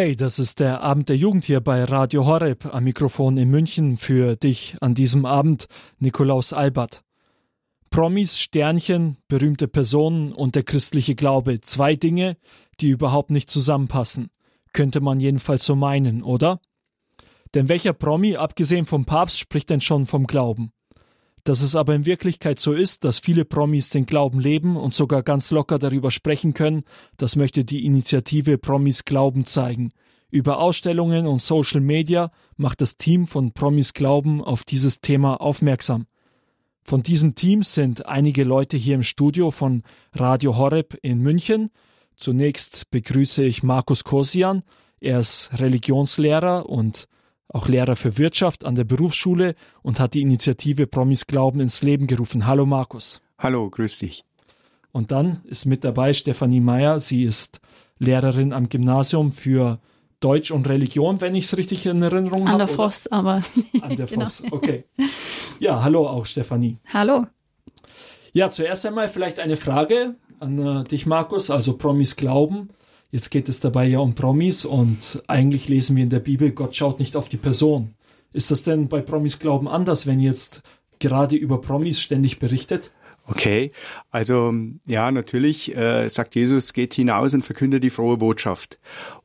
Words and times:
Hey, 0.00 0.14
das 0.14 0.38
ist 0.38 0.60
der 0.60 0.80
Abend 0.82 1.08
der 1.08 1.16
Jugend 1.16 1.44
hier 1.44 1.60
bei 1.60 1.82
Radio 1.82 2.24
Horeb 2.24 2.72
am 2.72 2.84
Mikrofon 2.84 3.36
in 3.36 3.50
München 3.50 3.96
für 3.96 4.36
dich 4.36 4.76
an 4.80 4.94
diesem 4.94 5.26
Abend, 5.26 5.66
Nikolaus 5.98 6.52
Albert. 6.52 7.02
Promis, 7.90 8.38
Sternchen, 8.38 9.16
berühmte 9.26 9.66
Personen 9.66 10.32
und 10.32 10.54
der 10.54 10.62
christliche 10.62 11.16
Glaube, 11.16 11.60
zwei 11.62 11.96
Dinge, 11.96 12.36
die 12.78 12.90
überhaupt 12.90 13.32
nicht 13.32 13.50
zusammenpassen. 13.50 14.30
Könnte 14.72 15.00
man 15.00 15.18
jedenfalls 15.18 15.64
so 15.64 15.74
meinen, 15.74 16.22
oder? 16.22 16.60
Denn 17.56 17.68
welcher 17.68 17.92
Promi, 17.92 18.36
abgesehen 18.36 18.84
vom 18.84 19.04
Papst, 19.04 19.40
spricht 19.40 19.68
denn 19.68 19.80
schon 19.80 20.06
vom 20.06 20.28
Glauben? 20.28 20.70
Dass 21.48 21.62
es 21.62 21.74
aber 21.76 21.94
in 21.94 22.04
Wirklichkeit 22.04 22.60
so 22.60 22.74
ist, 22.74 23.04
dass 23.04 23.20
viele 23.20 23.46
Promis 23.46 23.88
den 23.88 24.04
Glauben 24.04 24.38
leben 24.38 24.76
und 24.76 24.92
sogar 24.92 25.22
ganz 25.22 25.50
locker 25.50 25.78
darüber 25.78 26.10
sprechen 26.10 26.52
können, 26.52 26.84
das 27.16 27.36
möchte 27.36 27.64
die 27.64 27.86
Initiative 27.86 28.58
Promis 28.58 29.06
Glauben 29.06 29.46
zeigen. 29.46 29.92
Über 30.30 30.58
Ausstellungen 30.58 31.26
und 31.26 31.40
Social 31.40 31.80
Media 31.80 32.30
macht 32.58 32.82
das 32.82 32.98
Team 32.98 33.26
von 33.26 33.52
Promis 33.52 33.94
Glauben 33.94 34.44
auf 34.44 34.62
dieses 34.62 35.00
Thema 35.00 35.40
aufmerksam. 35.40 36.04
Von 36.82 37.02
diesem 37.02 37.34
Team 37.34 37.62
sind 37.62 38.04
einige 38.04 38.44
Leute 38.44 38.76
hier 38.76 38.96
im 38.96 39.02
Studio 39.02 39.50
von 39.50 39.84
Radio 40.12 40.58
Horeb 40.58 40.98
in 41.00 41.20
München. 41.20 41.70
Zunächst 42.14 42.90
begrüße 42.90 43.42
ich 43.42 43.62
Markus 43.62 44.04
Kosian. 44.04 44.64
Er 45.00 45.20
ist 45.20 45.48
Religionslehrer 45.58 46.68
und 46.68 47.08
auch 47.48 47.68
Lehrer 47.68 47.96
für 47.96 48.18
Wirtschaft 48.18 48.64
an 48.64 48.74
der 48.74 48.84
Berufsschule 48.84 49.54
und 49.82 50.00
hat 50.00 50.14
die 50.14 50.20
Initiative 50.20 50.86
Promis 50.86 51.26
Glauben 51.26 51.60
ins 51.60 51.82
Leben 51.82 52.06
gerufen. 52.06 52.46
Hallo 52.46 52.66
Markus. 52.66 53.20
Hallo, 53.38 53.70
grüß 53.70 53.98
dich. 53.98 54.24
Und 54.92 55.10
dann 55.12 55.40
ist 55.44 55.64
mit 55.64 55.84
dabei 55.84 56.12
Stefanie 56.12 56.60
Meyer. 56.60 57.00
Sie 57.00 57.22
ist 57.22 57.60
Lehrerin 57.98 58.52
am 58.52 58.68
Gymnasium 58.68 59.32
für 59.32 59.78
Deutsch 60.20 60.50
und 60.50 60.68
Religion, 60.68 61.20
wenn 61.20 61.34
ich 61.34 61.44
es 61.44 61.56
richtig 61.56 61.86
in 61.86 62.02
Erinnerung 62.02 62.48
habe. 62.48 62.62
An 62.62 62.66
der 62.66 62.76
Voss, 62.76 63.06
aber. 63.06 63.42
An 63.80 63.96
der 63.96 64.06
genau. 64.06 64.24
Voss, 64.24 64.42
okay. 64.50 64.84
Ja, 65.60 65.82
hallo 65.82 66.06
auch 66.08 66.26
Stefanie. 66.26 66.78
Hallo. 66.92 67.26
Ja, 68.32 68.50
zuerst 68.50 68.84
einmal 68.86 69.08
vielleicht 69.08 69.38
eine 69.38 69.56
Frage 69.56 70.16
an 70.40 70.58
äh, 70.58 70.84
dich, 70.84 71.06
Markus. 71.06 71.50
Also 71.50 71.76
Promis 71.76 72.16
Glauben. 72.16 72.70
Jetzt 73.10 73.30
geht 73.30 73.48
es 73.48 73.60
dabei 73.60 73.86
ja 73.86 74.00
um 74.00 74.14
Promis 74.14 74.64
und 74.64 75.22
eigentlich 75.28 75.68
lesen 75.68 75.96
wir 75.96 76.04
in 76.04 76.10
der 76.10 76.20
Bibel, 76.20 76.52
Gott 76.52 76.76
schaut 76.76 76.98
nicht 76.98 77.16
auf 77.16 77.28
die 77.28 77.38
Person. 77.38 77.94
Ist 78.34 78.50
das 78.50 78.62
denn 78.62 78.88
bei 78.88 79.00
Promis 79.00 79.38
Glauben 79.38 79.66
anders, 79.66 80.06
wenn 80.06 80.20
jetzt 80.20 80.62
gerade 80.98 81.36
über 81.36 81.60
Promis 81.60 82.00
ständig 82.00 82.38
berichtet? 82.38 82.92
Okay, 83.26 83.72
also 84.10 84.54
ja, 84.86 85.10
natürlich 85.10 85.74
äh, 85.74 86.08
sagt 86.08 86.34
Jesus, 86.34 86.72
geht 86.72 86.94
hinaus 86.94 87.34
und 87.34 87.44
verkündet 87.44 87.82
die 87.82 87.90
frohe 87.90 88.16
Botschaft. 88.16 88.78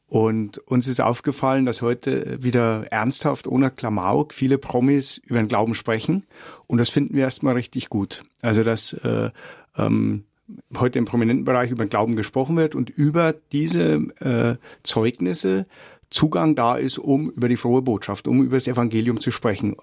Und 0.07 0.59
uns 0.59 0.87
ist 0.87 1.01
aufgefallen, 1.01 1.65
dass 1.65 1.81
heute 1.81 2.41
wieder 2.43 2.85
ernsthaft, 2.91 3.47
ohne 3.47 3.71
Klamauk, 3.71 4.33
viele 4.33 4.57
Promis 4.57 5.17
über 5.25 5.39
den 5.39 5.47
Glauben 5.47 5.73
sprechen. 5.73 6.25
Und 6.67 6.77
das 6.77 6.89
finden 6.89 7.15
wir 7.15 7.23
erstmal 7.23 7.55
richtig 7.55 7.89
gut. 7.89 8.23
Also, 8.41 8.63
dass 8.63 8.93
äh, 8.93 9.31
ähm, 9.75 10.25
heute 10.77 10.99
im 10.99 11.05
prominenten 11.05 11.45
Bereich 11.45 11.71
über 11.71 11.85
den 11.85 11.89
Glauben 11.89 12.15
gesprochen 12.15 12.55
wird 12.55 12.75
und 12.75 12.89
über 12.89 13.33
diese 13.51 13.93
äh, 14.19 14.55
Zeugnisse 14.83 15.65
Zugang 16.09 16.55
da 16.55 16.75
ist, 16.75 16.99
um 16.99 17.31
über 17.31 17.49
die 17.49 17.57
frohe 17.57 17.81
Botschaft, 17.81 18.27
um 18.27 18.43
über 18.43 18.55
das 18.55 18.67
Evangelium 18.67 19.19
zu 19.19 19.31
sprechen 19.31 19.75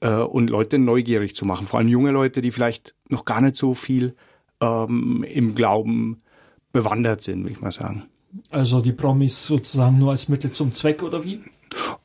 äh, 0.00 0.16
und 0.16 0.50
Leute 0.50 0.78
neugierig 0.78 1.34
zu 1.34 1.46
machen. 1.46 1.66
Vor 1.66 1.78
allem 1.78 1.88
junge 1.88 2.10
Leute, 2.10 2.42
die 2.42 2.50
vielleicht 2.50 2.94
noch 3.08 3.24
gar 3.24 3.40
nicht 3.40 3.56
so 3.56 3.74
viel 3.74 4.14
ähm, 4.60 5.24
im 5.28 5.54
Glauben 5.54 6.22
bewandert 6.72 7.22
sind, 7.22 7.44
will 7.44 7.52
ich 7.52 7.60
mal 7.60 7.72
sagen. 7.72 8.04
Also 8.50 8.80
die 8.80 8.92
Promis 8.92 9.44
sozusagen 9.44 9.98
nur 9.98 10.10
als 10.10 10.28
Mittel 10.28 10.50
zum 10.50 10.72
Zweck 10.72 11.02
oder 11.02 11.24
wie? 11.24 11.40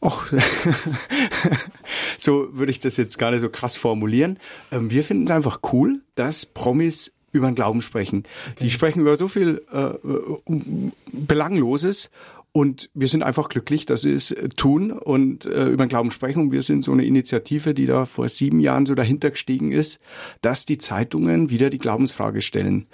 Och, 0.01 0.25
so 2.17 2.47
würde 2.51 2.71
ich 2.71 2.79
das 2.79 2.97
jetzt 2.97 3.17
gar 3.17 3.31
nicht 3.31 3.41
so 3.41 3.49
krass 3.49 3.75
formulieren. 3.77 4.37
Ähm, 4.71 4.91
wir 4.91 5.03
finden 5.03 5.25
es 5.25 5.31
einfach 5.31 5.59
cool, 5.71 6.01
dass 6.15 6.45
Promis 6.45 7.13
über 7.33 7.47
den 7.47 7.55
Glauben 7.55 7.81
sprechen. 7.81 8.23
Okay. 8.51 8.63
Die 8.63 8.69
sprechen 8.69 9.01
über 9.01 9.17
so 9.17 9.27
viel 9.27 9.61
äh, 9.73 9.89
Belangloses 11.11 12.09
und 12.55 12.91
wir 12.93 13.07
sind 13.07 13.23
einfach 13.23 13.49
glücklich, 13.49 13.87
dass 13.87 14.01
sie 14.01 14.13
es 14.13 14.33
tun 14.55 14.91
und 14.91 15.47
äh, 15.47 15.69
über 15.69 15.85
den 15.85 15.89
Glauben 15.89 16.11
sprechen. 16.11 16.39
Und 16.39 16.51
wir 16.51 16.61
sind 16.61 16.83
so 16.83 16.91
eine 16.91 17.03
Initiative, 17.03 17.73
die 17.73 17.87
da 17.87 18.05
vor 18.05 18.29
sieben 18.29 18.59
Jahren 18.59 18.85
so 18.85 18.93
dahinter 18.93 19.31
gestiegen 19.31 19.71
ist, 19.71 19.99
dass 20.41 20.67
die 20.67 20.77
Zeitungen 20.77 21.49
wieder 21.49 21.71
die 21.71 21.79
Glaubensfrage 21.79 22.43
stellen. 22.43 22.85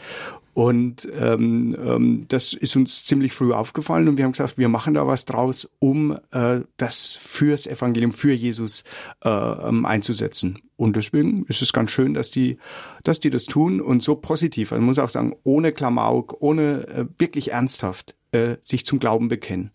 Und 0.53 1.09
ähm, 1.17 1.75
ähm, 1.77 2.25
das 2.29 2.53
ist 2.53 2.77
uns 2.77 3.03
ziemlich 3.03 3.33
früh 3.33 3.51
aufgefallen 3.51 4.07
und 4.07 4.17
wir 4.17 4.25
haben 4.25 4.31
gesagt, 4.31 4.57
wir 4.57 4.69
machen 4.69 4.93
da 4.93 5.05
was 5.05 5.25
draus, 5.25 5.69
um 5.79 6.17
äh, 6.31 6.61
das 6.77 7.17
fürs 7.21 7.67
Evangelium, 7.67 8.11
für 8.11 8.33
Jesus 8.33 8.83
äh, 9.23 9.29
ähm, 9.29 9.85
einzusetzen. 9.85 10.59
Und 10.79 10.95
deswegen 10.95 11.45
ist 11.47 11.61
es 11.61 11.73
ganz 11.73 11.91
schön, 11.91 12.13
dass 12.13 12.31
die, 12.31 12.57
dass 13.03 13.19
die 13.19 13.29
das 13.29 13.43
tun 13.43 13.81
und 13.81 14.01
so 14.01 14.15
positiv. 14.15 14.71
Also 14.71 14.79
man 14.79 14.85
muss 14.85 14.99
auch 14.99 15.09
sagen, 15.09 15.35
ohne 15.43 15.73
Klamauk, 15.73 16.37
ohne 16.39 16.87
äh, 16.87 17.05
wirklich 17.17 17.51
ernsthaft 17.51 18.15
äh, 18.31 18.55
sich 18.61 18.85
zum 18.85 18.97
Glauben 18.97 19.27
bekennen. 19.27 19.71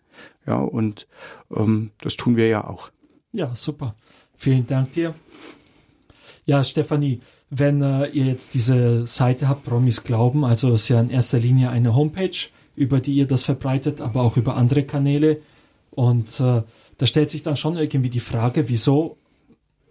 Ja, 0.47 0.61
und 0.61 1.07
ähm, 1.55 1.91
das 2.01 2.17
tun 2.17 2.37
wir 2.37 2.49
ja 2.49 2.67
auch. 2.67 2.91
Ja, 3.33 3.55
super. 3.55 3.97
Vielen 4.39 4.67
Dank 4.67 4.93
dir. 4.93 5.15
Ja, 6.47 6.65
Stefanie, 6.65 7.21
wenn 7.51 7.83
äh, 7.83 8.07
ihr 8.07 8.25
jetzt 8.25 8.55
diese 8.55 9.07
Seite 9.07 9.47
habt, 9.47 9.67
Promis 9.67 10.05
Glauben, 10.05 10.43
also 10.43 10.73
ist 10.73 10.89
ja 10.89 11.03
in 11.03 11.11
erster 11.11 11.39
Linie 11.39 11.69
eine 11.69 11.95
Homepage, 11.95 12.49
über 12.77 13.01
die 13.01 13.13
ihr 13.13 13.27
das 13.27 13.43
verbreitet, 13.43 14.01
aber 14.01 14.23
auch 14.23 14.39
über 14.39 14.57
andere 14.57 14.85
Kanäle. 14.85 15.43
Und 15.91 16.41
äh, 16.41 16.63
da 16.97 17.07
stellt 17.07 17.29
sich 17.29 17.43
dann 17.43 17.57
schon 17.57 17.77
irgendwie 17.77 18.09
die 18.09 18.21
Frage, 18.21 18.71
wieso 18.71 19.19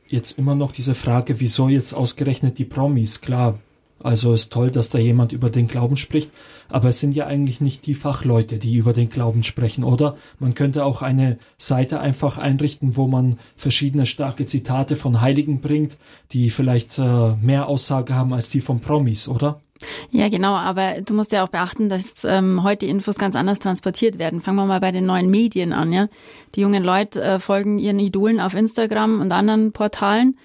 jetzt 0.07 0.37
immer 0.37 0.55
noch 0.55 0.71
diese 0.71 0.95
Frage, 0.95 1.39
wieso 1.39 1.69
jetzt 1.69 1.93
ausgerechnet 1.93 2.57
die 2.57 2.65
Promis? 2.65 3.21
Klar, 3.21 3.59
also 4.03 4.33
ist 4.33 4.51
toll, 4.51 4.69
dass 4.69 4.89
da 4.89 4.99
jemand 4.99 5.31
über 5.31 5.49
den 5.49 5.67
Glauben 5.67 5.95
spricht, 5.95 6.29
aber 6.69 6.89
es 6.89 6.99
sind 6.99 7.15
ja 7.15 7.25
eigentlich 7.25 7.61
nicht 7.61 7.85
die 7.85 7.95
Fachleute, 7.95 8.57
die 8.57 8.75
über 8.75 8.91
den 8.91 9.09
Glauben 9.09 9.43
sprechen, 9.43 9.83
oder? 9.83 10.17
Man 10.39 10.55
könnte 10.55 10.83
auch 10.83 11.01
eine 11.01 11.37
Seite 11.57 12.01
einfach 12.01 12.37
einrichten, 12.37 12.97
wo 12.97 13.07
man 13.07 13.39
verschiedene 13.55 14.05
starke 14.05 14.45
Zitate 14.45 14.97
von 14.97 15.21
Heiligen 15.21 15.61
bringt, 15.61 15.97
die 16.31 16.49
vielleicht 16.49 16.99
äh, 16.99 17.35
mehr 17.41 17.67
Aussage 17.67 18.13
haben 18.13 18.33
als 18.33 18.49
die 18.49 18.61
von 18.61 18.81
Promis, 18.81 19.27
oder? 19.27 19.61
Ja, 20.11 20.29
genau, 20.29 20.53
aber 20.53 21.01
du 21.01 21.13
musst 21.13 21.31
ja 21.31 21.43
auch 21.43 21.49
beachten, 21.49 21.89
dass 21.89 22.23
ähm, 22.23 22.63
heute 22.63 22.85
Infos 22.85 23.17
ganz 23.17 23.35
anders 23.35 23.59
transportiert 23.59 24.19
werden. 24.19 24.41
Fangen 24.41 24.57
wir 24.57 24.65
mal 24.65 24.79
bei 24.79 24.91
den 24.91 25.05
neuen 25.05 25.29
Medien 25.29 25.73
an, 25.73 25.91
ja. 25.93 26.07
Die 26.55 26.61
jungen 26.61 26.83
Leute 26.83 27.21
äh, 27.21 27.39
folgen 27.39 27.79
ihren 27.79 27.99
Idolen 27.99 28.39
auf 28.39 28.53
Instagram 28.53 29.21
und 29.21 29.31
anderen 29.31 29.71
Portalen 29.71 30.37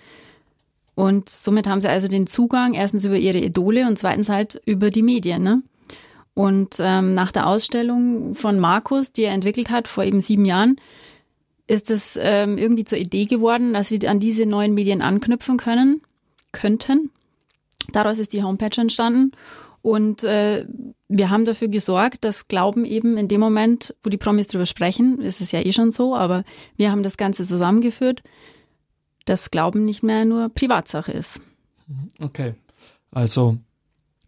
und 0.98 1.28
somit 1.28 1.68
haben 1.68 1.80
sie 1.80 1.88
also 1.88 2.08
den 2.08 2.26
Zugang 2.26 2.74
erstens 2.74 3.04
über 3.04 3.16
ihre 3.16 3.38
Idole 3.38 3.86
und 3.86 3.96
zweitens 3.96 4.28
halt 4.28 4.60
über 4.64 4.90
die 4.90 5.02
Medien. 5.02 5.44
Ne? 5.44 5.62
Und 6.34 6.78
ähm, 6.80 7.14
nach 7.14 7.30
der 7.30 7.46
Ausstellung 7.46 8.34
von 8.34 8.58
Markus, 8.58 9.12
die 9.12 9.22
er 9.22 9.32
entwickelt 9.32 9.70
hat 9.70 9.86
vor 9.86 10.02
eben 10.02 10.20
sieben 10.20 10.44
Jahren, 10.44 10.74
ist 11.68 11.92
es 11.92 12.18
ähm, 12.20 12.58
irgendwie 12.58 12.82
zur 12.82 12.98
Idee 12.98 13.26
geworden, 13.26 13.74
dass 13.74 13.92
wir 13.92 14.10
an 14.10 14.18
diese 14.18 14.44
neuen 14.44 14.74
Medien 14.74 15.00
anknüpfen 15.00 15.56
können, 15.56 16.02
könnten. 16.50 17.12
Daraus 17.92 18.18
ist 18.18 18.32
die 18.32 18.42
Homepage 18.42 18.80
entstanden. 18.80 19.32
Und 19.82 20.24
äh, 20.24 20.66
wir 21.08 21.30
haben 21.30 21.44
dafür 21.44 21.68
gesorgt, 21.68 22.24
dass 22.24 22.48
Glauben 22.48 22.84
eben 22.84 23.16
in 23.16 23.28
dem 23.28 23.40
Moment, 23.40 23.94
wo 24.02 24.10
die 24.10 24.16
Promis 24.16 24.48
drüber 24.48 24.66
sprechen, 24.66 25.20
ist 25.20 25.40
es 25.40 25.52
ja 25.52 25.60
eh 25.60 25.72
schon 25.72 25.90
so, 25.90 26.14
aber 26.14 26.44
wir 26.76 26.90
haben 26.90 27.02
das 27.02 27.16
Ganze 27.16 27.44
zusammengeführt, 27.44 28.22
dass 29.24 29.50
Glauben 29.50 29.84
nicht 29.84 30.02
mehr 30.02 30.24
nur 30.24 30.48
Privatsache 30.48 31.12
ist. 31.12 31.40
Okay. 32.20 32.54
Also 33.10 33.56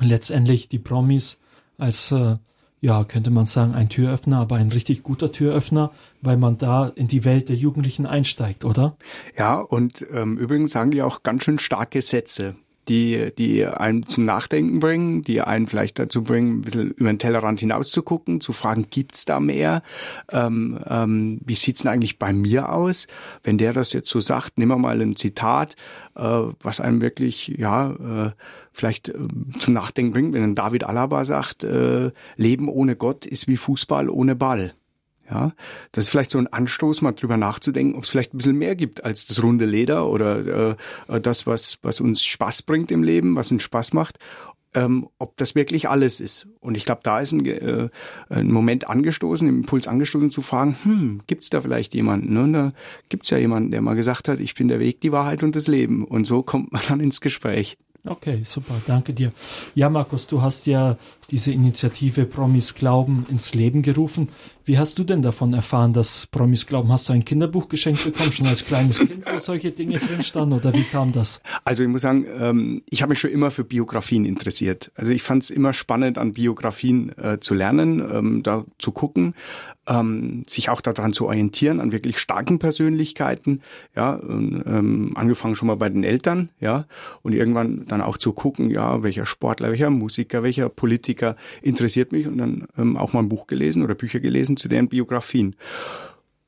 letztendlich 0.00 0.68
die 0.68 0.78
Promis 0.78 1.40
als, 1.78 2.12
äh, 2.12 2.36
ja, 2.80 3.04
könnte 3.04 3.30
man 3.30 3.46
sagen, 3.46 3.74
ein 3.74 3.88
Türöffner, 3.88 4.38
aber 4.38 4.56
ein 4.56 4.70
richtig 4.70 5.02
guter 5.02 5.32
Türöffner, 5.32 5.90
weil 6.22 6.36
man 6.36 6.56
da 6.56 6.88
in 6.88 7.08
die 7.08 7.24
Welt 7.24 7.48
der 7.48 7.56
Jugendlichen 7.56 8.06
einsteigt, 8.06 8.64
oder? 8.64 8.96
Ja, 9.36 9.56
und 9.56 10.06
ähm, 10.12 10.38
übrigens 10.38 10.70
sagen 10.70 10.90
die 10.90 11.02
auch 11.02 11.22
ganz 11.22 11.44
schön 11.44 11.58
starke 11.58 12.00
Sätze 12.00 12.56
die, 12.90 13.32
die 13.38 13.64
einen 13.64 14.04
zum 14.04 14.24
Nachdenken 14.24 14.80
bringen, 14.80 15.22
die 15.22 15.40
einen 15.40 15.68
vielleicht 15.68 16.00
dazu 16.00 16.24
bringen, 16.24 16.58
ein 16.58 16.62
bisschen 16.62 16.90
über 16.90 17.08
den 17.08 17.20
Tellerrand 17.20 17.60
hinaus 17.60 17.92
zu 17.92 18.02
gucken, 18.02 18.40
zu 18.40 18.52
fragen, 18.52 18.86
gibt's 18.90 19.24
da 19.24 19.38
mehr? 19.38 19.82
Ähm, 20.30 20.80
ähm, 20.88 21.40
wie 21.46 21.54
sieht's 21.54 21.82
denn 21.82 21.92
eigentlich 21.92 22.18
bei 22.18 22.32
mir 22.32 22.72
aus? 22.72 23.06
Wenn 23.44 23.58
der 23.58 23.72
das 23.72 23.92
jetzt 23.92 24.10
so 24.10 24.20
sagt, 24.20 24.58
nehmen 24.58 24.72
wir 24.72 24.78
mal 24.78 25.00
ein 25.00 25.14
Zitat, 25.14 25.76
äh, 26.16 26.20
was 26.20 26.80
einem 26.80 27.00
wirklich, 27.00 27.54
ja, 27.56 27.92
äh, 27.92 28.30
vielleicht 28.72 29.10
äh, 29.10 29.14
zum 29.60 29.72
Nachdenken 29.72 30.12
bringt, 30.12 30.34
wenn 30.34 30.54
David 30.54 30.82
Alaba 30.82 31.24
sagt, 31.24 31.62
äh, 31.62 32.10
Leben 32.36 32.68
ohne 32.68 32.96
Gott 32.96 33.24
ist 33.24 33.46
wie 33.46 33.56
Fußball 33.56 34.10
ohne 34.10 34.34
Ball. 34.34 34.74
Ja, 35.30 35.52
das 35.92 36.06
ist 36.06 36.10
vielleicht 36.10 36.32
so 36.32 36.38
ein 36.38 36.48
Anstoß, 36.48 37.02
mal 37.02 37.12
drüber 37.12 37.36
nachzudenken, 37.36 37.94
ob 37.94 38.02
es 38.02 38.10
vielleicht 38.10 38.34
ein 38.34 38.38
bisschen 38.38 38.58
mehr 38.58 38.74
gibt 38.74 39.04
als 39.04 39.26
das 39.26 39.42
runde 39.42 39.64
Leder 39.64 40.08
oder 40.08 40.76
äh, 41.08 41.20
das, 41.20 41.46
was, 41.46 41.78
was 41.82 42.00
uns 42.00 42.24
Spaß 42.24 42.62
bringt 42.62 42.90
im 42.90 43.04
Leben, 43.04 43.36
was 43.36 43.52
uns 43.52 43.62
Spaß 43.62 43.92
macht. 43.92 44.18
ähm, 44.74 45.08
ob 45.18 45.36
das 45.36 45.54
wirklich 45.54 45.88
alles 45.88 46.20
ist. 46.20 46.48
Und 46.60 46.76
ich 46.76 46.84
glaube, 46.84 47.00
da 47.02 47.20
ist 47.20 47.32
ein, 47.32 47.44
äh, 47.44 47.88
ein 48.28 48.52
Moment 48.52 48.88
angestoßen, 48.88 49.48
ein 49.48 49.60
Impuls 49.60 49.88
angestoßen 49.88 50.30
zu 50.30 50.42
fragen, 50.42 50.76
hm, 50.82 51.22
gibt 51.26 51.42
es 51.42 51.50
da 51.50 51.60
vielleicht 51.60 51.94
jemanden? 51.94 52.34
Ne? 52.34 52.42
Und 52.42 52.52
da 52.52 52.72
gibt 53.08 53.24
es 53.24 53.30
ja 53.30 53.38
jemanden, 53.38 53.72
der 53.72 53.80
mal 53.80 53.94
gesagt 53.94 54.28
hat, 54.28 54.38
ich 54.38 54.54
bin 54.54 54.68
der 54.68 54.78
Weg, 54.78 55.00
die 55.00 55.12
Wahrheit 55.12 55.42
und 55.42 55.56
das 55.56 55.66
Leben. 55.66 56.04
Und 56.04 56.24
so 56.24 56.42
kommt 56.42 56.72
man 56.72 56.82
dann 56.88 57.00
ins 57.00 57.20
Gespräch. 57.20 57.78
Okay, 58.06 58.40
super, 58.44 58.80
danke 58.86 59.12
dir. 59.12 59.30
Ja, 59.74 59.90
Markus, 59.90 60.26
du 60.26 60.40
hast 60.40 60.66
ja 60.66 60.96
diese 61.30 61.52
Initiative 61.52 62.24
Promis 62.24 62.74
Glauben 62.74 63.26
ins 63.28 63.52
Leben 63.52 63.82
gerufen. 63.82 64.28
Wie 64.70 64.78
hast 64.78 65.00
du 65.00 65.02
denn 65.02 65.20
davon 65.20 65.52
erfahren, 65.52 65.92
dass 65.92 66.28
Promis 66.28 66.64
Glauben? 66.64 66.92
Hast 66.92 67.08
du 67.08 67.12
ein 67.12 67.24
Kinderbuch 67.24 67.68
geschenkt 67.68 68.04
bekommen, 68.04 68.30
schon 68.30 68.46
als 68.46 68.64
kleines 68.64 68.98
Kind, 69.00 69.24
wo 69.26 69.40
solche 69.40 69.72
Dinge 69.72 69.98
drin 69.98 70.22
standen, 70.22 70.54
oder 70.54 70.72
wie 70.72 70.84
kam 70.84 71.10
das? 71.10 71.42
Also 71.64 71.82
ich 71.82 71.88
muss 71.88 72.02
sagen, 72.02 72.24
ähm, 72.38 72.82
ich 72.88 73.02
habe 73.02 73.10
mich 73.10 73.18
schon 73.18 73.32
immer 73.32 73.50
für 73.50 73.64
Biografien 73.64 74.24
interessiert. 74.24 74.92
Also 74.94 75.10
ich 75.10 75.24
fand 75.24 75.42
es 75.42 75.50
immer 75.50 75.72
spannend, 75.72 76.18
an 76.18 76.34
Biografien 76.34 77.10
äh, 77.18 77.40
zu 77.40 77.54
lernen, 77.54 77.98
ähm, 77.98 78.42
da 78.44 78.64
zu 78.78 78.92
gucken, 78.92 79.34
ähm, 79.88 80.44
sich 80.46 80.68
auch 80.68 80.80
daran 80.80 81.12
zu 81.12 81.26
orientieren, 81.26 81.80
an 81.80 81.90
wirklich 81.90 82.20
starken 82.20 82.60
Persönlichkeiten, 82.60 83.62
ja, 83.96 84.20
angefangen 84.20 85.56
schon 85.56 85.66
mal 85.66 85.74
bei 85.74 85.88
den 85.88 86.04
Eltern, 86.04 86.50
ja, 86.60 86.86
und 87.22 87.32
irgendwann 87.32 87.86
dann 87.88 88.02
auch 88.02 88.18
zu 88.18 88.32
gucken, 88.32 88.70
ja, 88.70 89.02
welcher 89.02 89.26
Sportler, 89.26 89.70
welcher 89.70 89.90
Musiker, 89.90 90.42
welcher 90.44 90.68
Politiker 90.68 91.34
interessiert 91.60 92.12
mich 92.12 92.28
und 92.28 92.38
dann 92.38 92.96
auch 92.96 93.12
mal 93.12 93.20
ein 93.20 93.28
Buch 93.28 93.46
gelesen 93.48 93.82
oder 93.82 93.94
Bücher 93.94 94.20
gelesen 94.20 94.56
zu 94.60 94.68
deren 94.68 94.88
Biografien. 94.88 95.56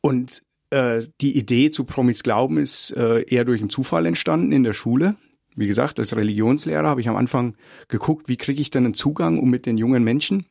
Und 0.01 0.43
äh, 0.71 1.03
die 1.21 1.37
Idee 1.37 1.71
zu 1.71 1.85
Promis 1.85 2.23
Glauben 2.23 2.59
ist 2.59 2.97
äh, 2.97 3.23
eher 3.23 3.45
durch 3.45 3.61
einen 3.61 3.71
Zufall 3.71 4.07
entstanden 4.07 4.53
in 4.53 4.63
der 4.63 4.73
Schule. 4.73 5.17
Wie 5.55 5.67
gesagt, 5.67 5.99
als 5.99 6.17
Religionslehrer 6.17 6.89
habe 6.89 7.01
ich 7.01 7.09
am 7.09 7.17
Anfang 7.17 7.57
geguckt, 7.89 8.29
wie 8.29 8.39
kriege 8.39 8.61
ich 8.61 8.71
denn 8.71 8.85
einen 8.85 8.95
Zugang, 8.95 9.39
um 9.39 9.51
mit 9.51 9.67
den 9.67 9.77
jungen 9.77 10.03
Menschen 10.03 10.47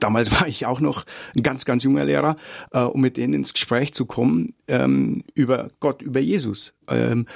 Damals 0.00 0.32
war 0.40 0.48
ich 0.48 0.66
auch 0.66 0.80
noch 0.80 1.04
ein 1.36 1.42
ganz, 1.42 1.64
ganz 1.64 1.84
junger 1.84 2.04
Lehrer, 2.04 2.36
äh, 2.72 2.80
um 2.80 3.00
mit 3.00 3.16
denen 3.16 3.34
ins 3.34 3.54
Gespräch 3.54 3.92
zu 3.92 4.06
kommen 4.06 4.54
ähm, 4.68 5.24
über 5.34 5.68
Gott, 5.80 6.02
über 6.02 6.20
Jesus. 6.20 6.74
Ähm, 6.88 7.26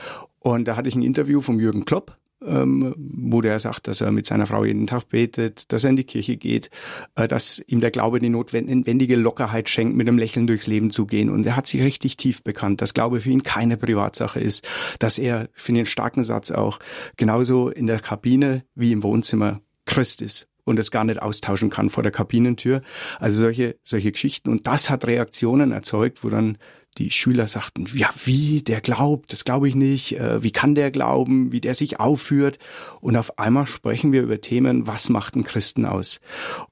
und 0.41 0.67
da 0.67 0.77
hatte 0.77 0.89
ich 0.89 0.95
ein 0.95 1.03
Interview 1.03 1.41
vom 1.41 1.61
Jürgen 1.61 1.85
Klopp, 1.85 2.17
ähm, 2.45 2.95
wo 2.97 3.41
der 3.41 3.59
sagt, 3.61 3.89
dass 3.89 4.01
er 4.01 4.13
mit 4.13 4.27
seiner 4.27 4.47
Frau 4.47 4.65
jeden 4.65 4.87
Tag 4.87 5.09
betet, 5.09 5.73
dass 5.73 5.85
er 5.85 5.91
in 5.91 5.97
die 5.97 6.05
Kirche 6.05 6.37
geht, 6.37 6.71
äh, 7.15 7.29
dass 7.29 7.63
ihm 7.67 7.81
der 7.81 7.91
Glaube 7.91 8.19
die 8.19 8.29
notwendige 8.29 9.17
Lockerheit 9.17 9.69
schenkt, 9.69 9.97
mit 9.97 10.09
einem 10.09 10.19
Lächeln 10.19 10.47
durchs 10.47 10.67
Leben 10.67 10.91
zu 10.91 11.07
gehen. 11.07 11.31
Und 11.31 11.47
er 11.47 11.57
hat 11.57 11.67
sich 11.67 11.83
richtig 11.83 12.17
tief 12.17 12.43
bekannt, 12.43 12.81
dass 12.81 12.95
Glaube 12.95 13.21
für 13.21 13.31
ihn 13.31 13.43
keine 13.43 13.77
Privatsache 13.77 14.41
ist, 14.41 14.67
dass 14.99 15.19
er, 15.19 15.49
finde 15.55 15.81
ich 15.81 15.87
einen 15.87 15.91
starken 15.91 16.23
Satz 16.23 16.51
auch, 16.51 16.79
genauso 17.17 17.69
in 17.71 17.87
der 17.87 18.01
Kabine 18.01 18.65
wie 18.75 18.93
im 18.93 19.03
Wohnzimmer 19.03 19.61
Christ 19.85 20.23
ist 20.23 20.49
und 20.69 20.79
es 20.79 20.91
gar 20.91 21.05
nicht 21.05 21.21
austauschen 21.21 21.71
kann 21.71 21.91
vor 21.91 22.03
der 22.03 22.13
Kabinentür. 22.13 22.83
Also 23.19 23.41
solche, 23.41 23.77
solche 23.83 24.13
Geschichten. 24.13 24.51
Und 24.51 24.67
das 24.67 24.91
hat 24.91 25.07
Reaktionen 25.07 25.73
erzeugt, 25.73 26.23
wo 26.23 26.31
dann 26.31 26.59
die 26.97 27.11
Schüler 27.11 27.47
sagten, 27.47 27.87
ja, 27.95 28.11
wie, 28.25 28.63
der 28.63 28.81
glaubt, 28.81 29.33
das 29.33 29.45
glaube 29.45 29.69
ich 29.69 29.75
nicht, 29.75 30.19
äh, 30.19 30.43
wie 30.43 30.51
kann 30.51 30.75
der 30.75 30.91
glauben, 30.91 31.53
wie 31.53 31.61
der 31.61 31.75
sich 31.75 32.01
aufführt. 32.01 32.59
Und 33.01 33.17
auf 33.17 33.39
einmal 33.39 33.67
sprechen 33.67 34.13
wir 34.13 34.23
über 34.23 34.41
Themen, 34.41 34.87
was 34.87 35.09
macht 35.09 35.37
ein 35.37 35.45
Christen 35.45 35.87
aus? 35.87 36.21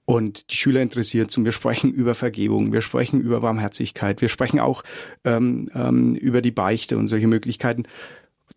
Und 0.05 0.51
die 0.51 0.57
Schüler 0.57 0.83
interessiert 0.83 1.37
und 1.39 1.45
wir 1.45 1.53
sprechen 1.53 1.93
über 1.93 2.15
Vergebung, 2.15 2.73
wir 2.73 2.81
sprechen 2.81 3.21
über 3.21 3.41
Barmherzigkeit, 3.41 4.21
wir 4.21 4.29
sprechen 4.29 4.59
auch 4.59 4.83
ähm, 5.25 5.71
ähm, 5.75 6.17
über 6.17 6.43
die 6.43 6.51
Beichte 6.51 6.99
und 6.99 7.07
solche 7.07 7.29
Möglichkeiten. 7.29 7.85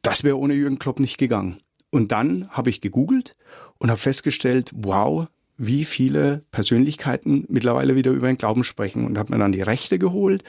Das 0.02 0.24
wäre 0.24 0.38
ohne 0.38 0.54
Jürgen 0.56 0.80
Klopp 0.80 1.00
nicht 1.00 1.18
gegangen. 1.18 1.58
Und 1.92 2.12
dann 2.12 2.50
habe 2.50 2.70
ich 2.70 2.82
gegoogelt 2.82 3.36
und 3.78 3.90
habe 3.90 4.00
festgestellt, 4.00 4.72
wow, 4.76 5.28
wie 5.58 5.84
viele 5.84 6.44
Persönlichkeiten 6.52 7.46
mittlerweile 7.50 7.96
wieder 7.96 8.12
über 8.12 8.28
den 8.28 8.38
Glauben 8.38 8.64
sprechen 8.64 9.06
und 9.06 9.18
habe 9.18 9.34
mir 9.34 9.40
dann 9.40 9.52
die 9.52 9.62
Rechte 9.62 10.00
geholt, 10.00 10.44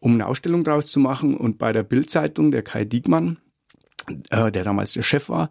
um 0.00 0.14
eine 0.14 0.26
Ausstellung 0.26 0.64
draus 0.64 0.90
zu 0.90 0.98
machen 0.98 1.36
und 1.36 1.58
bei 1.58 1.72
der 1.72 1.84
Bildzeitung 1.84 2.50
der 2.50 2.62
Kai 2.62 2.84
Diekmann, 2.84 3.38
äh, 4.30 4.50
der 4.50 4.64
damals 4.64 4.92
der 4.92 5.02
Chef 5.02 5.28
war, 5.28 5.50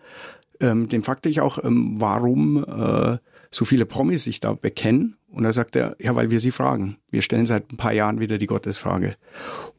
ähm, 0.59 0.89
den 0.89 1.03
fragte 1.03 1.29
ich 1.29 1.39
auch, 1.39 1.63
ähm, 1.63 1.95
warum 1.97 2.63
äh, 2.65 3.17
so 3.51 3.63
viele 3.63 3.85
Promis 3.85 4.25
sich 4.25 4.41
da 4.41 4.53
bekennen 4.53 5.15
und 5.29 5.43
da 5.43 5.53
sagt 5.53 5.77
er, 5.77 5.95
ja, 5.99 6.15
weil 6.15 6.29
wir 6.29 6.41
sie 6.41 6.51
fragen. 6.51 6.97
Wir 7.09 7.21
stellen 7.21 7.45
seit 7.45 7.71
ein 7.71 7.77
paar 7.77 7.93
Jahren 7.93 8.19
wieder 8.19 8.37
die 8.37 8.47
Gottesfrage. 8.47 9.15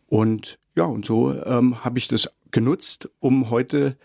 Und 0.07 0.59
ja, 0.77 0.85
und 0.85 1.05
so 1.05 1.35
ähm, 1.45 1.85
habe 1.85 1.99
ich 1.99 2.09
das 2.09 2.31
genutzt, 2.51 3.11
um 3.21 3.51
heute 3.51 3.97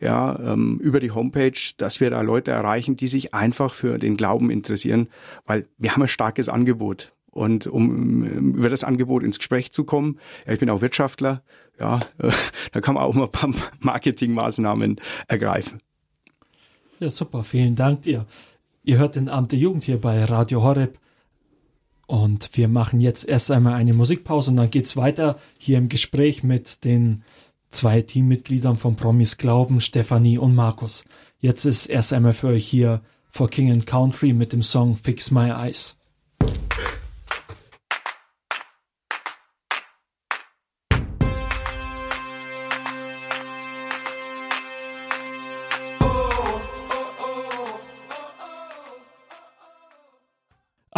ja, 0.00 0.38
ähm, 0.52 0.78
über 0.78 1.00
die 1.00 1.10
Homepage, 1.10 1.58
dass 1.76 2.00
wir 2.00 2.10
da 2.10 2.20
Leute 2.20 2.50
erreichen, 2.50 2.96
die 2.96 3.08
sich 3.08 3.34
einfach 3.34 3.74
für 3.74 3.98
den 3.98 4.16
Glauben 4.16 4.50
interessieren, 4.50 5.08
weil 5.46 5.66
wir 5.78 5.92
haben 5.92 6.02
ein 6.02 6.08
starkes 6.08 6.48
Angebot. 6.48 7.12
Und 7.30 7.66
um 7.66 8.24
ähm, 8.24 8.54
über 8.54 8.68
das 8.68 8.84
Angebot 8.84 9.22
ins 9.22 9.38
Gespräch 9.38 9.72
zu 9.72 9.84
kommen, 9.84 10.18
ja, 10.46 10.52
ich 10.52 10.60
bin 10.60 10.70
auch 10.70 10.80
Wirtschaftler, 10.80 11.42
ja, 11.78 12.00
äh, 12.18 12.30
da 12.72 12.80
kann 12.80 12.94
man 12.94 13.04
auch 13.04 13.14
mal 13.14 13.24
ein 13.24 13.32
paar 13.32 13.50
Marketingmaßnahmen 13.80 15.00
ergreifen. 15.26 15.80
Ja, 17.00 17.10
super, 17.10 17.44
vielen 17.44 17.76
Dank 17.76 18.02
dir. 18.02 18.26
Ihr 18.82 18.98
hört 18.98 19.16
den 19.16 19.28
Abend 19.28 19.52
der 19.52 19.58
Jugend 19.58 19.84
hier 19.84 20.00
bei 20.00 20.24
Radio 20.24 20.62
Horeb. 20.62 20.98
Und 22.06 22.56
wir 22.56 22.68
machen 22.68 23.00
jetzt 23.00 23.28
erst 23.28 23.50
einmal 23.50 23.74
eine 23.74 23.92
Musikpause 23.92 24.50
und 24.50 24.56
dann 24.56 24.70
geht's 24.70 24.96
weiter 24.96 25.38
hier 25.58 25.76
im 25.76 25.90
Gespräch 25.90 26.42
mit 26.42 26.84
den 26.84 27.22
zwei 27.70 28.00
Teammitgliedern 28.00 28.76
von 28.76 28.96
Promis 28.96 29.36
Glauben, 29.36 29.80
Stephanie 29.80 30.38
und 30.38 30.54
Markus. 30.54 31.04
Jetzt 31.40 31.64
ist 31.64 31.86
erst 31.86 32.12
einmal 32.12 32.32
für 32.32 32.48
euch 32.48 32.66
hier 32.66 33.02
For 33.30 33.48
King 33.48 33.70
and 33.70 33.86
Country 33.86 34.32
mit 34.32 34.52
dem 34.52 34.62
Song 34.62 34.96
Fix 34.96 35.30
My 35.30 35.50
Eyes. 35.50 35.96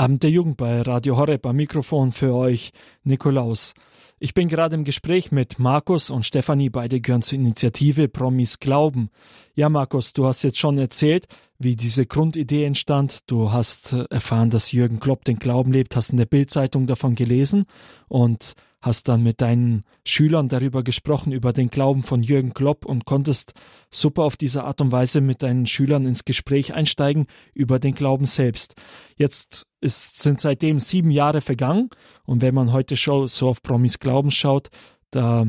Abend 0.01 0.23
der 0.23 0.31
Jugend 0.31 0.57
bei 0.57 0.81
Radio 0.81 1.19
Horeb 1.19 1.45
am 1.45 1.57
Mikrofon 1.57 2.11
für 2.11 2.35
euch 2.35 2.71
Nikolaus. 3.05 3.75
Ich 4.19 4.33
bin 4.33 4.49
gerade 4.49 4.75
im 4.75 4.85
Gespräch 4.85 5.31
mit 5.31 5.59
Markus 5.59 6.09
und 6.09 6.25
Stefanie, 6.25 6.71
beide 6.71 7.03
gehören 7.03 7.21
zur 7.21 7.39
Initiative 7.39 8.09
Promis 8.09 8.61
Glauben. 8.61 9.11
Ja, 9.55 9.69
Markus, 9.69 10.15
du 10.15 10.25
hast 10.25 10.43
jetzt 10.43 10.57
schon 10.57 10.79
erzählt, 10.79 11.27
wie 11.59 11.77
diese 11.77 12.07
Grundidee 12.07 12.65
entstand. 12.65 13.31
Du 13.31 13.53
hast 13.53 13.93
äh, 13.93 14.07
erfahren, 14.09 14.49
dass 14.49 14.73
Jürgen 14.73 15.01
Klopp 15.01 15.27
den 15.27 15.39
Glauben 15.39 15.71
lebt, 15.71 15.95
hast 15.97 16.13
in 16.13 16.17
der 16.17 16.25
Bildzeitung 16.25 16.87
davon 16.87 17.15
gelesen 17.15 17.67
und 18.09 18.55
hast 18.83 19.09
dann 19.09 19.23
mit 19.23 19.41
deinen 19.41 19.85
Schülern 20.05 20.49
darüber 20.49 20.83
gesprochen, 20.83 21.33
über 21.33 21.53
den 21.53 21.69
Glauben 21.69 22.03
von 22.03 22.23
Jürgen 22.23 22.55
Klopp 22.55 22.87
und 22.87 23.05
konntest 23.05 23.53
super 23.91 24.23
auf 24.23 24.37
diese 24.37 24.65
Art 24.65 24.81
und 24.81 24.91
Weise 24.91 25.21
mit 25.21 25.43
deinen 25.43 25.67
Schülern 25.67 26.07
ins 26.07 26.25
Gespräch 26.25 26.75
einsteigen 26.75 27.27
über 27.53 27.79
den 27.79 27.95
Glauben 27.95 28.27
selbst. 28.27 28.75
Jetzt 29.17 29.67
ist, 29.81 30.21
sind 30.21 30.41
seitdem 30.41 30.79
sieben 30.81 31.11
Jahre 31.11 31.41
vergangen 31.43 31.91
und 32.25 32.41
wenn 32.41 32.55
man 32.55 32.73
heute 32.73 32.97
so 32.97 33.49
auf 33.49 33.63
Promis 33.63 33.99
Glauben 33.99 34.31
schaut, 34.31 34.69
da 35.11 35.47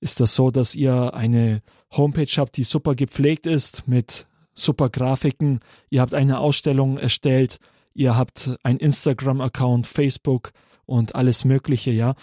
ist 0.00 0.20
das 0.20 0.34
so, 0.34 0.50
dass 0.50 0.74
ihr 0.74 1.14
eine 1.14 1.62
Homepage 1.96 2.30
habt, 2.36 2.56
die 2.56 2.64
super 2.64 2.94
gepflegt 2.94 3.46
ist 3.46 3.88
mit 3.88 4.26
super 4.54 4.90
Grafiken. 4.90 5.60
Ihr 5.88 6.00
habt 6.00 6.14
eine 6.14 6.38
Ausstellung 6.38 6.98
erstellt. 6.98 7.58
Ihr 7.94 8.16
habt 8.16 8.56
ein 8.62 8.76
Instagram-Account, 8.78 9.86
Facebook 9.86 10.50
und 10.86 11.14
alles 11.14 11.44
Mögliche, 11.44 11.90
ja. 11.90 12.14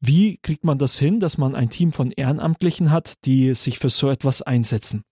Wie 0.00 0.38
kriegt 0.38 0.64
man 0.64 0.78
das 0.78 0.98
hin, 0.98 1.20
dass 1.20 1.38
man 1.38 1.54
ein 1.54 1.70
Team 1.70 1.92
von 1.92 2.12
Ehrenamtlichen 2.12 2.90
hat, 2.90 3.24
die 3.24 3.54
sich 3.54 3.78
für 3.78 3.90
so 3.90 4.10
etwas 4.10 4.42
einsetzen? 4.42 5.02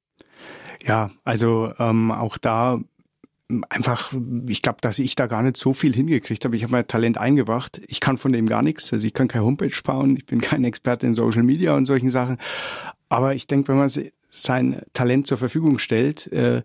Ja, 0.87 1.11
also 1.25 1.73
ähm, 1.79 2.11
auch 2.11 2.39
da 2.39 2.81
einfach, 3.69 4.13
ich 4.47 4.63
glaube, 4.63 4.79
dass 4.81 4.99
ich 4.99 5.17
da 5.17 5.27
gar 5.27 5.43
nicht 5.43 5.57
so 5.57 5.73
viel 5.73 5.95
hingekriegt 5.95 6.45
habe. 6.45 6.57
Ich 6.57 6.63
habe 6.63 6.73
mein 6.73 6.87
Talent 6.87 7.19
eingebracht. 7.19 7.81
Ich 7.87 8.01
kann 8.01 8.19
von 8.19 8.33
dem 8.33 8.47
gar 8.47 8.63
nichts. 8.63 8.93
Also 8.93 9.07
ich 9.07 9.13
kann 9.13 9.29
keine 9.29 9.45
Homepage 9.45 9.75
bauen. 9.83 10.17
Ich 10.17 10.27
bin 10.27 10.41
kein 10.41 10.65
Experte 10.65 11.07
in 11.07 11.15
Social 11.15 11.43
Media 11.43 11.75
und 11.75 11.85
solchen 11.85 12.11
Sachen. 12.11 12.39
Aber 13.09 13.35
ich 13.35 13.47
denke, 13.47 13.69
wenn 13.69 13.79
man 13.79 13.91
sein 14.31 14.83
Talent 14.93 15.27
zur 15.27 15.39
Verfügung 15.39 15.79
stellt, 15.79 16.31
äh, 16.33 16.63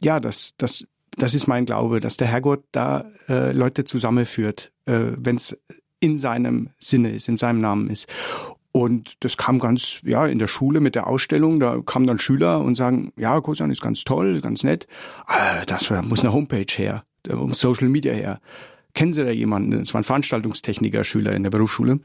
ja, 0.00 0.18
das, 0.18 0.54
das, 0.56 0.86
das 1.16 1.34
ist 1.34 1.46
mein 1.46 1.66
Glaube, 1.66 2.00
dass 2.00 2.16
der 2.16 2.28
Herrgott 2.28 2.64
da 2.72 3.10
äh, 3.28 3.52
Leute 3.52 3.84
zusammenführt, 3.84 4.72
äh, 4.86 5.12
wenn 5.16 5.36
es 5.36 5.60
in 6.04 6.18
seinem 6.18 6.68
Sinne 6.76 7.12
ist, 7.12 7.30
in 7.30 7.38
seinem 7.38 7.60
Namen 7.60 7.88
ist. 7.88 8.06
Und 8.72 9.24
das 9.24 9.38
kam 9.38 9.58
ganz, 9.58 10.00
ja, 10.02 10.26
in 10.26 10.38
der 10.38 10.48
Schule 10.48 10.80
mit 10.80 10.94
der 10.94 11.06
Ausstellung, 11.06 11.60
da 11.60 11.80
kamen 11.80 12.06
dann 12.06 12.18
Schüler 12.18 12.60
und 12.60 12.74
sagen, 12.74 13.10
ja, 13.16 13.40
Kosan 13.40 13.70
ist 13.70 13.80
ganz 13.80 14.04
toll, 14.04 14.42
ganz 14.42 14.64
nett. 14.64 14.86
Ah, 15.26 15.64
das 15.66 15.90
muss 16.02 16.20
eine 16.20 16.34
Homepage 16.34 16.66
her, 16.76 17.04
muss 17.32 17.60
Social 17.60 17.88
Media 17.88 18.12
her. 18.12 18.40
Kennen 18.92 19.12
Sie 19.12 19.24
da 19.24 19.30
jemanden? 19.30 19.70
Das 19.70 19.94
war 19.94 20.02
ein 20.02 20.04
Veranstaltungstechniker, 20.04 21.04
Schüler 21.04 21.32
in 21.32 21.42
der 21.42 21.50
Berufsschule. 21.50 22.00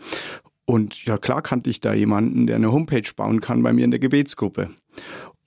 Und 0.65 1.03
ja, 1.05 1.17
klar 1.17 1.41
kannte 1.41 1.69
ich 1.69 1.81
da 1.81 1.93
jemanden, 1.93 2.47
der 2.47 2.55
eine 2.55 2.71
Homepage 2.71 3.11
bauen 3.15 3.41
kann 3.41 3.61
bei 3.63 3.73
mir 3.73 3.83
in 3.83 3.91
der 3.91 3.99
Gebetsgruppe. 3.99 4.69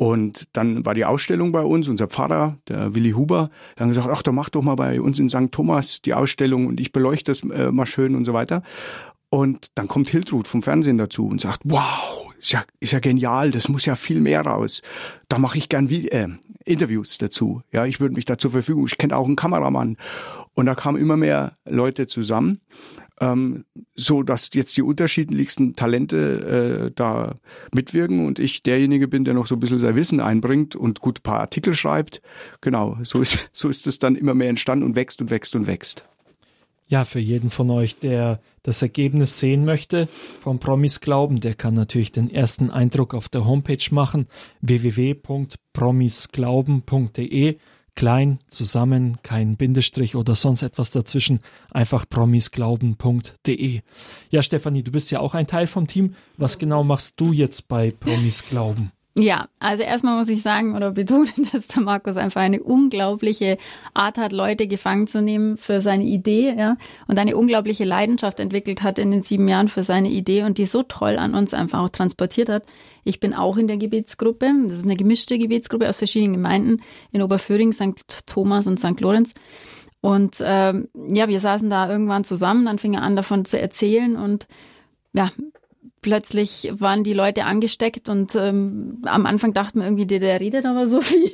Und 0.02 0.48
dann 0.56 0.84
war 0.84 0.94
die 0.94 1.04
Ausstellung 1.04 1.52
bei 1.52 1.62
uns, 1.62 1.88
unser 1.88 2.08
Pfarrer, 2.08 2.58
der 2.66 2.92
Willi 2.96 3.12
Huber, 3.12 3.50
der 3.78 3.86
hat 3.86 3.90
gesagt, 3.94 4.08
ach, 4.10 4.22
da 4.22 4.32
mach 4.32 4.48
doch 4.48 4.60
mal 4.62 4.74
bei 4.74 5.00
uns 5.00 5.20
in 5.20 5.28
St. 5.28 5.52
Thomas 5.52 6.02
die 6.02 6.12
Ausstellung 6.12 6.66
und 6.66 6.80
ich 6.80 6.90
beleuchte 6.90 7.30
das 7.30 7.44
äh, 7.44 7.70
mal 7.70 7.86
schön 7.86 8.16
und 8.16 8.24
so 8.24 8.32
weiter. 8.32 8.64
Und 9.30 9.68
dann 9.76 9.86
kommt 9.86 10.08
Hiltrud 10.08 10.48
vom 10.48 10.60
Fernsehen 10.60 10.98
dazu 10.98 11.28
und 11.28 11.40
sagt, 11.40 11.60
wow, 11.62 12.34
ist 12.40 12.50
ja, 12.50 12.64
ist 12.80 12.90
ja 12.90 12.98
genial, 12.98 13.52
das 13.52 13.68
muss 13.68 13.86
ja 13.86 13.94
viel 13.94 14.20
mehr 14.20 14.40
raus. 14.40 14.82
Da 15.28 15.38
mache 15.38 15.56
ich 15.56 15.68
gern 15.68 15.88
wie, 15.88 16.08
äh, 16.08 16.30
Interviews 16.64 17.18
dazu. 17.18 17.62
Ja, 17.70 17.86
ich 17.86 18.00
würde 18.00 18.16
mich 18.16 18.24
da 18.24 18.36
zur 18.38 18.50
Verfügung, 18.50 18.86
ich 18.86 18.98
kenne 18.98 19.16
auch 19.16 19.26
einen 19.26 19.36
Kameramann. 19.36 19.98
Und 20.54 20.66
da 20.66 20.74
kamen 20.74 21.00
immer 21.00 21.16
mehr 21.16 21.52
Leute 21.64 22.08
zusammen 22.08 22.60
ähm, 23.22 23.64
so 23.94 24.24
dass 24.24 24.50
jetzt 24.52 24.76
die 24.76 24.82
unterschiedlichsten 24.82 25.76
Talente 25.76 26.88
äh, 26.88 26.92
da 26.94 27.36
mitwirken 27.72 28.26
und 28.26 28.38
ich 28.38 28.62
derjenige 28.62 29.08
bin, 29.08 29.24
der 29.24 29.32
noch 29.34 29.46
so 29.46 29.56
ein 29.56 29.60
bisschen 29.60 29.78
sein 29.78 29.96
Wissen 29.96 30.20
einbringt 30.20 30.74
und 30.74 31.00
gut 31.00 31.20
ein 31.20 31.22
paar 31.22 31.38
Artikel 31.40 31.76
schreibt. 31.76 32.20
Genau, 32.60 32.98
so 33.02 33.22
ist 33.22 33.38
so 33.52 33.68
ist 33.68 33.86
es 33.86 34.00
dann 34.00 34.16
immer 34.16 34.34
mehr 34.34 34.48
entstanden 34.48 34.84
und 34.84 34.96
wächst 34.96 35.20
und 35.20 35.30
wächst 35.30 35.54
und 35.54 35.68
wächst. 35.68 36.08
Ja, 36.88 37.04
für 37.04 37.20
jeden 37.20 37.50
von 37.50 37.70
euch, 37.70 37.98
der 37.98 38.40
das 38.62 38.82
Ergebnis 38.82 39.38
sehen 39.38 39.64
möchte 39.64 40.08
vom 40.40 40.58
Promis 40.58 41.00
Glauben, 41.00 41.40
der 41.40 41.54
kann 41.54 41.72
natürlich 41.74 42.10
den 42.12 42.28
ersten 42.28 42.68
Eindruck 42.70 43.14
auf 43.14 43.30
der 43.30 43.46
Homepage 43.46 43.78
machen 43.92 44.26
www.promisglauben.de 44.60 47.56
klein, 47.94 48.40
zusammen, 48.48 49.18
kein 49.22 49.56
Bindestrich 49.56 50.16
oder 50.16 50.34
sonst 50.34 50.62
etwas 50.62 50.90
dazwischen, 50.90 51.40
einfach 51.70 52.08
promisglauben.de. 52.08 53.80
Ja, 54.30 54.42
Stefanie, 54.42 54.82
du 54.82 54.92
bist 54.92 55.10
ja 55.10 55.20
auch 55.20 55.34
ein 55.34 55.46
Teil 55.46 55.66
vom 55.66 55.86
Team. 55.86 56.14
Was 56.36 56.58
genau 56.58 56.84
machst 56.84 57.20
du 57.20 57.32
jetzt 57.32 57.68
bei 57.68 57.90
Promis 57.90 58.44
Glauben? 58.44 58.92
Ja, 59.14 59.48
also 59.58 59.82
erstmal 59.82 60.16
muss 60.16 60.30
ich 60.30 60.40
sagen 60.40 60.74
oder 60.74 60.92
betonen, 60.92 61.30
dass 61.52 61.66
der 61.66 61.82
Markus 61.82 62.16
einfach 62.16 62.40
eine 62.40 62.62
unglaubliche 62.62 63.58
Art 63.92 64.16
hat, 64.16 64.32
Leute 64.32 64.66
gefangen 64.66 65.06
zu 65.06 65.20
nehmen 65.20 65.58
für 65.58 65.82
seine 65.82 66.04
Idee, 66.04 66.54
ja, 66.56 66.78
und 67.08 67.18
eine 67.18 67.36
unglaubliche 67.36 67.84
Leidenschaft 67.84 68.40
entwickelt 68.40 68.82
hat 68.82 68.98
in 68.98 69.10
den 69.10 69.22
sieben 69.22 69.46
Jahren 69.48 69.68
für 69.68 69.82
seine 69.82 70.08
Idee 70.08 70.44
und 70.44 70.56
die 70.56 70.64
so 70.64 70.82
toll 70.82 71.18
an 71.18 71.34
uns 71.34 71.52
einfach 71.52 71.82
auch 71.82 71.90
transportiert 71.90 72.48
hat. 72.48 72.64
Ich 73.04 73.20
bin 73.20 73.34
auch 73.34 73.58
in 73.58 73.66
der 73.66 73.76
Gebetsgruppe. 73.76 74.50
Das 74.64 74.78
ist 74.78 74.84
eine 74.84 74.96
gemischte 74.96 75.38
Gebetsgruppe 75.38 75.88
aus 75.88 75.98
verschiedenen 75.98 76.32
Gemeinden 76.32 76.82
in 77.10 77.20
Oberföhring, 77.20 77.72
St. 77.72 78.26
Thomas 78.26 78.66
und 78.66 78.78
St. 78.78 78.98
Lorenz. 79.00 79.34
Und 80.00 80.38
ähm, 80.40 80.88
ja, 80.94 81.28
wir 81.28 81.38
saßen 81.38 81.68
da 81.68 81.88
irgendwann 81.88 82.24
zusammen, 82.24 82.64
dann 82.64 82.78
fing 82.78 82.94
er 82.94 83.02
an, 83.02 83.14
davon 83.14 83.44
zu 83.44 83.58
erzählen 83.58 84.16
und 84.16 84.48
ja, 85.12 85.30
plötzlich 86.02 86.68
waren 86.74 87.04
die 87.04 87.14
Leute 87.14 87.44
angesteckt 87.44 88.08
und 88.08 88.34
ähm, 88.34 89.00
am 89.06 89.24
Anfang 89.24 89.54
dachten 89.54 89.78
wir 89.78 89.86
irgendwie, 89.86 90.06
der, 90.06 90.18
der 90.18 90.40
redet 90.40 90.66
aber 90.66 90.86
so 90.86 91.00
viel. 91.00 91.30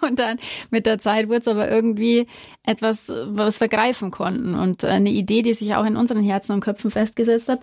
und 0.00 0.18
dann 0.18 0.38
mit 0.70 0.86
der 0.86 0.98
Zeit 0.98 1.28
wurde 1.28 1.40
es 1.40 1.48
aber 1.48 1.70
irgendwie 1.70 2.26
etwas, 2.64 3.12
was 3.26 3.60
wir 3.60 3.68
greifen 3.68 4.10
konnten 4.10 4.54
und 4.54 4.84
eine 4.84 5.10
Idee, 5.10 5.42
die 5.42 5.52
sich 5.52 5.74
auch 5.74 5.84
in 5.84 5.96
unseren 5.96 6.22
Herzen 6.22 6.52
und 6.52 6.60
Köpfen 6.60 6.90
festgesetzt 6.90 7.48
hat. 7.48 7.60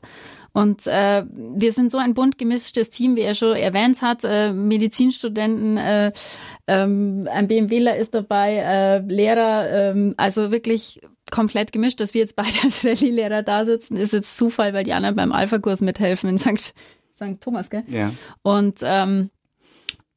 Und 0.53 0.87
äh, 0.87 1.25
wir 1.29 1.73
sind 1.73 1.91
so 1.91 1.97
ein 1.97 2.13
bunt 2.13 2.37
gemischtes 2.37 2.89
Team, 2.89 3.17
wie 3.17 3.21
er 3.23 3.35
schon 3.35 3.57
erwähnt 3.57 4.01
hat. 4.01 4.23
Äh, 4.23 4.53
Medizinstudenten, 4.53 5.75
äh, 5.75 6.13
ähm, 6.67 7.27
ein 7.29 7.49
BMWler 7.49 7.97
ist 7.97 8.13
dabei, 8.13 8.59
äh, 8.59 8.99
Lehrer, 8.99 9.93
äh, 9.93 10.13
also 10.15 10.51
wirklich 10.51 11.01
komplett 11.31 11.71
gemischt, 11.71 11.99
dass 11.99 12.13
wir 12.13 12.21
jetzt 12.21 12.35
beide 12.35 12.57
als 12.63 12.85
Rallye-Lehrer 12.85 13.43
da 13.43 13.65
sitzen, 13.65 13.97
ist 13.97 14.13
jetzt 14.13 14.37
Zufall, 14.37 14.73
weil 14.73 14.83
die 14.83 14.93
anderen 14.93 15.15
beim 15.15 15.31
Alpha-Kurs 15.31 15.81
mithelfen 15.81 16.29
in 16.29 16.37
St. 16.37 16.73
St. 17.15 17.41
Thomas, 17.41 17.69
gell? 17.69 17.83
Ja. 17.87 18.11
Und 18.41 18.79
ähm, 18.83 19.29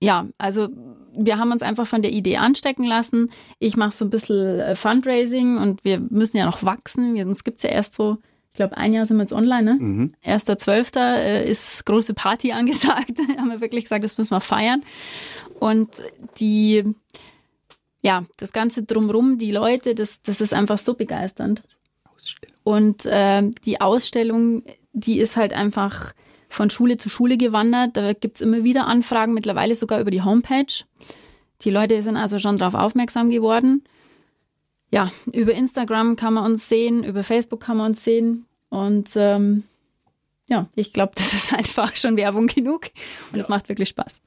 ja, 0.00 0.26
also 0.38 0.68
wir 1.16 1.38
haben 1.38 1.50
uns 1.50 1.62
einfach 1.62 1.86
von 1.86 2.02
der 2.02 2.12
Idee 2.12 2.36
anstecken 2.36 2.84
lassen. 2.84 3.30
Ich 3.58 3.76
mache 3.76 3.92
so 3.92 4.04
ein 4.04 4.10
bisschen 4.10 4.60
äh, 4.60 4.74
Fundraising 4.74 5.58
und 5.58 5.84
wir 5.84 6.00
müssen 6.00 6.36
ja 6.36 6.44
noch 6.44 6.62
wachsen. 6.62 7.20
Uns 7.20 7.44
gibt's 7.44 7.62
ja 7.62 7.70
erst 7.70 7.94
so 7.94 8.18
glaube, 8.58 8.76
ein 8.76 8.92
Jahr 8.92 9.06
sind 9.06 9.16
wir 9.16 9.22
jetzt 9.22 9.32
online, 9.32 9.62
ne? 9.62 9.78
Mhm. 9.80 10.14
1.12. 10.22 10.98
Äh, 10.98 11.50
ist 11.50 11.86
große 11.86 12.12
Party 12.12 12.52
angesagt. 12.52 13.18
haben 13.38 13.50
wir 13.50 13.62
wirklich 13.62 13.84
gesagt, 13.84 14.04
das 14.04 14.18
müssen 14.18 14.32
wir 14.32 14.42
feiern. 14.42 14.82
Und 15.58 15.88
die, 16.38 16.84
ja, 18.08 18.24
das 18.38 18.52
Ganze 18.52 18.84
drumrum, 18.84 19.36
die 19.36 19.50
Leute, 19.50 19.94
das, 19.94 20.22
das 20.22 20.40
ist 20.40 20.54
einfach 20.54 20.78
so 20.78 20.94
begeisternd. 20.94 21.62
Und 22.62 23.04
äh, 23.04 23.50
die 23.66 23.82
Ausstellung, 23.82 24.62
die 24.94 25.18
ist 25.18 25.36
halt 25.36 25.52
einfach 25.52 26.14
von 26.48 26.70
Schule 26.70 26.96
zu 26.96 27.10
Schule 27.10 27.36
gewandert. 27.36 27.98
Da 27.98 28.14
gibt's 28.14 28.40
immer 28.40 28.64
wieder 28.64 28.86
Anfragen, 28.86 29.34
mittlerweile 29.34 29.74
sogar 29.74 30.00
über 30.00 30.10
die 30.10 30.22
Homepage. 30.22 30.72
Die 31.60 31.70
Leute 31.70 32.00
sind 32.00 32.16
also 32.16 32.38
schon 32.38 32.56
darauf 32.56 32.72
aufmerksam 32.72 33.28
geworden. 33.28 33.84
Ja, 34.90 35.12
über 35.30 35.52
Instagram 35.52 36.16
kann 36.16 36.32
man 36.32 36.46
uns 36.46 36.66
sehen, 36.66 37.04
über 37.04 37.22
Facebook 37.22 37.60
kann 37.60 37.76
man 37.76 37.88
uns 37.88 38.04
sehen. 38.04 38.46
Und 38.70 39.10
ähm, 39.16 39.64
ja, 40.48 40.66
ich 40.74 40.94
glaube, 40.94 41.12
das 41.16 41.34
ist 41.34 41.52
einfach 41.52 41.94
schon 41.94 42.16
Werbung 42.16 42.46
genug 42.46 42.86
und 43.32 43.38
es 43.38 43.48
ja. 43.48 43.54
macht 43.54 43.68
wirklich 43.68 43.90
Spaß. 43.90 44.22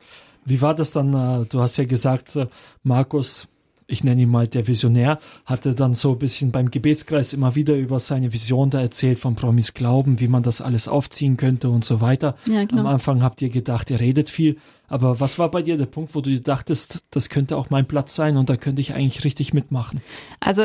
Wie 0.46 0.62
war 0.62 0.76
das 0.76 0.92
dann? 0.92 1.14
Äh, 1.14 1.46
du 1.48 1.62
hast 1.62 1.78
ja 1.78 1.86
gesagt, 1.86 2.36
äh, 2.36 2.46
Markus, 2.84 3.48
ich 3.92 4.04
nenne 4.04 4.22
ihn 4.22 4.30
mal 4.30 4.48
der 4.48 4.68
Visionär, 4.68 5.20
hatte 5.46 5.76
dann 5.76 5.94
so 5.94 6.14
ein 6.14 6.20
bisschen 6.20 6.52
beim 6.52 6.72
Gebetskreis 6.72 7.34
immer 7.34 7.56
wieder 7.56 7.76
über 7.76 8.00
seine 8.00 8.34
Vision 8.34 8.70
da 8.70 8.80
erzählt 8.80 9.20
von 9.20 9.36
Promis 9.36 9.74
Glauben, 9.74 10.20
wie 10.20 10.28
man 10.28 10.44
das 10.44 10.62
alles 10.62 10.88
aufziehen 10.88 11.38
könnte 11.38 11.70
und 11.70 11.84
so 11.84 12.02
weiter. 12.02 12.36
Ja, 12.48 12.64
genau. 12.66 12.82
Am 12.82 12.88
Anfang 12.88 13.22
habt 13.22 13.42
ihr 13.42 13.50
gedacht, 13.50 13.92
er 13.92 14.00
redet 14.00 14.30
viel, 14.30 14.58
aber 14.92 15.22
was 15.22 15.40
war 15.40 15.50
bei 15.50 15.62
dir 15.62 15.78
der 15.78 15.86
Punkt, 15.86 16.16
wo 16.16 16.20
du 16.20 16.30
dir 16.30 16.42
dachtest, 16.42 17.06
das 17.12 17.30
könnte 17.30 17.56
auch 17.56 17.70
mein 17.70 17.88
Platz 17.88 18.14
sein 18.14 18.36
und 18.36 18.50
da 18.50 18.58
könnte 18.58 18.82
ich 18.82 18.94
eigentlich 18.94 19.24
richtig 19.24 19.54
mitmachen? 19.54 20.02
Also 20.42 20.64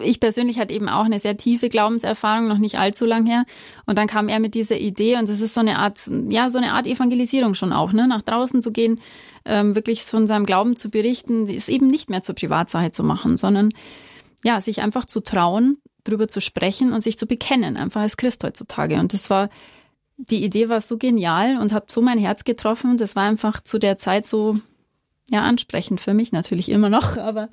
ich 0.00 0.20
persönlich 0.20 0.60
hatte 0.60 0.72
eben 0.72 0.88
auch 0.88 1.04
eine 1.04 1.18
sehr 1.18 1.36
tiefe 1.36 1.68
Glaubenserfahrung, 1.68 2.46
noch 2.46 2.58
nicht 2.58 2.78
allzu 2.78 3.04
lang 3.04 3.26
her. 3.26 3.46
Und 3.84 3.98
dann 3.98 4.06
kam 4.06 4.28
er 4.28 4.38
mit 4.38 4.54
dieser 4.54 4.78
Idee 4.78 5.16
und 5.16 5.28
das 5.28 5.40
ist 5.40 5.54
so 5.54 5.60
eine 5.60 5.80
Art, 5.80 6.08
ja, 6.28 6.50
so 6.50 6.58
eine 6.58 6.72
Art 6.72 6.86
Evangelisierung 6.86 7.54
schon 7.54 7.72
auch, 7.72 7.92
ne? 7.92 8.06
Nach 8.06 8.22
draußen 8.22 8.62
zu 8.62 8.70
gehen, 8.70 9.00
ähm, 9.44 9.74
wirklich 9.74 10.02
von 10.02 10.28
seinem 10.28 10.46
Glauben 10.46 10.76
zu 10.76 10.88
berichten, 10.88 11.48
ist 11.48 11.68
eben 11.68 11.88
nicht 11.88 12.10
mehr 12.10 12.22
zur 12.22 12.36
Privatsache 12.36 12.92
zu 12.92 13.02
machen, 13.02 13.36
sondern 13.36 13.70
ja, 14.44 14.60
sich 14.60 14.82
einfach 14.82 15.04
zu 15.04 15.20
trauen, 15.20 15.78
drüber 16.04 16.28
zu 16.28 16.40
sprechen 16.40 16.92
und 16.92 17.00
sich 17.00 17.18
zu 17.18 17.26
bekennen, 17.26 17.76
einfach 17.76 18.02
als 18.02 18.16
Christ 18.16 18.44
heutzutage. 18.44 19.00
Und 19.00 19.12
das 19.12 19.30
war 19.30 19.50
die 20.18 20.44
Idee 20.44 20.68
war 20.68 20.80
so 20.80 20.98
genial 20.98 21.58
und 21.58 21.72
hat 21.72 21.90
so 21.90 22.02
mein 22.02 22.18
Herz 22.18 22.44
getroffen. 22.44 22.98
Das 22.98 23.16
war 23.16 23.24
einfach 23.24 23.62
zu 23.62 23.78
der 23.78 23.96
Zeit 23.96 24.26
so 24.26 24.58
ja 25.30 25.42
ansprechend 25.42 26.00
für 26.00 26.14
mich 26.14 26.32
natürlich 26.32 26.68
immer 26.68 26.90
noch, 26.90 27.16
aber 27.18 27.48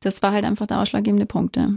das 0.00 0.22
war 0.22 0.32
halt 0.32 0.44
einfach 0.44 0.66
der 0.66 0.80
ausschlaggebende 0.80 1.26
Punkt. 1.26 1.56
Ja. 1.56 1.70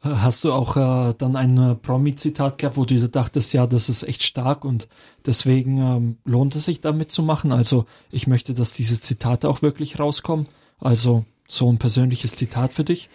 Hast 0.00 0.44
du 0.44 0.52
auch 0.52 0.76
äh, 0.76 1.12
dann 1.18 1.34
ein 1.34 1.58
äh, 1.58 1.74
Promi-Zitat 1.74 2.58
gehabt, 2.58 2.76
wo 2.76 2.84
du 2.84 3.08
dachtest, 3.08 3.52
ja, 3.52 3.66
das 3.66 3.88
ist 3.88 4.04
echt 4.04 4.22
stark 4.22 4.64
und 4.64 4.86
deswegen 5.26 5.78
ähm, 5.78 6.18
lohnt 6.24 6.54
es 6.54 6.66
sich 6.66 6.80
damit 6.80 7.10
zu 7.10 7.24
machen? 7.24 7.50
Also 7.50 7.84
ich 8.12 8.28
möchte, 8.28 8.54
dass 8.54 8.74
diese 8.74 9.00
Zitate 9.00 9.48
auch 9.48 9.60
wirklich 9.60 9.98
rauskommen. 9.98 10.48
Also 10.78 11.24
so 11.48 11.70
ein 11.70 11.78
persönliches 11.78 12.36
Zitat 12.36 12.74
für 12.74 12.84
dich? 12.84 13.10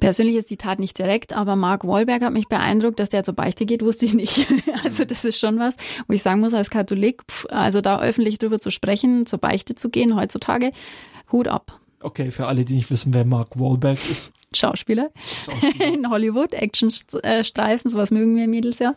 Persönliches 0.00 0.46
Zitat 0.46 0.78
nicht 0.78 0.98
direkt, 0.98 1.32
aber 1.32 1.56
Mark 1.56 1.86
Wahlberg 1.86 2.22
hat 2.22 2.32
mich 2.32 2.48
beeindruckt, 2.48 2.98
dass 2.98 3.08
der 3.08 3.24
zur 3.24 3.34
Beichte 3.34 3.66
geht, 3.66 3.82
wusste 3.82 4.06
ich 4.06 4.14
nicht. 4.14 4.46
Also 4.84 5.04
das 5.04 5.24
ist 5.24 5.38
schon 5.38 5.58
was, 5.58 5.76
wo 6.06 6.12
ich 6.12 6.22
sagen 6.22 6.40
muss, 6.40 6.52
als 6.52 6.68
Katholik, 6.68 7.22
also 7.48 7.80
da 7.80 8.00
öffentlich 8.00 8.38
drüber 8.38 8.58
zu 8.58 8.70
sprechen, 8.70 9.24
zur 9.24 9.38
Beichte 9.38 9.74
zu 9.74 9.88
gehen 9.88 10.14
heutzutage, 10.14 10.72
Hut 11.32 11.48
ab. 11.48 11.80
Okay, 12.00 12.30
für 12.30 12.46
alle, 12.46 12.66
die 12.66 12.74
nicht 12.74 12.90
wissen, 12.90 13.14
wer 13.14 13.24
Mark 13.24 13.58
Wahlberg 13.58 13.98
ist. 14.10 14.32
Schauspieler, 14.54 15.10
Schauspieler. 15.46 15.86
in 15.94 16.10
Hollywood, 16.10 16.52
Actionstreifen, 16.52 17.90
sowas 17.90 18.10
mögen 18.10 18.36
wir 18.36 18.46
Mädels 18.46 18.78
ja. 18.78 18.94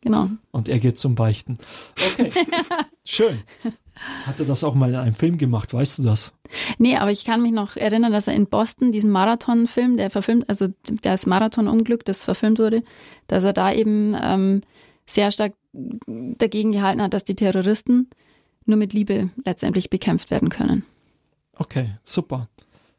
Genau. 0.00 0.28
Und 0.50 0.68
er 0.68 0.80
geht 0.80 0.98
zum 0.98 1.14
Beichten. 1.14 1.58
Okay, 2.12 2.30
schön. 3.04 3.42
Hat 4.24 4.40
er 4.40 4.46
das 4.46 4.64
auch 4.64 4.74
mal 4.74 4.90
in 4.90 4.96
einem 4.96 5.14
Film 5.14 5.38
gemacht, 5.38 5.72
weißt 5.72 5.98
du 5.98 6.02
das? 6.02 6.32
Nee, 6.78 6.96
aber 6.96 7.12
ich 7.12 7.24
kann 7.24 7.42
mich 7.42 7.52
noch 7.52 7.76
erinnern, 7.76 8.12
dass 8.12 8.26
er 8.26 8.34
in 8.34 8.46
Boston 8.46 8.90
diesen 8.90 9.10
Marathon-Film, 9.10 9.96
der 9.96 10.10
verfilmt, 10.10 10.48
also 10.48 10.68
das 11.02 11.26
Marathon-Unglück, 11.26 12.04
das 12.04 12.24
verfilmt 12.24 12.58
wurde, 12.58 12.82
dass 13.28 13.44
er 13.44 13.52
da 13.52 13.72
eben 13.72 14.16
ähm, 14.20 14.60
sehr 15.06 15.30
stark 15.30 15.54
dagegen 15.72 16.72
gehalten 16.72 17.02
hat, 17.02 17.14
dass 17.14 17.24
die 17.24 17.36
Terroristen 17.36 18.08
nur 18.66 18.76
mit 18.76 18.92
Liebe 18.92 19.30
letztendlich 19.44 19.90
bekämpft 19.90 20.30
werden 20.30 20.48
können. 20.48 20.84
Okay, 21.56 21.90
super. 22.02 22.42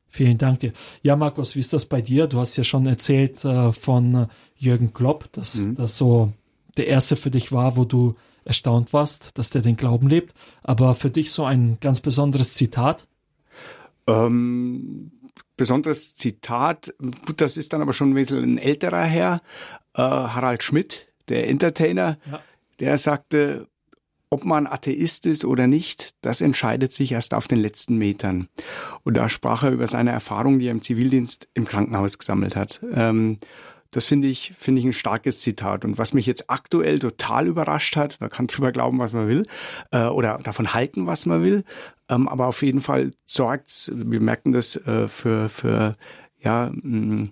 Vielen 0.07 0.37
Dank 0.37 0.61
dir. 0.61 0.71
Ja, 1.01 1.17
Markus, 1.17 1.55
wie 1.55 1.59
ist 1.59 1.73
das 1.73 1.85
bei 1.85 2.01
dir? 2.01 2.27
Du 2.27 2.39
hast 2.39 2.55
ja 2.55 2.63
schon 2.63 2.85
erzählt 2.85 3.43
äh, 3.43 3.73
von 3.73 4.15
äh, 4.15 4.27
Jürgen 4.55 4.93
Klopp, 4.93 5.31
dass 5.33 5.55
mhm. 5.55 5.75
das 5.75 5.97
so 5.97 6.31
der 6.77 6.87
erste 6.87 7.17
für 7.17 7.31
dich 7.31 7.51
war, 7.51 7.75
wo 7.75 7.83
du 7.83 8.15
erstaunt 8.45 8.93
warst, 8.93 9.37
dass 9.37 9.49
der 9.49 9.61
den 9.61 9.75
Glauben 9.75 10.07
lebt. 10.07 10.33
Aber 10.63 10.95
für 10.95 11.09
dich 11.09 11.31
so 11.31 11.43
ein 11.43 11.77
ganz 11.81 11.99
besonderes 11.99 12.53
Zitat? 12.53 13.07
Ähm, 14.07 15.11
besonderes 15.57 16.15
Zitat, 16.15 16.93
gut, 17.25 17.41
das 17.41 17.57
ist 17.57 17.73
dann 17.73 17.81
aber 17.81 17.93
schon 17.93 18.11
ein 18.11 18.15
bisschen 18.15 18.43
ein 18.43 18.57
älterer 18.57 19.03
Herr, 19.03 19.41
äh, 19.93 20.01
Harald 20.01 20.63
Schmidt, 20.63 21.07
der 21.27 21.49
Entertainer, 21.49 22.17
ja. 22.31 22.41
der 22.79 22.97
sagte, 22.97 23.67
ob 24.29 24.43
man 24.43 24.67
Atheist 24.67 25.25
ist 25.25 25.45
oder 25.45 25.67
nicht, 25.67 26.15
das 26.21 26.41
entscheidet 26.41 26.91
sich 26.91 27.11
erst 27.11 27.33
auf 27.33 27.47
den 27.47 27.59
letzten 27.59 27.97
Metern. 27.97 28.49
Und 29.03 29.15
da 29.15 29.29
sprach 29.29 29.63
er 29.63 29.71
über 29.71 29.87
seine 29.87 30.11
Erfahrungen, 30.11 30.59
die 30.59 30.67
er 30.67 30.71
im 30.71 30.81
Zivildienst 30.81 31.47
im 31.53 31.65
Krankenhaus 31.65 32.17
gesammelt 32.17 32.55
hat. 32.55 32.81
Ähm, 32.93 33.37
das 33.91 34.05
finde 34.05 34.27
ich, 34.27 34.53
finde 34.57 34.79
ich 34.79 34.85
ein 34.85 34.93
starkes 34.93 35.41
Zitat. 35.41 35.85
Und 35.85 35.97
was 35.97 36.13
mich 36.13 36.25
jetzt 36.25 36.49
aktuell 36.49 36.99
total 36.99 37.47
überrascht 37.47 37.95
hat, 37.95 38.19
man 38.19 38.29
kann 38.29 38.47
drüber 38.47 38.71
glauben, 38.71 38.99
was 38.99 39.13
man 39.13 39.27
will, 39.27 39.43
äh, 39.91 40.05
oder 40.05 40.39
davon 40.43 40.73
halten, 40.73 41.07
was 41.07 41.25
man 41.25 41.43
will, 41.43 41.63
ähm, 42.09 42.27
aber 42.27 42.47
auf 42.47 42.61
jeden 42.61 42.81
Fall 42.81 43.11
sorgt 43.25 43.91
wir 43.93 44.19
merken 44.19 44.51
das 44.51 44.75
äh, 44.75 45.07
für, 45.07 45.49
für, 45.49 45.95
ja, 46.39 46.71
mh, 46.73 46.97
mm, 46.97 47.31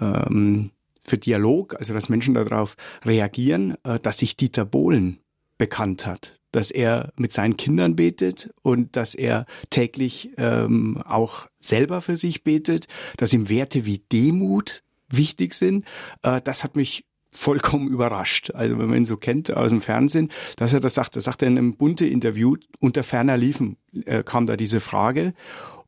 ähm, 0.00 0.70
für 1.04 1.18
Dialog, 1.18 1.74
also 1.78 1.94
dass 1.94 2.08
Menschen 2.08 2.34
darauf 2.34 2.76
reagieren, 3.04 3.76
äh, 3.84 3.98
dass 3.98 4.18
sich 4.18 4.36
Dieter 4.36 4.64
Bohlen 4.64 5.20
bekannt 5.56 6.06
hat, 6.06 6.38
dass 6.52 6.70
er 6.70 7.12
mit 7.16 7.32
seinen 7.32 7.56
Kindern 7.56 7.96
betet 7.96 8.50
und 8.62 8.96
dass 8.96 9.14
er 9.14 9.46
täglich 9.70 10.30
ähm, 10.36 11.02
auch 11.04 11.48
selber 11.58 12.00
für 12.00 12.16
sich 12.16 12.44
betet, 12.44 12.86
dass 13.16 13.32
ihm 13.32 13.48
Werte 13.48 13.84
wie 13.84 13.98
Demut 13.98 14.82
wichtig 15.08 15.54
sind. 15.54 15.84
Äh, 16.22 16.40
das 16.42 16.64
hat 16.64 16.76
mich 16.76 17.04
vollkommen 17.30 17.88
überrascht. 17.88 18.52
Also 18.54 18.78
wenn 18.78 18.86
man 18.88 18.98
ihn 18.98 19.04
so 19.04 19.16
kennt 19.16 19.54
aus 19.54 19.70
dem 19.70 19.80
Fernsehen, 19.80 20.30
dass 20.56 20.72
er 20.72 20.80
das 20.80 20.94
sagt, 20.94 21.16
das 21.16 21.24
sagt 21.24 21.42
er 21.42 21.48
in 21.48 21.58
einem 21.58 21.76
bunte 21.76 22.06
Interview 22.06 22.56
unter 22.80 23.02
ferner 23.02 23.36
Liefen 23.36 23.76
äh, 24.06 24.22
kam 24.22 24.46
da 24.46 24.56
diese 24.56 24.80
Frage 24.80 25.34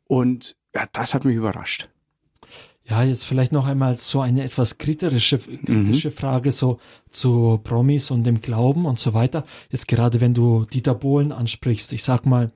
und 0.06 0.56
ja, 0.74 0.84
das 0.92 1.14
hat 1.14 1.24
mich 1.24 1.36
überrascht. 1.36 1.88
Ja, 2.84 3.04
jetzt 3.04 3.24
vielleicht 3.24 3.52
noch 3.52 3.66
einmal 3.66 3.94
so 3.94 4.20
eine 4.20 4.42
etwas 4.42 4.78
kritische, 4.78 5.38
kritische 5.38 6.08
mhm. 6.08 6.12
Frage 6.12 6.50
so 6.50 6.80
zu 7.10 7.60
Promis 7.62 8.10
und 8.10 8.24
dem 8.24 8.40
Glauben 8.40 8.84
und 8.84 8.98
so 8.98 9.14
weiter. 9.14 9.44
Jetzt 9.70 9.86
gerade 9.86 10.20
wenn 10.20 10.34
du 10.34 10.64
Dieter 10.64 10.94
Bohlen 10.94 11.30
ansprichst, 11.30 11.92
ich 11.92 12.02
sag 12.02 12.26
mal, 12.26 12.50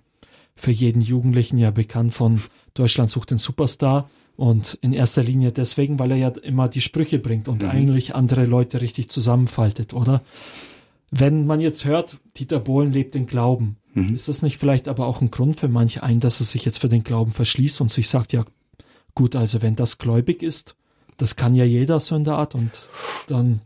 für 0.57 0.73
jeden 0.73 1.01
Jugendlichen 1.01 1.57
ja 1.57 1.71
bekannt 1.71 2.15
von 2.15 2.43
Deutschland 2.75 3.11
sucht 3.11 3.31
den 3.31 3.39
Superstar 3.39 4.11
und 4.37 4.79
in 4.81 4.93
erster 4.93 5.23
Linie 5.23 5.53
deswegen, 5.53 5.99
weil 5.99 6.11
er 6.11 6.17
ja 6.17 6.29
immer 6.29 6.69
die 6.69 6.81
Sprüche 6.81 7.19
bringt 7.19 7.49
und 7.49 7.63
mhm. 7.63 7.69
eigentlich 7.69 8.15
andere 8.15 8.45
Leute 8.47 8.81
richtig 8.81 9.11
zusammenfaltet, 9.11 9.95
oder? 9.95 10.23
Wenn 11.11 11.47
man 11.47 11.61
jetzt 11.61 11.85
hört, 11.85 12.19
Dieter 12.37 12.59
Bohlen 12.59 12.93
lebt 12.93 13.15
den 13.15 13.27
Glauben, 13.27 13.77
mhm. 13.93 14.15
ist 14.15 14.29
das 14.29 14.43
nicht 14.43 14.59
vielleicht 14.59 14.89
aber 14.89 15.07
auch 15.07 15.21
ein 15.21 15.31
Grund 15.31 15.61
für 15.61 15.69
manche 15.69 16.03
ein, 16.03 16.19
dass 16.19 16.41
er 16.41 16.47
sich 16.47 16.65
jetzt 16.65 16.79
für 16.79 16.89
den 16.89 17.05
Glauben 17.05 17.33
verschließt 17.33 17.81
und 17.81 17.93
sich 17.93 18.09
sagt, 18.09 18.33
ja, 18.33 18.45
Gut, 19.15 19.37
also 19.37 19.63
wenn 19.63 19.77
das 19.77 19.99
gläubig 19.99 20.43
ist, 20.43 20.77
das 21.17 21.37
kann 21.37 21.55
ja 21.55 21.65
jeder 21.65 22.01
so 22.01 22.17
in 22.17 22.25
der 22.25 22.35
Art 22.35 22.55
und 22.55 22.91
dann, 23.29 23.61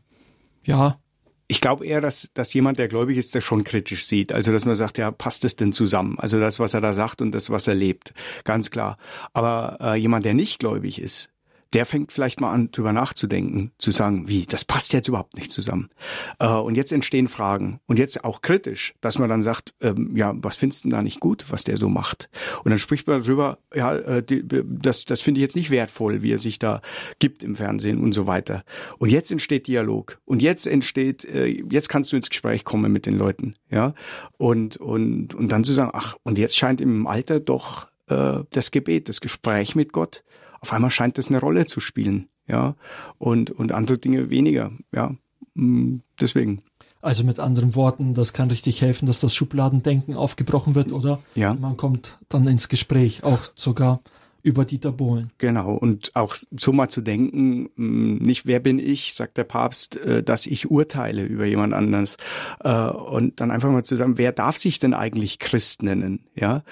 ja. 0.64 1.00
Ich 1.50 1.62
glaube 1.62 1.86
eher, 1.86 2.02
dass, 2.02 2.28
dass 2.34 2.52
jemand, 2.52 2.78
der 2.78 2.88
gläubig 2.88 3.16
ist, 3.16 3.34
das 3.34 3.42
schon 3.42 3.64
kritisch 3.64 4.04
sieht. 4.04 4.32
Also, 4.32 4.52
dass 4.52 4.66
man 4.66 4.76
sagt, 4.76 4.98
ja, 4.98 5.10
passt 5.10 5.44
es 5.44 5.56
denn 5.56 5.72
zusammen? 5.72 6.18
Also 6.18 6.38
das, 6.38 6.60
was 6.60 6.74
er 6.74 6.82
da 6.82 6.92
sagt 6.92 7.22
und 7.22 7.32
das, 7.32 7.48
was 7.48 7.66
er 7.66 7.74
lebt. 7.74 8.12
Ganz 8.44 8.70
klar. 8.70 8.98
Aber 9.32 9.78
äh, 9.80 9.94
jemand, 9.96 10.26
der 10.26 10.34
nicht 10.34 10.58
gläubig 10.58 11.00
ist, 11.00 11.30
der 11.74 11.84
fängt 11.84 12.12
vielleicht 12.12 12.40
mal 12.40 12.52
an, 12.52 12.70
drüber 12.70 12.92
nachzudenken, 12.92 13.72
zu 13.78 13.90
sagen, 13.90 14.28
wie, 14.28 14.46
das 14.46 14.64
passt 14.64 14.92
jetzt 14.92 15.08
überhaupt 15.08 15.36
nicht 15.36 15.50
zusammen. 15.50 15.90
Äh, 16.38 16.48
und 16.48 16.76
jetzt 16.76 16.92
entstehen 16.92 17.28
Fragen. 17.28 17.80
Und 17.86 17.98
jetzt 17.98 18.24
auch 18.24 18.40
kritisch, 18.40 18.94
dass 19.00 19.18
man 19.18 19.28
dann 19.28 19.42
sagt, 19.42 19.74
ähm, 19.80 20.16
ja, 20.16 20.34
was 20.36 20.56
findest 20.56 20.84
du 20.84 20.88
da 20.88 21.02
nicht 21.02 21.20
gut, 21.20 21.46
was 21.50 21.64
der 21.64 21.76
so 21.76 21.88
macht? 21.88 22.30
Und 22.64 22.70
dann 22.70 22.78
spricht 22.78 23.06
man 23.06 23.22
darüber, 23.22 23.58
ja, 23.74 23.94
äh, 23.94 24.22
die, 24.22 24.42
das, 24.46 25.04
das 25.04 25.20
finde 25.20 25.40
ich 25.40 25.42
jetzt 25.42 25.56
nicht 25.56 25.70
wertvoll, 25.70 26.22
wie 26.22 26.32
er 26.32 26.38
sich 26.38 26.58
da 26.58 26.80
gibt 27.18 27.42
im 27.42 27.56
Fernsehen 27.56 28.00
und 28.00 28.12
so 28.12 28.26
weiter. 28.26 28.64
Und 28.98 29.10
jetzt 29.10 29.30
entsteht 29.30 29.66
Dialog. 29.66 30.18
Und 30.24 30.40
jetzt 30.40 30.66
entsteht, 30.66 31.24
äh, 31.26 31.46
jetzt 31.70 31.88
kannst 31.88 32.12
du 32.12 32.16
ins 32.16 32.30
Gespräch 32.30 32.64
kommen 32.64 32.90
mit 32.92 33.04
den 33.04 33.16
Leuten, 33.16 33.54
ja. 33.70 33.94
Und, 34.38 34.78
und, 34.78 35.34
und 35.34 35.52
dann 35.52 35.64
zu 35.64 35.72
sagen, 35.72 35.90
ach, 35.92 36.16
und 36.22 36.38
jetzt 36.38 36.56
scheint 36.56 36.80
im 36.80 37.06
Alter 37.06 37.40
doch 37.40 37.88
äh, 38.08 38.40
das 38.50 38.70
Gebet, 38.70 39.08
das 39.08 39.20
Gespräch 39.20 39.74
mit 39.74 39.92
Gott 39.92 40.24
auf 40.60 40.72
einmal 40.72 40.90
scheint 40.90 41.18
das 41.18 41.28
eine 41.28 41.40
Rolle 41.40 41.66
zu 41.66 41.80
spielen, 41.80 42.28
ja, 42.46 42.74
und, 43.18 43.50
und 43.50 43.72
andere 43.72 43.98
Dinge 43.98 44.30
weniger, 44.30 44.72
ja, 44.92 45.14
mm, 45.54 45.96
deswegen. 46.20 46.62
Also 47.00 47.24
mit 47.24 47.38
anderen 47.38 47.74
Worten, 47.74 48.14
das 48.14 48.32
kann 48.32 48.50
richtig 48.50 48.82
helfen, 48.82 49.06
dass 49.06 49.20
das 49.20 49.34
Schubladendenken 49.34 50.14
aufgebrochen 50.14 50.74
wird, 50.74 50.92
oder? 50.92 51.20
Ja. 51.34 51.54
Man 51.54 51.76
kommt 51.76 52.18
dann 52.28 52.46
ins 52.48 52.68
Gespräch, 52.68 53.22
auch 53.22 53.40
sogar 53.54 54.00
über 54.48 54.64
Dieter 54.64 54.92
Bohlen. 54.92 55.30
Genau, 55.36 55.74
und 55.74 56.16
auch 56.16 56.34
so 56.50 56.72
mal 56.72 56.88
zu 56.88 57.02
denken, 57.02 57.68
hm, 57.76 58.16
nicht 58.16 58.46
wer 58.46 58.60
bin 58.60 58.78
ich, 58.78 59.12
sagt 59.12 59.36
der 59.36 59.44
Papst, 59.44 59.96
äh, 59.96 60.22
dass 60.22 60.46
ich 60.46 60.70
urteile 60.70 61.24
über 61.24 61.44
jemand 61.44 61.74
anderes. 61.74 62.16
Äh, 62.60 62.88
und 62.88 63.40
dann 63.40 63.50
einfach 63.50 63.70
mal 63.70 63.84
zu 63.84 63.94
sagen, 63.94 64.16
wer 64.16 64.32
darf 64.32 64.56
sich 64.56 64.78
denn 64.78 64.94
eigentlich 64.94 65.38
Christ 65.38 65.82
nennen? 65.82 66.24
Ja. 66.34 66.62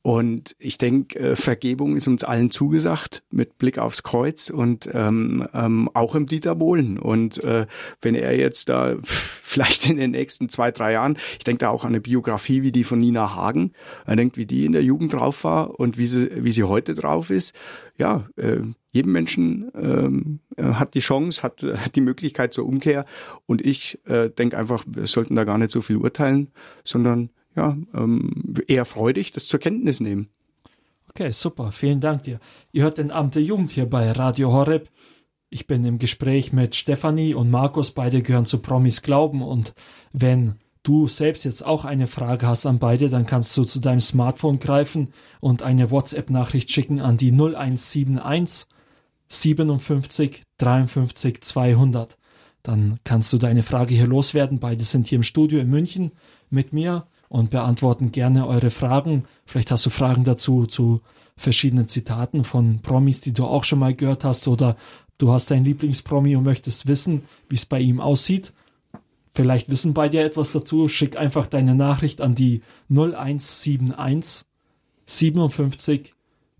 Und 0.00 0.56
ich 0.58 0.78
denke, 0.78 1.18
äh, 1.18 1.36
Vergebung 1.36 1.96
ist 1.96 2.06
uns 2.06 2.24
allen 2.24 2.50
zugesagt 2.50 3.22
mit 3.30 3.58
Blick 3.58 3.78
aufs 3.78 4.02
Kreuz 4.02 4.48
und 4.48 4.88
ähm, 4.94 5.46
ähm, 5.52 5.90
auch 5.92 6.14
im 6.14 6.26
Dieter 6.26 6.54
Bohlen. 6.54 6.98
Und 6.98 7.42
äh, 7.44 7.66
wenn 8.00 8.14
er 8.14 8.34
jetzt 8.38 8.68
da 8.70 8.96
vielleicht 9.02 9.90
in 9.90 9.96
den 9.96 10.12
nächsten 10.12 10.48
zwei, 10.48 10.70
drei 10.70 10.92
Jahren, 10.92 11.18
ich 11.38 11.44
denke 11.44 11.58
da 11.58 11.70
auch 11.70 11.84
an 11.84 11.90
eine 11.90 12.00
Biografie 12.00 12.62
wie 12.62 12.72
die 12.72 12.84
von 12.84 12.98
Nina 12.98 13.34
Hagen, 13.34 13.72
er 14.06 14.16
denkt, 14.16 14.36
wie 14.36 14.46
die 14.46 14.64
in 14.64 14.72
der 14.72 14.82
Jugend 14.82 15.12
drauf 15.12 15.44
war 15.44 15.78
und 15.78 15.98
wie 15.98 16.06
sie, 16.06 16.30
wie 16.44 16.52
sie 16.52 16.64
heute 16.64 16.94
drauf 16.94 17.25
ist. 17.30 17.54
Ja, 17.98 18.28
äh, 18.36 18.58
jedem 18.92 19.12
Menschen 19.12 20.44
äh, 20.56 20.62
hat 20.62 20.94
die 20.94 21.00
Chance, 21.00 21.42
hat 21.42 21.62
äh, 21.62 21.76
die 21.94 22.00
Möglichkeit 22.00 22.52
zur 22.52 22.66
Umkehr. 22.66 23.04
Und 23.46 23.64
ich 23.64 23.98
äh, 24.06 24.30
denke 24.30 24.58
einfach, 24.58 24.84
wir 24.86 25.06
sollten 25.06 25.36
da 25.36 25.44
gar 25.44 25.58
nicht 25.58 25.70
so 25.70 25.82
viel 25.82 25.96
urteilen, 25.96 26.48
sondern 26.84 27.30
ja, 27.54 27.76
ähm, 27.94 28.54
eher 28.66 28.84
freudig 28.84 29.32
das 29.32 29.48
zur 29.48 29.60
Kenntnis 29.60 30.00
nehmen. 30.00 30.28
Okay, 31.10 31.30
super. 31.30 31.72
Vielen 31.72 32.00
Dank 32.00 32.24
dir. 32.24 32.40
Ihr 32.72 32.82
hört 32.82 32.98
den 32.98 33.10
Amt 33.10 33.34
der 33.36 33.42
Jugend 33.42 33.70
hier 33.70 33.86
bei 33.86 34.10
Radio 34.10 34.52
Horeb. 34.52 34.90
Ich 35.48 35.66
bin 35.66 35.84
im 35.84 35.98
Gespräch 35.98 36.52
mit 36.52 36.74
Stefanie 36.74 37.34
und 37.34 37.50
Markus. 37.50 37.92
Beide 37.92 38.20
gehören 38.20 38.44
zu 38.44 38.58
Promis 38.58 39.00
Glauben. 39.00 39.42
Und 39.42 39.74
wenn 40.12 40.56
du 40.86 41.08
selbst 41.08 41.44
jetzt 41.44 41.66
auch 41.66 41.84
eine 41.84 42.06
Frage 42.06 42.46
hast 42.46 42.64
an 42.64 42.78
beide, 42.78 43.08
dann 43.08 43.26
kannst 43.26 43.56
du 43.56 43.64
zu 43.64 43.80
deinem 43.80 44.00
Smartphone 44.00 44.58
greifen 44.60 45.08
und 45.40 45.62
eine 45.62 45.90
WhatsApp-Nachricht 45.90 46.70
schicken 46.70 47.00
an 47.00 47.16
die 47.16 47.32
0171 47.32 48.68
57 49.28 50.42
53 50.58 51.40
200. 51.40 52.16
Dann 52.62 52.98
kannst 53.04 53.32
du 53.32 53.38
deine 53.38 53.64
Frage 53.64 53.94
hier 53.94 54.06
loswerden. 54.06 54.60
Beide 54.60 54.84
sind 54.84 55.08
hier 55.08 55.16
im 55.16 55.22
Studio 55.24 55.58
in 55.58 55.70
München 55.70 56.12
mit 56.50 56.72
mir 56.72 57.06
und 57.28 57.50
beantworten 57.50 58.12
gerne 58.12 58.46
eure 58.46 58.70
Fragen. 58.70 59.24
Vielleicht 59.44 59.72
hast 59.72 59.86
du 59.86 59.90
Fragen 59.90 60.22
dazu 60.22 60.66
zu 60.66 61.00
verschiedenen 61.36 61.88
Zitaten 61.88 62.44
von 62.44 62.80
Promis, 62.80 63.20
die 63.20 63.32
du 63.32 63.44
auch 63.44 63.64
schon 63.64 63.80
mal 63.80 63.94
gehört 63.94 64.24
hast 64.24 64.46
oder 64.46 64.76
du 65.18 65.32
hast 65.32 65.50
deinen 65.50 65.64
Lieblingspromi 65.64 66.36
und 66.36 66.44
möchtest 66.44 66.86
wissen, 66.86 67.22
wie 67.48 67.56
es 67.56 67.66
bei 67.66 67.80
ihm 67.80 68.00
aussieht. 68.00 68.52
Vielleicht 69.36 69.68
wissen 69.68 69.92
bei 69.92 70.08
dir 70.08 70.24
etwas 70.24 70.52
dazu. 70.52 70.88
Schick 70.88 71.18
einfach 71.18 71.46
deine 71.46 71.74
Nachricht 71.74 72.22
an 72.22 72.34
die 72.34 72.62
0171 72.88 74.46
57 75.04 76.14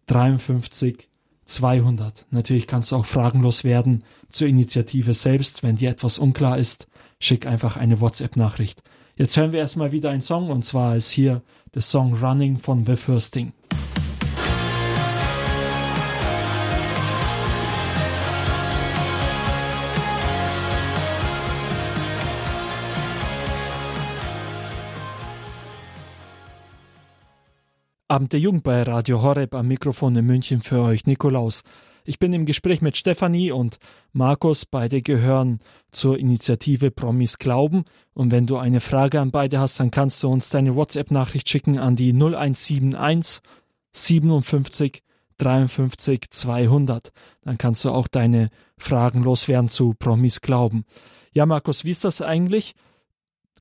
53 0.05 1.09
200. 1.47 2.27
Natürlich 2.31 2.67
kannst 2.67 2.93
du 2.93 2.97
auch 2.97 3.07
fragenlos 3.07 3.65
werden 3.65 4.05
zur 4.29 4.49
Initiative 4.49 5.15
selbst. 5.15 5.63
Wenn 5.63 5.77
dir 5.77 5.89
etwas 5.89 6.19
unklar 6.19 6.59
ist, 6.59 6.87
schick 7.19 7.47
einfach 7.47 7.79
eine 7.79 8.03
WhatsApp-Nachricht. 8.03 8.83
Jetzt 9.17 9.39
hören 9.39 9.53
wir 9.53 9.61
erstmal 9.61 9.93
wieder 9.93 10.11
einen 10.11 10.21
Song 10.21 10.51
und 10.51 10.63
zwar 10.63 10.97
ist 10.97 11.11
hier 11.11 11.41
der 11.75 11.81
Song 11.81 12.13
Running 12.13 12.59
von 12.59 12.85
The 12.85 12.97
Firsting. 12.97 13.55
Abend 28.17 28.33
der 28.33 28.41
Jugend 28.41 28.63
bei 28.63 28.83
Radio 28.83 29.21
Horeb 29.21 29.55
am 29.55 29.69
Mikrofon 29.69 30.17
in 30.17 30.25
München 30.25 30.63
für 30.63 30.81
euch 30.81 31.05
Nikolaus. 31.05 31.61
Ich 32.07 32.19
bin 32.19 32.33
im 32.33 32.47
Gespräch 32.47 32.81
mit 32.81 32.97
Stefanie 32.97 33.51
und 33.51 33.77
Markus. 34.15 34.65
Beide 34.65 35.03
gehören 35.03 35.61
zur 35.93 36.19
Initiative 36.19 36.91
Promis 36.91 37.37
Glauben. 37.37 37.85
Und 38.15 38.31
wenn 38.31 38.47
du 38.47 38.57
eine 38.57 38.81
Frage 38.81 39.21
an 39.21 39.33
beide 39.33 39.61
hast, 39.61 39.79
dann 39.81 39.91
kannst 39.91 40.23
du 40.23 40.31
uns 40.31 40.49
deine 40.49 40.75
WhatsApp-Nachricht 40.75 41.47
schicken 41.47 41.79
an 41.79 41.95
die 41.95 42.15
0171 42.15 43.43
57 43.93 45.03
53 45.37 46.31
200. 46.31 47.13
Dann 47.43 47.59
kannst 47.59 47.85
du 47.85 47.91
auch 47.91 48.09
deine 48.09 48.49
Fragen 48.79 49.25
loswerden 49.25 49.69
zu 49.69 49.93
Promis 49.93 50.41
Glauben. 50.41 50.87
Ja, 51.35 51.45
Markus, 51.45 51.85
wie 51.85 51.91
ist 51.91 52.05
das 52.05 52.23
eigentlich? 52.23 52.73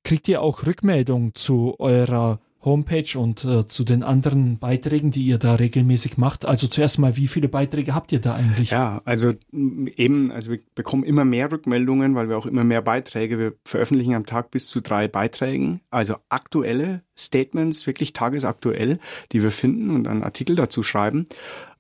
Kriegt 0.06 0.30
ihr 0.30 0.42
auch 0.42 0.66
Rückmeldung 0.66 1.36
zu 1.36 1.78
eurer 1.78 2.40
Homepage 2.66 3.18
und 3.18 3.46
äh, 3.46 3.68
zu 3.68 3.84
den 3.84 4.04
anderen 4.04 4.58
Beiträgen, 4.58 5.12
die 5.12 5.24
ihr 5.24 5.38
da 5.38 5.56
regelmäßig 5.56 6.18
macht. 6.18 6.46
Also 6.46 6.68
zuerst 6.68 7.00
mal, 7.00 7.16
wie 7.16 7.28
viele 7.28 7.48
Beiträge 7.48 7.94
habt 7.94 8.12
ihr 8.12 8.20
da 8.20 8.34
eigentlich? 8.34 8.72
Ja, 8.72 9.02
also 9.06 9.32
eben, 9.54 10.32
also 10.32 10.52
wir 10.52 10.60
bekommen 10.74 11.04
immer 11.04 11.24
mehr 11.24 11.52
Rückmeldungen, 11.52 12.16
weil 12.16 12.28
wir 12.28 12.38
auch 12.38 12.48
immer 12.48 12.64
mehr 12.64 12.82
Beiträge, 12.82 13.38
wir 13.38 13.54
veröffentlichen 13.64 14.16
am 14.16 14.26
Tag 14.26 14.52
bis 14.52 14.68
zu 14.68 14.82
drei 14.82 15.08
Beiträgen, 15.08 15.82
also 15.92 16.16
aktuelle 16.30 17.02
Statements, 17.18 17.88
wirklich 17.88 18.14
tagesaktuell, 18.14 19.00
die 19.32 19.44
wir 19.44 19.52
finden 19.52 19.92
und 19.92 20.08
einen 20.08 20.24
Artikel 20.24 20.56
dazu 20.56 20.84
schreiben. 20.84 21.28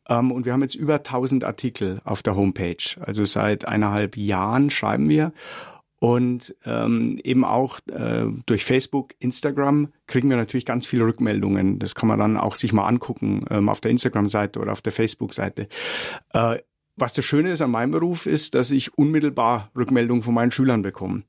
Ähm, 0.07 0.31
und 0.31 0.45
wir 0.45 0.53
haben 0.53 0.61
jetzt 0.61 0.75
über 0.75 0.95
1000 0.95 1.43
Artikel 1.43 1.99
auf 2.03 2.23
der 2.23 2.35
Homepage. 2.35 2.77
Also 2.99 3.25
seit 3.25 3.67
eineinhalb 3.67 4.17
Jahren 4.17 4.69
schreiben 4.69 5.09
wir. 5.09 5.33
Und 5.99 6.55
ähm, 6.65 7.19
eben 7.23 7.45
auch 7.45 7.79
äh, 7.91 8.25
durch 8.45 8.65
Facebook, 8.65 9.13
Instagram 9.19 9.93
kriegen 10.07 10.29
wir 10.29 10.37
natürlich 10.37 10.65
ganz 10.65 10.85
viele 10.85 11.05
Rückmeldungen. 11.05 11.79
Das 11.79 11.95
kann 11.95 12.09
man 12.09 12.19
dann 12.19 12.37
auch 12.37 12.55
sich 12.55 12.73
mal 12.73 12.85
angucken 12.85 13.45
ähm, 13.49 13.69
auf 13.69 13.81
der 13.81 13.91
Instagram-Seite 13.91 14.59
oder 14.59 14.73
auf 14.73 14.81
der 14.81 14.91
Facebook-Seite. 14.91 15.67
Äh, 16.33 16.59
was 16.97 17.13
das 17.13 17.25
Schöne 17.25 17.51
ist 17.51 17.61
an 17.61 17.71
meinem 17.71 17.91
Beruf 17.91 18.25
ist, 18.25 18.55
dass 18.55 18.71
ich 18.71 18.97
unmittelbar 18.97 19.69
Rückmeldungen 19.75 20.23
von 20.23 20.33
meinen 20.33 20.51
Schülern 20.51 20.81
bekomme. 20.81 21.23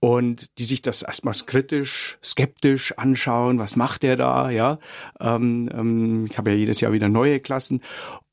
Und 0.00 0.58
die 0.58 0.64
sich 0.64 0.80
das 0.80 1.02
erstmals 1.02 1.46
kritisch, 1.46 2.18
skeptisch 2.22 2.96
anschauen, 2.98 3.58
was 3.58 3.74
macht 3.74 4.04
der 4.04 4.16
da, 4.16 4.50
ja. 4.50 4.78
Ähm, 5.18 5.68
ähm, 5.72 6.26
ich 6.30 6.38
habe 6.38 6.50
ja 6.50 6.56
jedes 6.56 6.80
Jahr 6.80 6.92
wieder 6.92 7.08
neue 7.08 7.40
Klassen. 7.40 7.82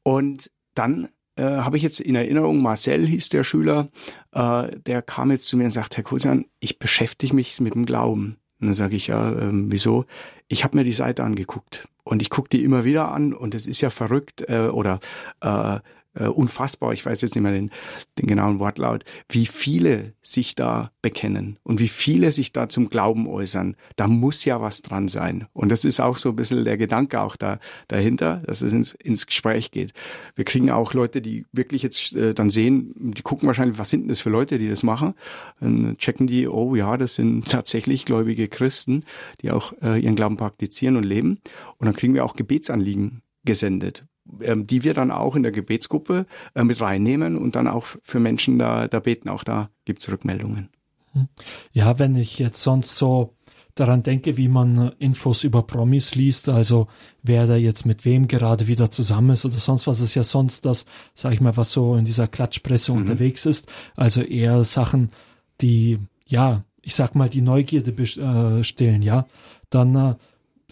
Und 0.04 0.52
dann 0.76 1.10
äh, 1.36 1.43
habe 1.43 1.78
ich 1.78 1.84
jetzt 1.84 2.00
in 2.00 2.15
Erinnerung, 2.15 2.62
Marcel 2.62 3.06
hieß 3.06 3.30
der 3.30 3.43
Schüler, 3.43 3.89
äh, 4.32 4.69
der 4.86 5.02
kam 5.02 5.32
jetzt 5.32 5.48
zu 5.48 5.58
mir 5.58 5.65
und 5.65 5.71
sagt, 5.71 5.98
Herr 5.98 6.04
Kusan, 6.04 6.45
ich 6.60 6.80
beschäftige 6.80 7.36
mich 7.36 7.60
mit 7.60 7.76
dem 7.76 7.86
Glauben. 7.86 8.38
Und 8.60 8.67
dann 8.67 8.76
sage 8.76 8.95
ich, 8.95 9.08
ja, 9.08 9.32
ähm, 9.34 9.71
wieso? 9.71 10.06
Ich 10.48 10.63
habe 10.63 10.78
mir 10.78 10.84
die 10.84 10.93
Seite 10.93 11.24
angeguckt 11.24 11.88
und 12.04 12.21
ich 12.21 12.30
gucke 12.30 12.50
die 12.50 12.63
immer 12.63 12.86
wieder 12.86 13.12
an 13.12 13.34
und 13.34 13.54
es 13.54 13.67
ist 13.67 13.82
ja 13.82 13.89
verrückt 13.89 14.45
äh, 14.48 14.67
oder 14.67 15.00
äh, 15.41 15.80
äh, 16.15 16.28
unfassbar, 16.28 16.93
ich 16.93 17.06
weiß 17.06 17.21
jetzt 17.21 17.36
nicht 17.36 17.43
mehr 17.43 17.51
den, 17.51 17.71
den 18.17 18.28
genauen 18.28 18.60
Wortlaut, 18.60 19.04
wie 19.30 19.45
viele 19.45 20.13
sich 20.21 20.56
da 20.56 20.91
bekennen 21.01 21.60
und 21.63 21.80
wie 21.80 21.88
viele 21.88 22.32
sich 22.32 22.51
da 22.51 22.69
zum 22.69 22.89
Glauben 22.89 23.28
äußern. 23.28 23.75
Da 23.95 24.08
muss 24.08 24.45
ja 24.45 24.62
was 24.62 24.82
dran 24.82 25.08
sein. 25.08 25.47
Und 25.54 25.69
das 25.69 25.86
ist 25.86 25.99
auch 25.99 26.17
so 26.17 26.30
ein 26.30 26.36
bisschen 26.36 26.65
der 26.65 26.78
Gedanke 26.78 27.21
auch 27.21 27.36
da 27.36 27.60
dahinter, 27.88 28.41
dass 28.45 28.62
es 28.62 28.73
ins, 28.73 28.93
ins 28.93 29.28
Gespräch 29.28 29.71
geht. 29.71 29.93
Wir 30.36 30.45
kriegen 30.45 30.71
auch 30.71 30.93
Leute, 30.93 31.21
die 31.21 31.45
wirklich 31.51 31.84
jetzt 31.84 32.15
äh, 32.15 32.34
dann 32.34 32.49
sehen, 32.49 32.93
die 32.95 33.21
gucken 33.21 33.47
wahrscheinlich, 33.47 33.78
was 33.78 33.89
sind 33.89 34.10
das 34.10 34.21
für 34.21 34.30
Leute, 34.30 34.58
die 34.58 34.69
das 34.69 34.84
machen. 34.84 35.13
Dann 35.60 35.97
checken 35.97 36.28
die, 36.28 36.47
oh 36.47 36.75
ja, 36.75 36.97
das 36.97 37.15
sind 37.15 37.45
tatsächlich 37.49 38.06
gläubige 38.06 38.47
Christen, 38.47 39.01
die 39.41 39.51
auch 39.51 39.73
äh, 39.82 39.99
ihren 39.99 40.15
Glauben 40.15 40.38
praktizieren 40.38 40.95
und 40.95 41.04
leben. 41.04 41.39
Und 41.78 41.86
dann 41.88 41.95
kriegen 41.95 42.13
wir 42.13 42.25
auch 42.25 42.36
Gebetsanliegen 42.36 43.21
gesendet 43.43 44.06
ähm, 44.42 44.68
die 44.68 44.84
wir 44.84 44.94
dann 44.94 45.12
auch 45.12 45.36
in 45.36 45.44
der 45.44 45.52
Gebetsgruppe 45.52 46.26
äh, 46.56 46.64
mit 46.64 46.82
reinnehmen 46.82 47.38
und 47.38 47.56
dann 47.56 47.68
auch 47.68 47.86
für 48.02 48.20
Menschen 48.20 48.60
da, 48.60 48.88
da 48.88 49.00
beten. 49.00 49.30
Auch 49.30 49.44
da 49.44 49.70
gibt 49.86 50.02
es 50.02 50.10
Rückmeldungen. 50.10 50.70
Hm. 51.14 51.28
Ja, 51.72 52.00
wenn 52.00 52.16
ich 52.16 52.40
jetzt 52.40 52.62
sonst 52.62 52.98
so 52.98 53.36
daran 53.76 54.04
denke, 54.04 54.38
wie 54.38 54.48
man 54.48 54.78
äh, 54.78 54.92
Infos 55.00 55.44
über 55.44 55.62
Promis 55.62 56.16
liest, 56.16 56.50
also 56.50 56.88
wer 57.22 57.46
da 57.46 57.56
jetzt 57.56 57.86
mit 57.86 58.06
wem 58.06 58.28
gerade 58.28 58.68
wieder 58.68 58.90
zusammen 58.90 59.32
ist 59.32 59.46
oder 59.46 59.58
sonst 59.58 59.86
was, 59.86 60.02
ist 60.02 60.16
ja 60.16 60.24
sonst 60.24 60.66
das, 60.66 60.86
sag 61.14 61.34
ich 61.34 61.42
mal, 61.42 61.58
was 61.58 61.72
so 61.72 61.96
in 61.96 62.06
dieser 62.06 62.28
Klatschpresse 62.28 62.94
mhm. 62.94 63.00
unterwegs 63.00 63.46
ist. 63.46 63.68
Also 63.96 64.22
eher 64.22 64.64
Sachen, 64.64 65.12
die, 65.62 66.00
ja, 66.26 66.64
ich 66.82 66.96
sag 66.96 67.16
mal, 67.16 67.30
die 67.30 67.42
Neugierde 67.42 67.92
äh, 67.92 68.64
stillen, 68.64 69.02
ja. 69.02 69.28
Dann 69.70 69.96
äh, 69.96 70.16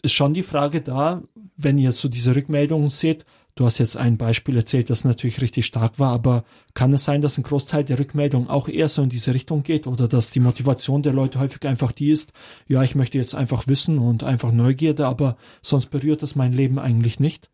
ist 0.02 0.14
schon 0.14 0.34
die 0.34 0.44
Frage 0.44 0.82
da, 0.82 1.22
wenn 1.58 1.78
ihr 1.78 1.92
so 1.92 2.08
diese 2.08 2.36
Rückmeldungen 2.36 2.90
seht, 2.90 3.26
Du 3.56 3.66
hast 3.66 3.78
jetzt 3.78 3.98
ein 3.98 4.18
Beispiel 4.18 4.58
erzählt, 4.58 4.90
das 4.90 5.06
natürlich 5.06 5.42
richtig 5.42 5.68
stark 5.68 6.00
war, 6.00 6.12
aber 6.12 6.44
kann 6.74 6.92
es 6.92 7.04
sein, 7.04 7.22
dass 7.22 7.38
ein 7.38 7.44
Großteil 7.44 7.84
der 7.84 8.00
Rückmeldung 8.00 8.50
auch 8.50 8.68
eher 8.68 8.88
so 8.88 9.04
in 9.04 9.10
diese 9.10 9.36
Richtung 9.36 9.62
geht 9.62 9.86
oder 9.86 10.08
dass 10.08 10.32
die 10.32 10.40
Motivation 10.40 11.04
der 11.04 11.14
Leute 11.14 11.40
häufig 11.40 11.64
einfach 11.68 11.92
die 11.92 12.10
ist, 12.10 12.34
ja, 12.68 12.82
ich 12.82 12.96
möchte 12.96 13.20
jetzt 13.20 13.36
einfach 13.36 13.68
wissen 13.68 14.00
und 14.00 14.24
einfach 14.24 14.52
Neugierde, 14.52 15.06
aber 15.06 15.38
sonst 15.62 15.92
berührt 15.92 16.24
das 16.24 16.36
mein 16.36 16.52
Leben 16.52 16.80
eigentlich 16.80 17.20
nicht? 17.20 17.52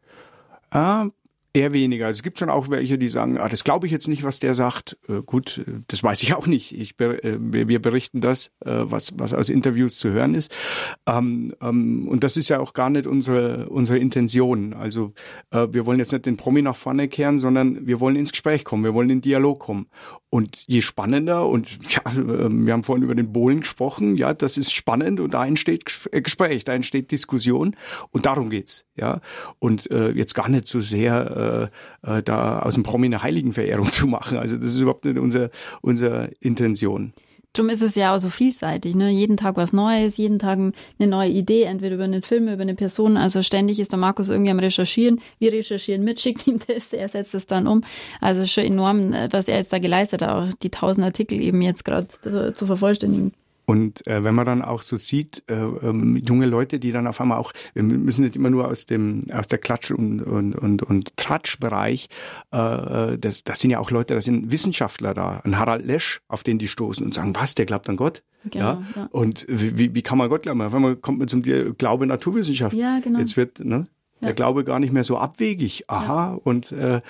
Ah, 0.72 1.08
Eher 1.52 1.74
weniger. 1.74 2.06
Also 2.06 2.20
es 2.20 2.24
gibt 2.24 2.38
schon 2.38 2.52
auch 2.52 2.70
welche, 2.70 3.00
die 3.00 3.08
sagen, 3.08 3.40
ah, 3.40 3.50
das 3.50 3.64
glaube 3.64 3.88
ich 3.88 3.92
jetzt 3.92 4.08
nicht, 4.08 4.24
was 4.24 4.40
der 4.40 4.54
sagt. 4.54 4.98
Äh, 5.08 5.22
gut, 5.26 5.66
das 5.88 6.04
weiß 6.04 6.22
ich 6.22 6.36
auch 6.36 6.46
nicht. 6.46 6.78
Ich, 6.78 7.00
äh, 7.00 7.38
wir 7.40 7.82
berichten 7.82 8.22
das, 8.22 8.52
äh, 8.64 8.72
was, 8.84 9.18
was 9.18 9.34
aus 9.34 9.50
Interviews 9.50 9.98
zu 9.98 10.12
hören 10.12 10.36
ist. 10.36 10.54
Ähm, 11.08 11.56
ähm, 11.60 12.08
und 12.08 12.24
das 12.24 12.38
ist 12.38 12.50
ja 12.50 12.60
auch 12.60 12.74
gar 12.74 12.92
nicht 12.92 13.08
unsere, 13.08 13.68
unsere 13.70 13.98
Intention. 13.98 14.74
Also 14.74 15.14
äh, 15.50 15.68
wir 15.72 15.88
wollen 15.88 15.98
jetzt 15.98 16.12
nicht 16.12 16.28
den 16.28 16.38
Promi 16.38 16.62
nach 16.62 16.76
vorne 16.76 17.08
kehren, 17.08 17.40
sondern 17.40 17.88
wir 17.88 18.00
wollen 18.00 18.16
ins 18.16 18.32
Gespräch 18.32 18.64
kommen, 18.64 18.84
wir 18.84 18.94
wollen 18.94 19.10
in 19.10 19.22
Dialog 19.22 19.60
kommen. 19.60 19.88
Und 20.30 20.64
je 20.68 20.82
spannender, 20.82 21.48
und 21.48 21.80
ja, 21.90 22.04
ähm, 22.16 22.68
wir 22.68 22.74
haben 22.74 22.84
vorhin 22.84 23.04
über 23.04 23.16
den 23.16 23.34
Bohlen 23.34 23.62
gesprochen, 23.62 24.16
ja, 24.16 24.36
das 24.36 24.58
ist 24.58 24.72
spannend 24.74 25.20
und 25.20 25.34
da 25.34 25.46
entsteht 25.46 25.86
Gespräch, 26.12 26.64
da 26.64 26.74
entsteht 26.74 27.10
Diskussion 27.10 27.76
und 28.12 28.28
darum 28.28 28.52
geht's, 28.52 28.86
ja. 28.96 29.22
Und 29.58 29.90
äh, 29.92 30.12
jetzt 30.12 30.36
gar 30.36 30.50
nicht 30.50 30.68
so 30.68 30.80
sehr 30.80 31.36
äh, 31.40 32.18
äh, 32.18 32.24
da 32.24 32.60
aus 32.60 32.76
dem 32.76 32.84
Promi 32.84 33.08
eine 33.08 33.24
Heiligenverehrung 33.24 33.92
zu 33.92 34.08
machen. 34.08 34.38
Also 34.38 34.58
das 34.58 34.72
ist 34.72 34.80
überhaupt 34.80 35.06
nicht 35.06 35.18
unsere, 35.18 35.52
unsere 35.82 36.32
Intention. 36.40 37.14
Drum 37.54 37.70
ist 37.70 37.82
es 37.82 37.96
ja 37.96 38.14
auch 38.14 38.20
so 38.20 38.30
vielseitig, 38.30 38.94
ne? 38.94 39.10
Jeden 39.10 39.36
Tag 39.36 39.58
was 39.58 39.74
Neues, 39.74 40.18
jeden 40.18 40.38
Tag 40.38 40.60
eine 40.60 40.74
neue 41.00 41.32
Idee, 41.32 41.64
entweder 41.64 41.96
über 41.96 42.04
einen 42.04 42.22
Film, 42.22 42.48
über 42.48 42.62
eine 42.62 42.76
Person. 42.76 43.18
Also 43.18 43.42
ständig 43.42 43.80
ist 43.80 43.92
der 43.92 43.98
Markus 43.98 44.30
irgendwie 44.30 44.52
am 44.52 44.60
Recherchieren. 44.60 45.20
Wir 45.40 45.52
recherchieren 45.52 46.04
mit, 46.04 46.20
schicken 46.22 46.52
ihm 46.52 46.60
das, 46.68 46.94
er 46.94 47.10
setzt 47.10 47.34
es 47.34 47.48
dann 47.48 47.66
um. 47.66 47.84
Also 48.22 48.46
schon 48.46 48.66
enorm, 48.66 49.14
was 49.32 49.48
er 49.48 49.58
jetzt 49.58 49.74
da 49.74 49.80
geleistet 49.80 50.22
hat, 50.22 50.30
auch 50.30 50.54
die 50.62 50.70
tausend 50.70 51.04
Artikel 51.04 51.42
eben 51.42 51.62
jetzt 51.64 51.86
gerade 51.86 52.08
zu 52.54 52.66
vervollständigen. 52.68 53.34
Und 53.70 54.08
äh, 54.08 54.24
wenn 54.24 54.34
man 54.34 54.48
dann 54.48 54.62
auch 54.64 54.82
so 54.82 54.98
sieht, 54.98 55.44
äh, 55.48 55.54
ähm, 55.54 56.18
junge 56.18 56.48
Leute, 56.48 56.80
die 56.80 56.92
dann 56.92 57.06
auf 57.06 57.22
einmal 57.22 57.38
auch, 57.38 57.54
wir 57.76 57.84
müssen 57.84 58.24
nicht 58.24 58.36
immer 58.36 58.50
nur 58.50 58.68
aus 58.68 58.88
dem 58.88 59.26
aus 59.32 59.46
der 59.46 59.62
Klatsch- 59.62 59.92
und 59.92 60.24
und 60.24 60.56
und, 60.56 60.82
und 60.82 61.16
Tratschbereich, 61.18 62.08
äh, 62.52 62.58
äh, 62.58 63.20
das, 63.20 63.44
das 63.44 63.60
sind 63.60 63.70
ja 63.70 63.78
auch 63.78 63.92
Leute, 63.92 64.16
das 64.16 64.24
sind 64.24 64.52
Wissenschaftler 64.52 65.14
da, 65.14 65.42
ein 65.44 65.60
Harald 65.60 65.86
Lesch, 65.86 66.22
auf 66.28 66.42
den 66.42 66.58
die 66.58 66.68
stoßen 66.68 67.06
und 67.06 67.14
sagen, 67.14 67.36
was, 67.36 67.54
der 67.54 67.68
glaubt 67.68 67.88
an 67.90 67.96
Gott? 67.96 68.24
Genau, 68.50 68.66
ja? 68.66 68.84
ja. 68.96 69.08
Und 69.12 69.46
wie, 69.48 69.94
wie 69.94 70.02
kann 70.02 70.18
man 70.18 70.30
Gott 70.30 70.42
glauben? 70.42 70.64
Auf 70.64 70.74
einmal 70.74 70.96
kommt 70.96 71.20
man 71.20 71.28
zum 71.28 71.44
Glaube 71.44 72.08
Naturwissenschaft. 72.08 72.76
Ja, 72.76 73.00
genau. 73.00 73.20
Jetzt 73.20 73.38
wird, 73.38 73.64
ne? 73.64 73.84
Der 74.24 74.34
Glaube 74.34 74.64
gar 74.64 74.80
nicht 74.80 74.92
mehr 74.92 75.04
so 75.04 75.20
abwegig. 75.20 75.84
Aha. 75.88 76.32
Ja. 76.32 76.40
Und 76.44 76.72
äh, 76.72 77.02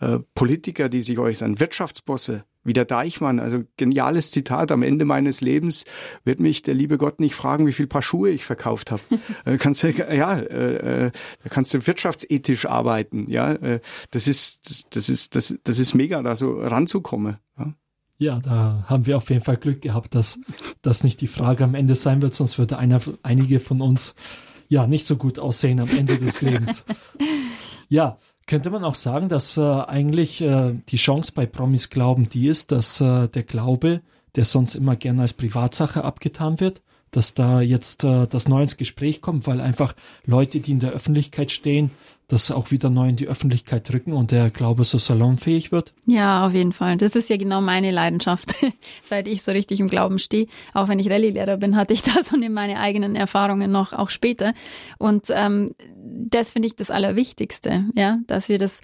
äh, 0.00 0.18
Politiker, 0.34 0.88
die 0.88 1.02
sich 1.02 1.18
äußern, 1.18 1.60
Wirtschaftsbosse, 1.60 2.44
wie 2.66 2.72
der 2.72 2.84
Deichmann, 2.84 3.40
also 3.40 3.62
geniales 3.76 4.30
Zitat, 4.30 4.72
am 4.72 4.82
Ende 4.82 5.04
meines 5.04 5.40
Lebens 5.40 5.84
wird 6.24 6.40
mich 6.40 6.62
der 6.62 6.74
liebe 6.74 6.98
Gott 6.98 7.20
nicht 7.20 7.34
fragen, 7.34 7.66
wie 7.66 7.72
viel 7.72 7.86
Paar 7.86 8.02
Schuhe 8.02 8.30
ich 8.30 8.44
verkauft 8.44 8.90
habe. 8.90 9.02
äh, 9.44 9.56
kannst 9.56 9.82
du, 9.82 9.90
ja, 9.90 10.38
äh, 10.38 11.06
äh, 11.06 11.10
da 11.42 11.48
kannst 11.48 11.72
du 11.74 11.86
wirtschaftsethisch 11.86 12.66
arbeiten, 12.66 13.26
ja. 13.30 13.52
Äh, 13.52 13.80
das 14.10 14.26
ist, 14.26 14.68
das, 14.68 14.86
das 14.90 15.08
ist, 15.08 15.36
das, 15.36 15.54
das 15.62 15.78
ist 15.78 15.94
mega, 15.94 16.22
da 16.22 16.34
so 16.34 16.58
ranzukommen. 16.60 17.38
Ja. 17.58 17.74
Ja, 18.18 18.40
da 18.40 18.84
haben 18.86 19.04
wir 19.04 19.18
auf 19.18 19.28
jeden 19.28 19.44
Fall 19.44 19.58
Glück 19.58 19.82
gehabt, 19.82 20.14
dass 20.14 20.38
das 20.80 21.04
nicht 21.04 21.20
die 21.20 21.26
Frage 21.26 21.64
am 21.64 21.74
Ende 21.74 21.94
sein 21.94 22.22
wird, 22.22 22.34
sonst 22.34 22.58
würde 22.58 22.78
einer, 22.78 23.00
einige 23.22 23.60
von 23.60 23.82
uns 23.82 24.14
ja 24.68 24.86
nicht 24.86 25.04
so 25.04 25.16
gut 25.16 25.38
aussehen 25.38 25.80
am 25.80 25.90
Ende 25.90 26.18
des 26.18 26.40
Lebens. 26.40 26.84
Ja, 27.88 28.18
könnte 28.46 28.70
man 28.70 28.84
auch 28.84 28.94
sagen, 28.94 29.28
dass 29.28 29.56
äh, 29.56 29.62
eigentlich 29.62 30.40
äh, 30.40 30.74
die 30.88 30.96
Chance 30.96 31.32
bei 31.34 31.46
Promis 31.46 31.90
Glauben 31.90 32.28
die 32.28 32.48
ist, 32.48 32.72
dass 32.72 33.00
äh, 33.00 33.28
der 33.28 33.42
Glaube, 33.42 34.02
der 34.36 34.44
sonst 34.44 34.74
immer 34.74 34.96
gerne 34.96 35.22
als 35.22 35.34
Privatsache 35.34 36.04
abgetan 36.04 36.60
wird, 36.60 36.82
dass 37.10 37.34
da 37.34 37.60
jetzt 37.60 38.04
äh, 38.04 38.26
das 38.26 38.48
neu 38.48 38.62
ins 38.62 38.76
Gespräch 38.76 39.20
kommt, 39.20 39.46
weil 39.46 39.60
einfach 39.60 39.94
Leute, 40.24 40.60
die 40.60 40.72
in 40.72 40.80
der 40.80 40.92
Öffentlichkeit 40.92 41.50
stehen, 41.50 41.90
das 42.28 42.50
auch 42.50 42.72
wieder 42.72 42.90
neu 42.90 43.08
in 43.08 43.16
die 43.16 43.28
Öffentlichkeit 43.28 43.88
drücken 43.88 44.12
und 44.12 44.32
der 44.32 44.50
Glaube 44.50 44.82
so 44.84 44.98
salonfähig 44.98 45.70
wird? 45.70 45.92
Ja, 46.06 46.44
auf 46.44 46.54
jeden 46.54 46.72
Fall. 46.72 46.96
Das 46.96 47.14
ist 47.14 47.30
ja 47.30 47.36
genau 47.36 47.60
meine 47.60 47.92
Leidenschaft. 47.92 48.54
Seit 49.02 49.28
ich 49.28 49.44
so 49.44 49.52
richtig 49.52 49.78
im 49.78 49.86
Glauben 49.86 50.18
stehe, 50.18 50.46
auch 50.74 50.88
wenn 50.88 50.98
ich 50.98 51.08
Rallye-Lehrer 51.08 51.56
bin, 51.56 51.76
hatte 51.76 51.94
ich 51.94 52.02
da 52.02 52.22
so 52.22 52.36
meine 52.36 52.80
eigenen 52.80 53.14
Erfahrungen 53.14 53.70
noch, 53.70 53.92
auch 53.92 54.10
später. 54.10 54.54
Und 54.98 55.26
ähm, 55.30 55.74
das 55.96 56.52
finde 56.52 56.66
ich 56.66 56.74
das 56.74 56.90
Allerwichtigste, 56.90 57.84
ja, 57.94 58.18
dass 58.26 58.48
wir 58.48 58.58
das 58.58 58.80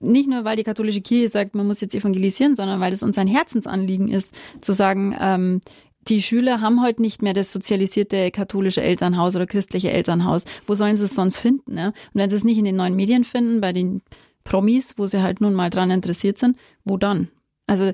nicht 0.00 0.28
nur, 0.28 0.44
weil 0.44 0.56
die 0.56 0.64
katholische 0.64 1.00
Kirche 1.00 1.28
sagt, 1.28 1.54
man 1.54 1.66
muss 1.66 1.80
jetzt 1.80 1.94
evangelisieren, 1.94 2.54
sondern 2.54 2.80
weil 2.80 2.90
das 2.90 3.02
uns 3.02 3.18
ein 3.18 3.28
Herzensanliegen 3.28 4.08
ist, 4.08 4.34
zu 4.60 4.72
sagen, 4.72 5.16
ähm, 5.20 5.60
die 6.08 6.22
Schüler 6.22 6.60
haben 6.60 6.82
heute 6.82 7.02
nicht 7.02 7.22
mehr 7.22 7.32
das 7.32 7.52
sozialisierte 7.52 8.30
katholische 8.30 8.82
Elternhaus 8.82 9.36
oder 9.36 9.46
christliche 9.46 9.90
Elternhaus. 9.90 10.44
Wo 10.66 10.74
sollen 10.74 10.96
sie 10.96 11.04
es 11.04 11.14
sonst 11.14 11.38
finden? 11.38 11.74
Ne? 11.74 11.88
Und 11.88 12.20
wenn 12.20 12.30
sie 12.30 12.36
es 12.36 12.44
nicht 12.44 12.58
in 12.58 12.64
den 12.64 12.76
neuen 12.76 12.96
Medien 12.96 13.24
finden, 13.24 13.60
bei 13.60 13.72
den 13.72 14.02
Promis, 14.44 14.94
wo 14.96 15.06
sie 15.06 15.22
halt 15.22 15.40
nun 15.40 15.54
mal 15.54 15.70
dran 15.70 15.90
interessiert 15.90 16.38
sind, 16.38 16.56
wo 16.84 16.96
dann? 16.96 17.28
Also 17.66 17.92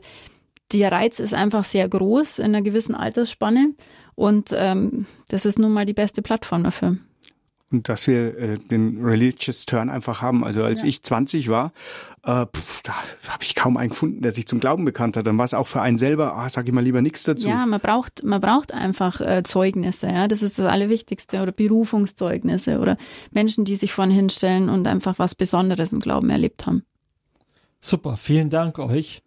der 0.73 0.93
Reiz 0.93 1.19
ist 1.19 1.35
einfach 1.35 1.65
sehr 1.65 1.89
groß 1.89 2.39
in 2.39 2.47
einer 2.47 2.63
gewissen 2.63 2.95
Altersspanne 2.95 3.75
und 4.15 4.51
ähm, 4.55 5.07
das 5.29 5.47
ist 5.47 5.59
nun 5.59 5.73
mal 5.73 5.87
die 5.87 5.93
beste 5.93 6.23
Plattform 6.23 6.65
dafür. 6.65 6.99
Und 7.73 7.89
dass 7.89 8.07
wir 8.07 8.39
äh, 8.39 8.59
den 8.59 9.05
Religious 9.05 9.67
Turn 9.67 9.91
einfach 9.91 10.23
haben. 10.23 10.45
Also 10.45 10.63
als 10.63 10.83
ja. 10.83 10.89
ich 10.89 11.03
20 11.03 11.49
war, 11.49 11.73
äh, 12.25 12.47
pf, 12.47 12.83
da 12.83 12.93
habe 13.29 13.43
ich 13.43 13.55
kaum 13.55 13.77
einen 13.77 13.91
gefunden, 13.91 14.23
der 14.23 14.33
sich 14.33 14.47
zum 14.47 14.61
Glauben 14.61 14.85
bekannt 14.85 15.17
hat. 15.17 15.27
Dann 15.27 15.39
war 15.39 15.45
es 15.45 15.55
auch 15.55 15.67
für 15.67 15.81
einen 15.81 15.99
selber, 15.99 16.37
ah, 16.37 16.49
sag 16.49 16.67
ich 16.67 16.73
mal 16.73 16.85
lieber 16.85 17.03
nichts 17.03 17.25
dazu. 17.25 17.49
Ja, 17.49 17.67
man 17.67 17.81
braucht, 17.81 18.23
man 18.23 18.41
braucht 18.41 18.73
einfach 18.73 19.21
äh, 19.21 19.43
Zeugnisse, 19.43 20.09
ja. 20.09 20.29
Das 20.29 20.43
ist 20.43 20.59
das 20.59 20.67
Allerwichtigste. 20.67 21.41
Oder 21.43 21.53
Berufungszeugnisse 21.53 22.79
oder 22.79 22.97
Menschen, 23.31 23.65
die 23.65 23.77
sich 23.77 23.93
vorhin 23.93 24.15
hinstellen 24.15 24.69
und 24.69 24.87
einfach 24.87 25.19
was 25.19 25.35
Besonderes 25.35 25.93
im 25.93 26.01
Glauben 26.01 26.31
erlebt 26.31 26.67
haben. 26.67 26.85
Super, 27.81 28.17
vielen 28.17 28.51
Dank 28.51 28.79
euch. 28.79 29.23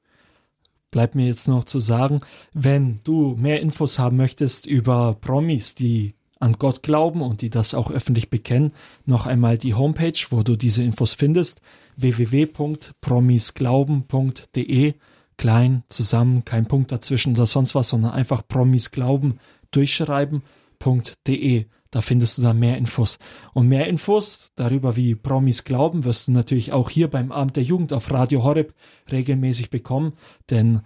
Bleibt 0.92 1.16
mir 1.16 1.26
jetzt 1.26 1.50
noch 1.50 1.66
zu 1.66 1.82
sagen, 1.82 2.22
wenn 2.54 3.02
du 3.04 3.36
mehr 3.38 3.62
Infos 3.62 4.00
haben 4.00 4.16
möchtest 4.16 4.66
über 4.66 5.18
Promis, 5.20 5.76
die 5.76 6.16
an 6.46 6.56
Gott 6.60 6.84
glauben 6.84 7.22
und 7.22 7.42
die 7.42 7.50
das 7.50 7.74
auch 7.74 7.90
öffentlich 7.90 8.30
bekennen, 8.30 8.74
noch 9.06 9.26
einmal 9.26 9.58
die 9.58 9.74
Homepage, 9.74 10.14
wo 10.30 10.44
du 10.44 10.56
diese 10.56 10.84
Infos 10.84 11.16
findest, 11.16 11.60
www.promisglauben.de, 11.98 14.94
klein, 15.38 15.84
zusammen, 15.90 16.46
kein 16.46 16.68
Punkt 16.68 16.92
dazwischen 16.92 17.34
oder 17.34 17.48
sonst 17.48 17.74
was, 17.74 17.90
sondern 17.90 18.12
einfach 18.12 18.48
promisglauben 18.48 19.40
durchschreiben.de. 19.72 21.66
Da 21.90 22.02
findest 22.02 22.38
du 22.38 22.44
dann 22.44 22.60
mehr 22.60 22.78
Infos. 22.78 23.18
Und 23.54 23.68
mehr 23.68 23.88
Infos 23.88 24.52
darüber, 24.56 24.96
wie 24.96 25.16
Promis 25.16 25.64
glauben, 25.64 26.04
wirst 26.04 26.28
du 26.28 26.32
natürlich 26.32 26.74
auch 26.74 26.92
hier 26.92 27.10
beim 27.10 27.32
Abend 27.32 27.56
der 27.56 27.64
Jugend 27.64 27.92
auf 27.92 28.12
Radio 28.12 28.44
Horeb 28.44 28.76
regelmäßig 29.12 29.72
bekommen, 29.72 30.14
denn 30.50 30.82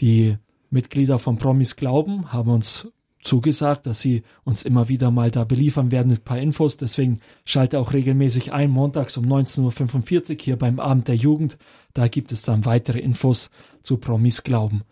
die 0.00 0.38
Mitglieder 0.70 1.18
von 1.18 1.36
Promis 1.36 1.76
Glauben 1.76 2.32
haben 2.32 2.50
uns 2.50 2.88
zugesagt, 3.22 3.86
dass 3.86 4.00
sie 4.00 4.22
uns 4.44 4.62
immer 4.62 4.88
wieder 4.88 5.10
mal 5.10 5.30
da 5.30 5.44
beliefern 5.44 5.90
werden 5.90 6.10
mit 6.10 6.20
ein 6.20 6.24
paar 6.24 6.38
Infos. 6.38 6.76
Deswegen 6.76 7.20
schalte 7.44 7.80
auch 7.80 7.92
regelmäßig 7.92 8.52
ein, 8.52 8.70
montags 8.70 9.16
um 9.16 9.24
19.45 9.24 10.30
Uhr 10.32 10.36
hier 10.40 10.58
beim 10.58 10.78
Abend 10.78 11.08
der 11.08 11.16
Jugend. 11.16 11.56
Da 11.94 12.08
gibt 12.08 12.32
es 12.32 12.42
dann 12.42 12.64
weitere 12.64 12.98
Infos 12.98 13.50
zu 13.82 13.96
Promis 13.96 14.42
Glauben. 14.42 14.82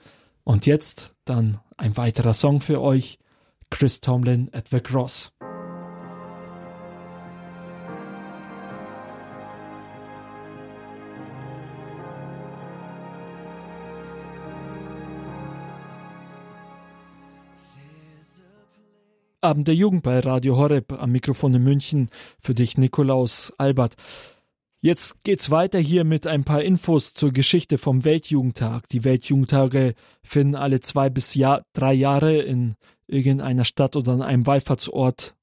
Und 0.44 0.66
jetzt 0.66 1.14
dann 1.24 1.58
ein 1.76 1.96
weiterer 1.96 2.32
Song 2.32 2.60
für 2.60 2.80
euch. 2.80 3.18
Chris 3.70 4.00
Tomlin 4.00 4.50
at 4.52 4.68
the 4.68 5.49
Abend 19.42 19.68
der 19.68 19.74
Jugend 19.74 20.02
bei 20.02 20.18
Radio 20.18 20.58
Horeb 20.58 20.92
am 20.92 21.12
Mikrofon 21.12 21.54
in 21.54 21.62
München 21.62 22.10
für 22.40 22.54
dich 22.54 22.76
Nikolaus 22.76 23.54
Albert. 23.56 23.94
Jetzt 24.82 25.24
geht's 25.24 25.50
weiter 25.50 25.78
hier 25.78 26.04
mit 26.04 26.26
ein 26.26 26.44
paar 26.44 26.62
Infos 26.62 27.14
zur 27.14 27.32
Geschichte 27.32 27.78
vom 27.78 28.04
Weltjugendtag. 28.04 28.86
Die 28.90 29.02
Weltjugendtage 29.02 29.94
finden 30.22 30.56
alle 30.56 30.80
zwei 30.80 31.08
bis 31.08 31.34
Jahr, 31.34 31.62
drei 31.72 31.94
Jahre 31.94 32.36
in 32.36 32.74
irgendeiner 33.06 33.64
Stadt 33.64 33.96
oder 33.96 34.12
an 34.12 34.20
einem 34.20 34.46
Wallfahrtsort. 34.46 35.34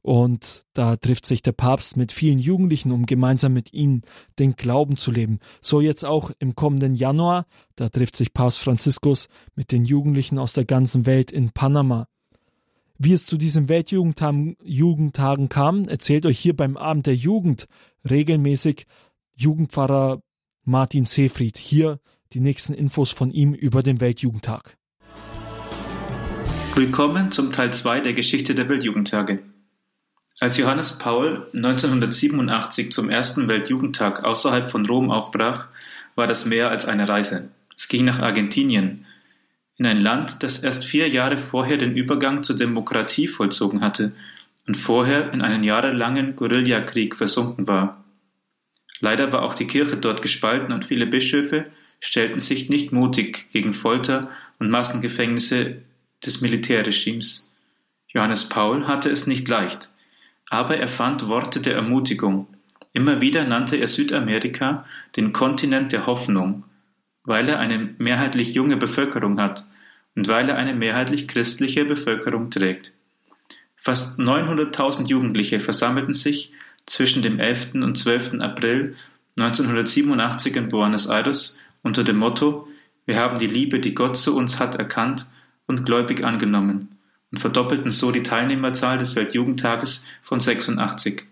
Und 0.00 0.64
da 0.74 0.94
trifft 0.94 1.26
sich 1.26 1.42
der 1.42 1.52
Papst 1.52 1.96
mit 1.96 2.12
vielen 2.12 2.38
Jugendlichen, 2.38 2.92
um 2.92 3.04
gemeinsam 3.04 3.52
mit 3.52 3.72
ihnen 3.72 4.02
den 4.38 4.54
Glauben 4.54 4.96
zu 4.96 5.10
leben. 5.10 5.40
So 5.60 5.80
jetzt 5.80 6.04
auch 6.04 6.30
im 6.38 6.54
kommenden 6.54 6.94
Januar. 6.94 7.46
Da 7.74 7.88
trifft 7.88 8.14
sich 8.14 8.32
Papst 8.32 8.60
Franziskus 8.60 9.28
mit 9.56 9.72
den 9.72 9.84
Jugendlichen 9.84 10.38
aus 10.38 10.52
der 10.52 10.64
ganzen 10.64 11.04
Welt 11.04 11.32
in 11.32 11.50
Panama. 11.50 12.06
Wie 13.00 13.12
es 13.12 13.26
zu 13.26 13.36
diesen 13.36 13.68
Weltjugendtagen 13.68 15.48
kam, 15.48 15.86
erzählt 15.86 16.26
euch 16.26 16.36
hier 16.36 16.56
beim 16.56 16.76
Abend 16.76 17.06
der 17.06 17.14
Jugend 17.14 17.68
regelmäßig 18.10 18.86
Jugendpfarrer 19.36 20.20
Martin 20.64 21.04
Seefried. 21.04 21.58
Hier 21.58 22.00
die 22.32 22.40
nächsten 22.40 22.74
Infos 22.74 23.12
von 23.12 23.30
ihm 23.30 23.54
über 23.54 23.84
den 23.84 24.00
Weltjugendtag. 24.00 24.76
Willkommen 26.74 27.30
zum 27.30 27.52
Teil 27.52 27.72
2 27.72 28.00
der 28.00 28.14
Geschichte 28.14 28.56
der 28.56 28.68
Weltjugendtage. 28.68 29.38
Als 30.40 30.56
Johannes 30.56 30.98
Paul 30.98 31.46
1987 31.54 32.90
zum 32.90 33.10
ersten 33.10 33.46
Weltjugendtag 33.46 34.24
außerhalb 34.24 34.72
von 34.72 34.84
Rom 34.86 35.12
aufbrach, 35.12 35.68
war 36.16 36.26
das 36.26 36.46
mehr 36.46 36.72
als 36.72 36.84
eine 36.84 37.06
Reise. 37.06 37.52
Es 37.76 37.86
ging 37.86 38.04
nach 38.04 38.22
Argentinien, 38.22 39.06
in 39.78 39.86
ein 39.86 40.00
Land, 40.00 40.42
das 40.42 40.58
erst 40.58 40.84
vier 40.84 41.08
Jahre 41.08 41.38
vorher 41.38 41.76
den 41.76 41.94
Übergang 41.94 42.42
zur 42.42 42.56
Demokratie 42.56 43.28
vollzogen 43.28 43.80
hatte 43.80 44.12
und 44.66 44.76
vorher 44.76 45.32
in 45.32 45.40
einen 45.40 45.62
jahrelangen 45.62 46.36
Guerillakrieg 46.36 47.14
versunken 47.14 47.68
war. 47.68 48.04
Leider 49.00 49.32
war 49.32 49.42
auch 49.42 49.54
die 49.54 49.66
Kirche 49.66 49.96
dort 49.96 50.20
gespalten 50.20 50.72
und 50.72 50.84
viele 50.84 51.06
Bischöfe 51.06 51.66
stellten 52.00 52.40
sich 52.40 52.68
nicht 52.68 52.92
mutig 52.92 53.50
gegen 53.52 53.72
Folter 53.72 54.28
und 54.58 54.70
Massengefängnisse 54.70 55.76
des 56.24 56.40
Militärregimes. 56.40 57.48
Johannes 58.08 58.48
Paul 58.48 58.88
hatte 58.88 59.10
es 59.10 59.28
nicht 59.28 59.46
leicht, 59.46 59.90
aber 60.50 60.76
er 60.76 60.88
fand 60.88 61.28
Worte 61.28 61.60
der 61.60 61.76
Ermutigung. 61.76 62.48
Immer 62.92 63.20
wieder 63.20 63.44
nannte 63.44 63.76
er 63.76 63.86
Südamerika 63.86 64.84
den 65.16 65.32
Kontinent 65.32 65.92
der 65.92 66.06
Hoffnung 66.06 66.64
weil 67.28 67.46
er 67.50 67.60
eine 67.60 67.94
mehrheitlich 67.98 68.54
junge 68.54 68.78
Bevölkerung 68.78 69.38
hat 69.38 69.67
und 70.18 70.26
weil 70.26 70.48
er 70.48 70.56
eine 70.56 70.74
mehrheitlich 70.74 71.28
christliche 71.28 71.84
Bevölkerung 71.84 72.50
trägt. 72.50 72.92
Fast 73.76 74.18
900.000 74.18 75.06
Jugendliche 75.06 75.60
versammelten 75.60 76.12
sich 76.12 76.52
zwischen 76.86 77.22
dem 77.22 77.38
11. 77.38 77.74
und 77.74 77.96
12. 77.96 78.40
April 78.40 78.96
1987 79.36 80.56
in 80.56 80.70
Buenos 80.70 81.06
Aires 81.06 81.56
unter 81.84 82.02
dem 82.02 82.16
Motto 82.16 82.66
Wir 83.06 83.20
haben 83.20 83.38
die 83.38 83.46
Liebe, 83.46 83.78
die 83.78 83.94
Gott 83.94 84.16
zu 84.16 84.34
uns 84.34 84.58
hat, 84.58 84.74
erkannt 84.74 85.26
und 85.68 85.86
gläubig 85.86 86.24
angenommen 86.24 86.98
und 87.30 87.38
verdoppelten 87.38 87.92
so 87.92 88.10
die 88.10 88.24
Teilnehmerzahl 88.24 88.98
des 88.98 89.14
Weltjugendtages 89.14 90.04
von 90.24 90.40
86. 90.40 91.28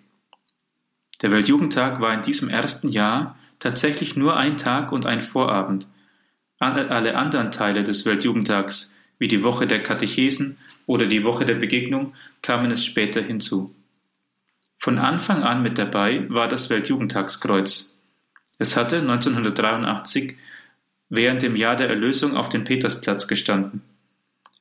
Der 1.23 1.33
Weltjugendtag 1.33 2.01
war 2.01 2.15
in 2.15 2.23
diesem 2.23 2.51
ersten 2.51 2.89
Jahr 2.91 3.37
tatsächlich 3.59 4.15
nur 4.15 4.37
ein 4.37 4.57
Tag 4.57 4.93
und 4.93 5.07
ein 5.07 5.21
Vorabend. 5.21 5.89
Alle 6.59 7.17
anderen 7.17 7.53
Teile 7.53 7.83
des 7.83 8.07
Weltjugendtags, 8.07 8.95
wie 9.19 9.29
die 9.29 9.45
Woche 9.45 9.67
der 9.67 9.83
Katechesen 9.83 10.57
oder 10.87 11.07
die 11.07 11.25
Woche 11.25 11.45
der 11.45 11.55
Begegnung, 11.55 12.15
kamen 12.43 12.71
es 12.71 12.85
später 12.85 13.21
hinzu. 13.21 13.75
Von 14.77 14.99
Anfang 14.99 15.43
an 15.43 15.63
mit 15.63 15.79
dabei 15.79 16.29
war 16.31 16.49
das 16.49 16.71
Weltjugendtagskreuz. 16.71 17.99
Es 18.59 18.77
hatte 18.77 19.01
1983 19.01 20.37
während 21.09 21.43
dem 21.43 21.57
Jahr 21.57 21.77
der 21.77 21.89
Erlösung 21.89 22.37
auf 22.37 22.49
dem 22.49 22.65
Petersplatz 22.65 23.29
gestanden. 23.29 23.83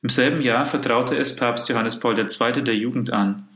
Im 0.02 0.08
selben 0.08 0.42
Jahr 0.42 0.66
vertraute 0.66 1.16
es 1.16 1.34
Papst 1.34 1.68
Johannes 1.68 1.98
Paul 1.98 2.18
II. 2.18 2.62
der 2.62 2.76
Jugend 2.76 3.12
an. 3.12 3.48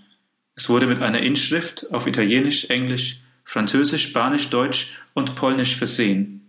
Es 0.56 0.68
wurde 0.68 0.86
mit 0.86 1.00
einer 1.00 1.20
Inschrift 1.20 1.86
auf 1.92 2.06
Italienisch, 2.06 2.70
Englisch, 2.70 3.20
Französisch, 3.44 4.04
Spanisch, 4.04 4.48
Deutsch 4.50 4.94
und 5.14 5.34
Polnisch 5.36 5.76
versehen. 5.76 6.39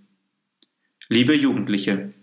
Liebe 1.12 1.36
Jugendliche, 1.36 2.14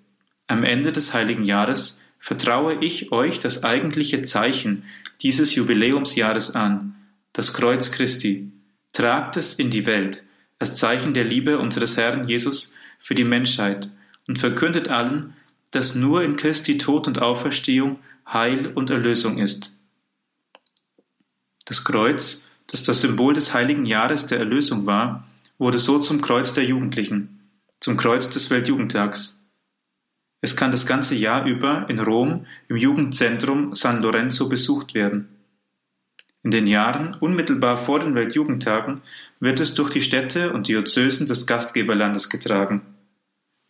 am 0.47 0.65
Ende 0.65 0.93
des 0.93 1.13
heiligen 1.13 1.45
Jahres 1.45 2.01
vertraue 2.19 2.83
ich 2.83 3.13
euch 3.13 3.39
das 3.39 3.63
eigentliche 3.63 4.23
Zeichen 4.23 4.85
dieses 5.21 5.55
Jubiläumsjahres 5.55 6.55
an, 6.55 6.97
das 7.35 7.53
Kreuz 7.53 7.91
Christi. 7.91 8.51
Tragt 8.95 9.37
es 9.37 9.53
in 9.53 9.69
die 9.69 9.85
Welt, 9.85 10.25
als 10.59 10.77
Zeichen 10.77 11.13
der 11.13 11.25
Liebe 11.25 11.59
unseres 11.59 11.99
Herrn 11.99 12.27
Jesus 12.27 12.75
für 12.99 13.15
die 13.15 13.25
Menschheit 13.25 13.91
und 14.27 14.39
verkündet 14.39 14.89
allen, 14.89 15.35
dass 15.71 15.95
nur 15.95 16.23
in 16.23 16.37
Christi 16.37 16.79
Tod 16.79 17.07
und 17.09 17.21
Auferstehung 17.21 17.99
Heil 18.27 18.69
und 18.69 18.89
Erlösung 18.89 19.37
ist. 19.37 19.77
Das 21.67 21.85
Kreuz 21.85 22.43
das 22.69 22.85
das 22.85 23.03
Symbol 23.03 23.35
des 23.35 23.53
heiligen 23.53 23.85
Jahres 23.85 24.25
der 24.25 24.39
Erlösung 24.39 24.87
war, 24.87 25.29
wurde 25.59 25.79
so 25.79 25.99
zum 25.99 26.23
Kreuz 26.23 26.55
der 26.55 26.65
Jugendlichen, 26.65 27.38
zum 27.81 27.97
Kreuz 27.97 28.31
des 28.31 28.51
Weltjugendtags. 28.51 29.41
Es 30.41 30.57
kann 30.57 30.71
das 30.71 30.87
ganze 30.87 31.15
Jahr 31.15 31.47
über 31.47 31.87
in 31.89 31.99
Rom 31.99 32.47
im 32.69 32.77
Jugendzentrum 32.77 33.75
San 33.75 34.03
Lorenzo 34.03 34.49
besucht 34.49 34.95
werden. 34.95 35.29
In 36.45 36.53
den 36.53 36.67
Jahren 36.67 37.15
unmittelbar 37.19 37.77
vor 37.77 37.99
den 38.01 38.15
Weltjugendtagen 38.15 39.01
wird 39.41 39.61
es 39.61 39.75
durch 39.75 39.91
die 39.91 40.03
Städte 40.03 40.53
und 40.53 40.69
Diözesen 40.69 41.27
des 41.27 41.47
Gastgeberlandes 41.47 42.29
getragen. 42.29 42.83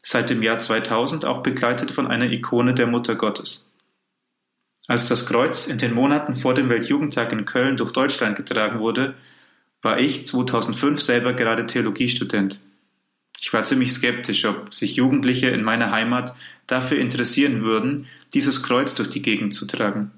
Seit 0.03 0.31
dem 0.31 0.43
Jahr 0.43 0.59
2000 0.59 1.25
auch 1.25 1.43
begleitet 1.43 1.91
von 1.91 2.07
einer 2.07 2.31
Ikone 2.31 2.75
der 2.75 2.87
Mutter 2.87 3.15
Gottes. 3.15 3.71
Als 4.87 5.09
das 5.09 5.27
Kreuz 5.27 5.67
in 5.67 5.79
den 5.79 5.93
Monaten 5.93 6.35
vor 6.35 6.55
dem 6.55 6.69
Weltjugendtag 6.69 7.33
in 7.33 7.45
Köln 7.45 7.77
durch 7.77 7.93
Deutschland 7.93 8.37
getragen 8.37 8.79
wurde, 8.81 9.15
war 9.83 9.99
ich 9.99 10.27
2005 10.27 11.01
selber 11.01 11.33
gerade 11.33 11.67
Theologiestudent. 11.67 12.61
Ich 13.41 13.53
war 13.53 13.65
ziemlich 13.65 13.93
skeptisch, 13.93 14.45
ob 14.45 14.75
sich 14.75 14.97
Jugendliche 14.97 15.49
in 15.49 15.63
meiner 15.63 15.91
Heimat 15.91 16.35
dafür 16.67 16.99
interessieren 16.99 17.63
würden, 17.63 18.07
dieses 18.35 18.63
Kreuz 18.63 18.95
durch 18.95 19.11
die 19.11 19.23
Gegend 19.23 19.55
zu 19.55 19.67
tragen. 19.67 20.11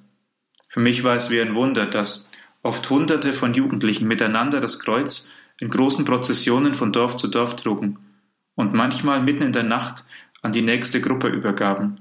Für 0.69 0.81
mich 0.81 1.05
war 1.05 1.17
es 1.17 1.31
wie 1.31 1.41
ein 1.41 1.55
Wunder, 1.55 1.87
dass, 1.87 2.31
oft 2.63 2.89
Hunderte 2.91 3.33
von 3.33 3.55
Jugendlichen 3.55 4.09
miteinander 4.09 4.61
das 4.61 4.79
Kreuz 4.79 5.31
in 5.61 5.69
großen 5.69 6.05
Prozessionen 6.05 6.75
von 6.75 6.93
Dorf 6.93 7.17
zu 7.17 7.29
Dorf 7.29 7.57
trugen 7.57 7.99
und 8.55 8.73
manchmal 8.73 9.23
mitten 9.23 9.43
in 9.43 9.53
der 9.53 9.63
Nacht 9.63 10.05
an 10.43 10.53
die 10.53 10.63
nächste 10.63 11.01
Gruppe 11.01 11.29
übergaben. 11.29 11.95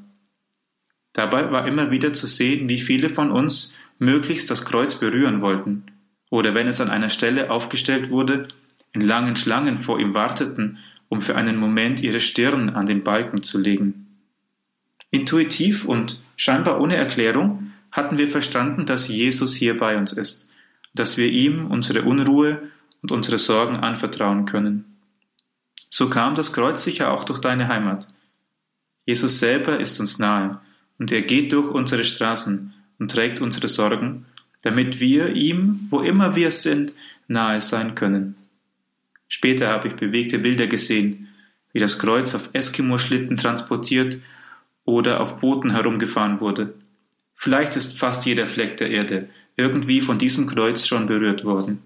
Dabei 1.14 1.52
war 1.52 1.68
immer 1.68 1.92
wieder 1.92 2.14
zu 2.14 2.28
sehen, 2.28 2.70
wie 2.70 2.80
viele 2.80 3.10
von 3.10 3.32
uns 3.32 3.74
möglichst 3.98 4.50
das 4.50 4.66
Kreuz 4.66 4.96
berühren 4.96 5.42
wollten, 5.42 5.86
oder 6.30 6.54
wenn 6.54 6.68
es 6.68 6.80
an 6.80 6.90
einer 6.90 7.10
Stelle 7.10 7.50
aufgestellt 7.50 8.10
wurde, 8.10 8.48
in 8.94 9.02
langen 9.02 9.36
Schlangen 9.36 9.78
vor 9.78 10.00
ihm 10.00 10.14
warteten, 10.14 10.78
um 11.10 11.22
für 11.22 11.36
einen 11.36 11.58
Moment 11.58 12.02
ihre 12.02 12.20
Stirn 12.20 12.70
an 12.70 12.86
den 12.86 13.04
Balken 13.04 13.44
zu 13.44 13.60
legen. 13.60 14.08
Intuitiv 15.12 15.86
und 15.86 16.22
scheinbar 16.38 16.80
ohne 16.80 16.96
Erklärung 16.96 17.72
hatten 17.92 18.18
wir 18.18 18.28
verstanden, 18.28 18.86
dass 18.86 19.08
Jesus 19.08 19.56
hier 19.56 19.76
bei 19.78 19.98
uns 19.98 20.14
ist, 20.14 20.48
dass 20.94 21.18
wir 21.18 21.30
ihm 21.30 21.68
unsere 21.68 22.04
Unruhe 22.04 22.62
und 23.02 23.12
unsere 23.12 23.38
Sorgen 23.38 23.78
anvertrauen 23.78 24.46
können. 24.46 24.86
So 25.90 26.10
kam 26.10 26.36
das 26.36 26.54
Kreuz 26.54 26.84
sicher 26.84 27.12
auch 27.12 27.24
durch 27.24 27.40
deine 27.40 27.68
Heimat. 27.68 28.08
Jesus 29.06 29.40
selber 29.40 29.80
ist 29.80 30.00
uns 30.00 30.20
nahe 30.20 30.62
und 31.00 31.12
er 31.12 31.24
geht 31.24 31.52
durch 31.52 31.72
unsere 31.72 32.04
Straßen 32.04 32.74
und 33.00 33.12
trägt 33.12 33.42
unsere 33.42 33.68
Sorgen, 33.68 34.26
damit 34.62 35.00
wir 35.00 35.34
ihm, 35.36 35.88
wo 35.90 36.02
immer 36.02 36.36
wir 36.36 36.52
sind, 36.52 36.94
nahe 37.28 37.62
sein 37.62 37.96
können. 37.96 38.36
Später 39.30 39.70
habe 39.70 39.88
ich 39.88 39.96
bewegte 39.96 40.40
Bilder 40.40 40.68
gesehen, 40.68 41.30
wie 41.72 41.80
das 41.80 42.00
Kreuz 42.00 42.36
auf 42.36 42.50
Eskimo-Schlitten 42.52 43.38
transportiert 43.38 44.18
oder 44.84 45.22
auf 45.22 45.40
Booten 45.40 45.72
herumgefahren 45.72 46.42
wurde. 46.42 46.74
Vielleicht 47.36 47.78
ist 47.78 47.98
fast 47.98 48.26
jeder 48.26 48.48
Fleck 48.48 48.76
der 48.78 48.90
Erde 48.90 49.30
irgendwie 49.56 50.02
von 50.02 50.18
diesem 50.18 50.48
Kreuz 50.48 50.88
schon 50.88 51.06
berührt 51.06 51.46
worden. 51.46 51.82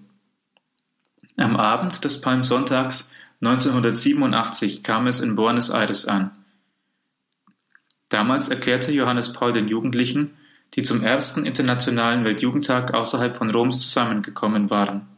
Am 1.36 1.56
Abend 1.56 2.04
des 2.04 2.20
Palmsonntags 2.20 3.12
1987 3.40 4.82
kam 4.82 5.06
es 5.06 5.20
in 5.20 5.34
Buenos 5.34 5.68
Aires 5.70 6.06
an. 6.06 6.30
Damals 8.08 8.48
erklärte 8.48 8.92
Johannes 8.92 9.32
Paul 9.32 9.52
den 9.52 9.68
Jugendlichen, 9.68 10.36
die 10.74 10.82
zum 10.82 11.02
ersten 11.02 11.44
Internationalen 11.44 12.24
Weltjugendtag 12.24 12.94
außerhalb 12.94 13.36
von 13.36 13.50
Roms 13.50 13.80
zusammengekommen 13.80 14.70
waren. 14.70 15.08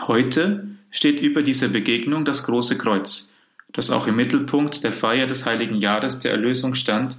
Heute 0.00 0.68
steht 0.90 1.20
über 1.20 1.42
dieser 1.42 1.68
Begegnung 1.68 2.24
das 2.24 2.44
große 2.44 2.78
Kreuz, 2.78 3.32
das 3.72 3.90
auch 3.90 4.06
im 4.06 4.16
Mittelpunkt 4.16 4.84
der 4.84 4.92
Feier 4.92 5.26
des 5.26 5.46
heiligen 5.46 5.76
Jahres 5.76 6.20
der 6.20 6.32
Erlösung 6.32 6.74
stand 6.74 7.18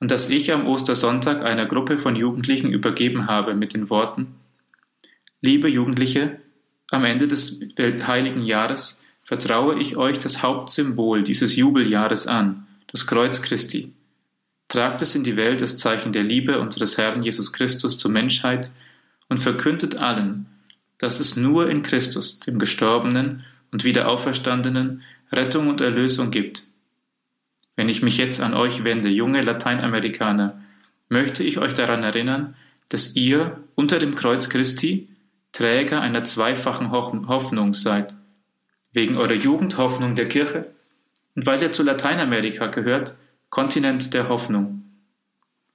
und 0.00 0.10
das 0.10 0.30
ich 0.30 0.52
am 0.52 0.66
Ostersonntag 0.66 1.44
einer 1.44 1.66
Gruppe 1.66 1.98
von 1.98 2.16
Jugendlichen 2.16 2.70
übergeben 2.70 3.26
habe 3.26 3.54
mit 3.54 3.74
den 3.74 3.90
Worten 3.90 4.34
Liebe 5.42 5.68
Jugendliche, 5.68 6.38
am 6.90 7.06
Ende 7.06 7.26
des 7.26 7.60
heiligen 7.78 8.42
Jahres 8.42 9.02
vertraue 9.22 9.78
ich 9.80 9.96
euch 9.96 10.18
das 10.18 10.42
Hauptsymbol 10.42 11.22
dieses 11.22 11.56
Jubeljahres 11.56 12.26
an, 12.26 12.66
das 12.88 13.06
Kreuz 13.06 13.40
Christi. 13.40 13.94
Tragt 14.68 15.00
es 15.00 15.14
in 15.14 15.24
die 15.24 15.38
Welt 15.38 15.62
als 15.62 15.78
Zeichen 15.78 16.12
der 16.12 16.24
Liebe 16.24 16.60
unseres 16.60 16.98
Herrn 16.98 17.22
Jesus 17.22 17.54
Christus 17.54 17.96
zur 17.96 18.10
Menschheit 18.10 18.70
und 19.30 19.40
verkündet 19.40 19.96
allen, 19.96 20.44
dass 21.00 21.18
es 21.18 21.34
nur 21.34 21.68
in 21.68 21.82
Christus, 21.82 22.40
dem 22.40 22.58
Gestorbenen 22.58 23.42
und 23.72 23.84
Wiederauferstandenen, 23.84 25.02
Rettung 25.32 25.68
und 25.68 25.80
Erlösung 25.80 26.30
gibt. 26.30 26.66
Wenn 27.74 27.88
ich 27.88 28.02
mich 28.02 28.18
jetzt 28.18 28.40
an 28.40 28.52
euch 28.52 28.84
wende, 28.84 29.08
junge 29.08 29.40
Lateinamerikaner, 29.40 30.60
möchte 31.08 31.42
ich 31.42 31.58
euch 31.58 31.72
daran 31.72 32.02
erinnern, 32.02 32.54
dass 32.90 33.16
ihr 33.16 33.60
unter 33.74 33.98
dem 33.98 34.14
Kreuz 34.14 34.48
Christi 34.50 35.08
Träger 35.52 36.00
einer 36.00 36.22
zweifachen 36.22 36.92
Hoffnung 36.92 37.72
seid. 37.72 38.14
Wegen 38.92 39.16
eurer 39.16 39.32
Jugendhoffnung 39.32 40.14
der 40.14 40.28
Kirche 40.28 40.66
und 41.34 41.46
weil 41.46 41.62
ihr 41.62 41.72
zu 41.72 41.82
Lateinamerika 41.82 42.66
gehört, 42.66 43.16
Kontinent 43.48 44.12
der 44.12 44.28
Hoffnung. 44.28 44.82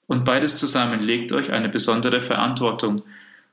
Und 0.06 0.24
beides 0.24 0.58
zusammen 0.58 1.02
legt 1.02 1.32
euch 1.32 1.52
eine 1.52 1.68
besondere 1.68 2.22
Verantwortung 2.22 2.98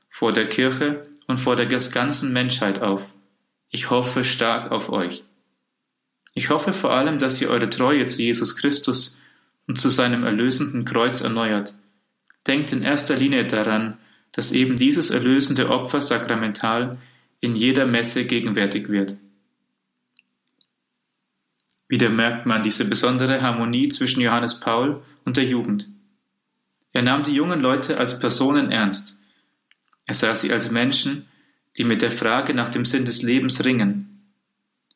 vor 0.09 0.31
der 0.31 0.47
Kirche 0.47 1.07
und 1.27 1.39
vor 1.39 1.55
der 1.55 1.65
ganzen 1.65 2.33
Menschheit 2.33 2.81
auf. 2.81 3.13
Ich 3.69 3.89
hoffe 3.89 4.23
stark 4.23 4.71
auf 4.71 4.89
euch. 4.89 5.23
Ich 6.35 6.49
hoffe 6.49 6.73
vor 6.73 6.91
allem, 6.91 7.19
dass 7.19 7.41
ihr 7.41 7.49
eure 7.49 7.69
Treue 7.69 8.05
zu 8.05 8.21
Jesus 8.21 8.55
Christus 8.55 9.17
und 9.67 9.79
zu 9.79 9.89
seinem 9.89 10.23
erlösenden 10.23 10.85
Kreuz 10.85 11.21
erneuert. 11.21 11.75
Denkt 12.47 12.71
in 12.71 12.83
erster 12.83 13.15
Linie 13.15 13.45
daran, 13.45 13.97
dass 14.31 14.51
eben 14.51 14.75
dieses 14.75 15.11
erlösende 15.11 15.69
Opfer 15.69 16.01
sakramental 16.01 16.97
in 17.39 17.55
jeder 17.55 17.85
Messe 17.85 18.25
gegenwärtig 18.25 18.89
wird. 18.89 19.17
Wieder 21.87 22.09
merkt 22.09 22.45
man 22.45 22.63
diese 22.63 22.85
besondere 22.85 23.41
Harmonie 23.41 23.89
zwischen 23.89 24.21
Johannes 24.21 24.59
Paul 24.59 25.03
und 25.25 25.37
der 25.37 25.45
Jugend. 25.45 25.89
Er 26.91 27.03
nahm 27.03 27.23
die 27.23 27.33
jungen 27.33 27.59
Leute 27.59 27.97
als 27.97 28.19
Personen 28.19 28.71
ernst. 28.71 29.19
Er 30.05 30.13
sah 30.13 30.35
sie 30.35 30.51
als 30.51 30.71
Menschen, 30.71 31.27
die 31.77 31.83
mit 31.83 32.01
der 32.01 32.11
Frage 32.11 32.53
nach 32.53 32.69
dem 32.69 32.85
Sinn 32.85 33.05
des 33.05 33.21
Lebens 33.21 33.63
ringen. 33.63 34.31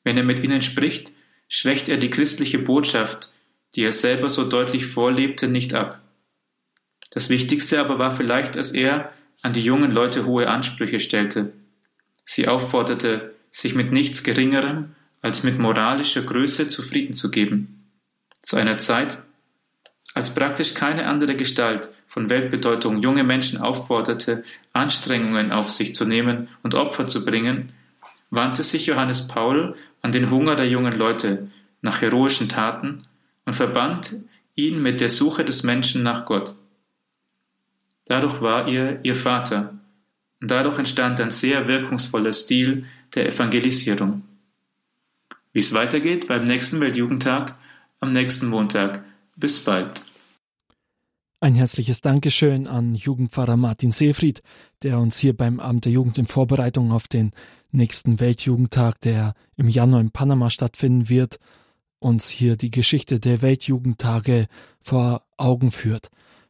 Wenn 0.04 0.18
er 0.18 0.24
mit 0.24 0.44
ihnen 0.44 0.62
spricht, 0.62 1.12
schwächt 1.48 1.90
er 1.90 1.98
die 1.98 2.10
christliche 2.10 2.60
Botschaft, 2.60 3.32
die 3.76 3.84
er 3.84 3.94
selber 3.94 4.30
so 4.30 4.48
deutlich 4.48 4.86
vorlebte, 4.86 5.48
nicht 5.48 5.74
ab. 5.74 6.02
Das 7.12 7.30
Wichtigste 7.30 7.80
aber 7.80 8.00
war 8.00 8.12
vielleicht, 8.12 8.56
dass 8.56 8.72
er 8.72 9.12
an 9.42 9.54
die 9.54 9.64
jungen 9.64 9.92
Leute 9.92 10.26
hohe 10.26 10.48
Ansprüche 10.48 11.00
stellte. 11.00 11.54
Sie 12.26 12.48
aufforderte, 12.48 13.34
sich 13.52 13.76
mit 13.76 13.92
nichts 13.92 14.24
Geringerem 14.24 14.96
als 15.22 15.44
mit 15.44 15.58
moralischer 15.58 16.22
Größe 16.22 16.68
zufrieden 16.68 17.14
zu 17.14 17.32
geben. 17.32 17.92
Zu 18.40 18.56
einer 18.58 18.78
Zeit, 18.78 19.24
als 20.18 20.34
praktisch 20.34 20.74
keine 20.74 21.06
andere 21.06 21.36
Gestalt 21.36 21.92
von 22.08 22.28
Weltbedeutung 22.28 23.04
junge 23.04 23.24
Menschen 23.24 23.62
aufforderte, 23.62 24.44
Anstrengungen 24.74 25.52
auf 25.52 25.70
sich 25.70 25.94
zu 25.94 26.06
nehmen 26.06 26.48
und 26.64 26.74
Opfer 26.74 27.06
zu 27.06 27.24
bringen, 27.24 27.72
wandte 28.32 28.64
sich 28.64 28.88
Johannes 28.88 29.28
Paul 29.28 29.76
an 30.02 30.12
den 30.12 30.32
Hunger 30.32 30.56
der 30.56 30.68
jungen 30.68 30.94
Leute 30.94 31.52
nach 31.84 32.02
heroischen 32.02 32.50
Taten 32.50 33.04
und 33.46 33.54
verband 33.54 34.16
ihn 34.56 34.82
mit 34.82 35.02
der 35.02 35.12
Suche 35.12 35.46
des 35.46 35.62
Menschen 35.62 36.02
nach 36.02 36.26
Gott. 36.26 36.56
Dadurch 38.06 38.42
war 38.42 38.68
er 38.68 39.06
ihr 39.06 39.16
Vater, 39.16 39.76
und 40.42 40.50
dadurch 40.50 40.80
entstand 40.80 41.20
ein 41.20 41.30
sehr 41.30 41.68
wirkungsvoller 41.68 42.34
Stil 42.34 42.86
der 43.14 43.28
Evangelisierung. 43.28 44.24
Wie 45.54 45.60
es 45.60 45.76
weitergeht 45.76 46.28
beim 46.28 46.44
nächsten 46.44 46.80
Weltjugendtag 46.80 47.56
am 48.00 48.14
nächsten 48.14 48.48
Montag. 48.48 49.04
Bis 49.36 49.64
bald. 49.64 50.07
Ein 51.40 51.54
herzliches 51.54 52.02
Dankeschön 52.02 52.66
an 52.66 52.96
Jugendpfarrer 52.96 53.58
Martin 53.58 53.92
Seefried, 53.92 54.42
der 54.82 54.98
uns 54.98 55.20
hier 55.20 55.38
beim 55.38 55.60
Abend 55.60 55.86
der 55.86 55.92
Jugend 55.92 56.18
in 56.18 56.26
Vorbereitung 56.26 56.92
auf 56.92 57.08
den 57.08 57.30
nächsten 57.72 58.20
Weltjugendtag, 58.20 59.00
der 59.02 59.36
im 59.56 59.70
Januar 59.70 60.02
in 60.02 60.10
Panama 60.10 60.50
stattfinden 60.50 61.10
wird, 61.10 61.38
uns 62.00 62.30
hier 62.30 62.56
die 62.56 62.72
Geschichte 62.72 63.20
der 63.20 63.44
Weltjugendtage 63.44 64.48
vor 64.82 65.28
Augen 65.38 65.70
führt. 65.70 66.10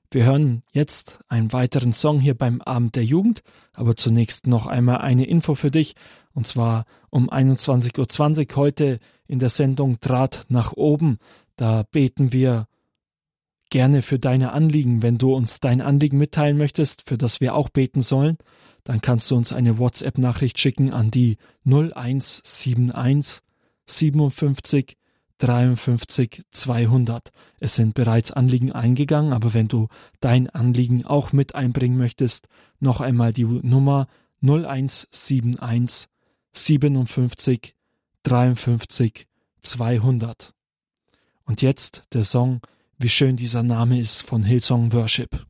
Wir 0.10 0.24
hören 0.24 0.64
jetzt 0.72 1.20
einen 1.28 1.52
weiteren 1.52 1.92
Song 1.92 2.22
hier 2.22 2.36
beim 2.36 2.62
Abend 2.62 2.96
der 2.96 3.04
Jugend, 3.04 3.44
aber 3.74 3.98
zunächst 3.98 4.48
noch 4.48 4.68
einmal 4.68 5.00
eine 5.00 5.28
Info 5.28 5.54
für 5.54 5.70
dich. 5.70 5.96
Und 6.34 6.48
zwar 6.48 6.86
um 7.10 7.30
21.20 7.30 8.52
Uhr 8.52 8.56
heute 8.56 9.00
in 9.28 9.40
der 9.40 9.50
Sendung 9.50 10.00
Draht 10.00 10.46
nach 10.48 10.72
oben. 10.72 11.18
Da 11.58 11.84
beten 11.84 12.32
wir 12.32 12.68
gerne 13.70 14.02
für 14.02 14.20
deine 14.20 14.52
Anliegen. 14.52 15.02
Wenn 15.02 15.18
du 15.18 15.34
uns 15.34 15.60
dein 15.60 15.82
Anliegen 15.82 16.18
mitteilen 16.18 16.58
möchtest, 16.58 17.08
für 17.08 17.18
das 17.18 17.42
wir 17.42 17.56
auch 17.56 17.70
beten 17.70 18.02
sollen, 18.02 18.38
dann 18.84 19.02
kannst 19.02 19.30
du 19.32 19.36
uns 19.36 19.54
eine 19.54 19.80
WhatsApp-Nachricht 19.80 20.60
schicken 20.60 20.94
an 20.94 21.12
die 21.12 21.38
0171 21.66 23.42
57 23.86 24.98
53 25.40 26.44
200. 26.52 27.30
Es 27.60 27.76
sind 27.76 27.94
bereits 27.94 28.32
Anliegen 28.32 28.72
eingegangen, 28.72 29.34
aber 29.34 29.54
wenn 29.54 29.68
du 29.68 29.88
dein 30.20 30.50
Anliegen 30.50 31.06
auch 31.06 31.32
mit 31.32 31.54
einbringen 31.54 31.98
möchtest, 31.98 32.48
noch 32.80 33.02
einmal 33.02 33.34
die 33.34 33.44
Nummer 33.44 34.08
0171 34.42 36.08
57 36.54 37.76
53 38.24 39.28
200. 39.62 40.54
Und 41.46 41.62
jetzt 41.62 42.04
der 42.14 42.24
Song 42.24 42.62
Wie 43.00 43.10
schön 43.10 43.36
dieser 43.36 43.62
Name 43.62 44.00
ist 44.00 44.24
von 44.24 44.42
Hillsong 44.42 44.92
Worship. 44.92 45.46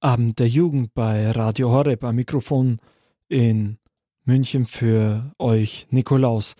Abend 0.00 0.38
der 0.38 0.48
Jugend 0.48 0.92
bei 0.92 1.30
Radio 1.30 1.70
Horeb 1.70 2.04
am 2.04 2.16
Mikrofon 2.16 2.78
in 3.28 3.78
München 4.24 4.66
für 4.66 5.32
euch 5.38 5.86
Nikolaus. 5.88 6.56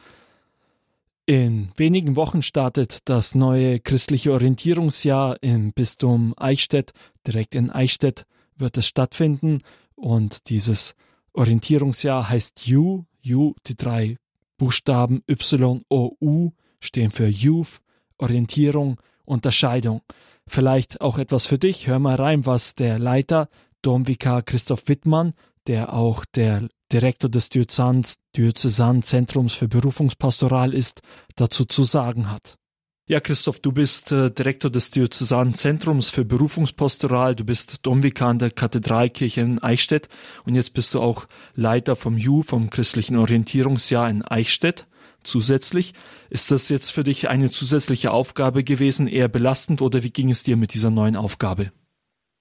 In 1.28 1.72
wenigen 1.76 2.14
Wochen 2.14 2.40
startet 2.40 3.00
das 3.06 3.34
neue 3.34 3.80
christliche 3.80 4.32
Orientierungsjahr 4.32 5.42
im 5.42 5.72
Bistum 5.72 6.34
Eichstätt. 6.36 6.92
Direkt 7.26 7.56
in 7.56 7.68
Eichstätt 7.72 8.26
wird 8.56 8.78
es 8.78 8.86
stattfinden 8.86 9.62
und 9.96 10.48
dieses 10.50 10.94
Orientierungsjahr 11.32 12.28
heißt 12.28 12.70
U. 12.70 13.06
U, 13.28 13.54
die 13.66 13.74
drei 13.74 14.18
Buchstaben 14.56 15.24
Y, 15.28 15.82
O, 15.88 16.12
U 16.20 16.52
stehen 16.78 17.10
für 17.10 17.26
Youth, 17.26 17.80
Orientierung, 18.18 19.00
Unterscheidung. 19.24 20.02
Vielleicht 20.46 21.00
auch 21.00 21.18
etwas 21.18 21.46
für 21.46 21.58
dich. 21.58 21.88
Hör 21.88 21.98
mal 21.98 22.14
rein, 22.14 22.46
was 22.46 22.76
der 22.76 23.00
Leiter 23.00 23.48
Domvikar 23.82 24.42
Christoph 24.42 24.86
Wittmann, 24.86 25.34
der 25.66 25.92
auch 25.92 26.24
der 26.24 26.68
Direktor 26.92 27.30
des 27.30 27.48
Diözesanzentrums 27.50 29.54
für 29.54 29.68
Berufungspastoral 29.68 30.74
ist, 30.74 31.00
dazu 31.34 31.64
zu 31.64 31.82
sagen 31.82 32.30
hat. 32.30 32.58
Ja, 33.08 33.20
Christoph, 33.20 33.60
du 33.60 33.70
bist 33.70 34.10
äh, 34.10 34.32
Direktor 34.32 34.68
des 34.68 34.90
Diözesanzentrums 34.90 36.10
für 36.10 36.24
Berufungspastoral, 36.24 37.36
du 37.36 37.44
bist 37.44 37.86
Domvikar 37.86 38.34
der 38.34 38.50
Kathedralkirche 38.50 39.42
in 39.42 39.60
Eichstätt 39.60 40.08
und 40.44 40.56
jetzt 40.56 40.74
bist 40.74 40.92
du 40.92 41.00
auch 41.00 41.28
Leiter 41.54 41.94
vom 41.94 42.18
JU, 42.18 42.42
vom 42.42 42.68
christlichen 42.68 43.16
Orientierungsjahr 43.16 44.10
in 44.10 44.22
Eichstätt. 44.22 44.88
Zusätzlich, 45.22 45.94
ist 46.30 46.50
das 46.50 46.68
jetzt 46.68 46.90
für 46.90 47.04
dich 47.04 47.28
eine 47.28 47.48
zusätzliche 47.48 48.10
Aufgabe 48.10 48.64
gewesen, 48.64 49.06
eher 49.06 49.28
belastend 49.28 49.82
oder 49.82 50.02
wie 50.02 50.10
ging 50.10 50.30
es 50.30 50.42
dir 50.42 50.56
mit 50.56 50.74
dieser 50.74 50.90
neuen 50.90 51.14
Aufgabe? 51.14 51.70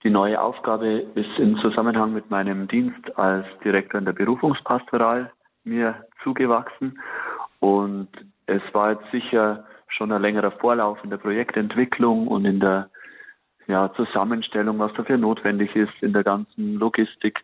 Die 0.05 0.11
neue 0.11 0.39
Aufgabe 0.39 0.99
ist 1.15 1.39
im 1.39 1.57
Zusammenhang 1.57 2.13
mit 2.13 2.29
meinem 2.29 2.67
Dienst 2.67 3.17
als 3.17 3.47
Direktor 3.63 3.97
in 3.97 4.05
der 4.05 4.13
Berufungspastoral 4.13 5.31
mir 5.63 6.05
zugewachsen 6.21 7.01
und 7.59 8.09
es 8.45 8.61
war 8.73 8.91
jetzt 8.91 9.09
sicher 9.11 9.65
schon 9.87 10.11
ein 10.11 10.21
längerer 10.21 10.51
Vorlauf 10.51 11.03
in 11.03 11.09
der 11.09 11.17
Projektentwicklung 11.17 12.27
und 12.27 12.45
in 12.45 12.59
der 12.59 12.91
ja, 13.65 13.91
Zusammenstellung, 13.95 14.77
was 14.77 14.93
dafür 14.93 15.17
notwendig 15.17 15.75
ist, 15.75 15.93
in 16.01 16.13
der 16.13 16.23
ganzen 16.23 16.75
Logistik. 16.75 17.39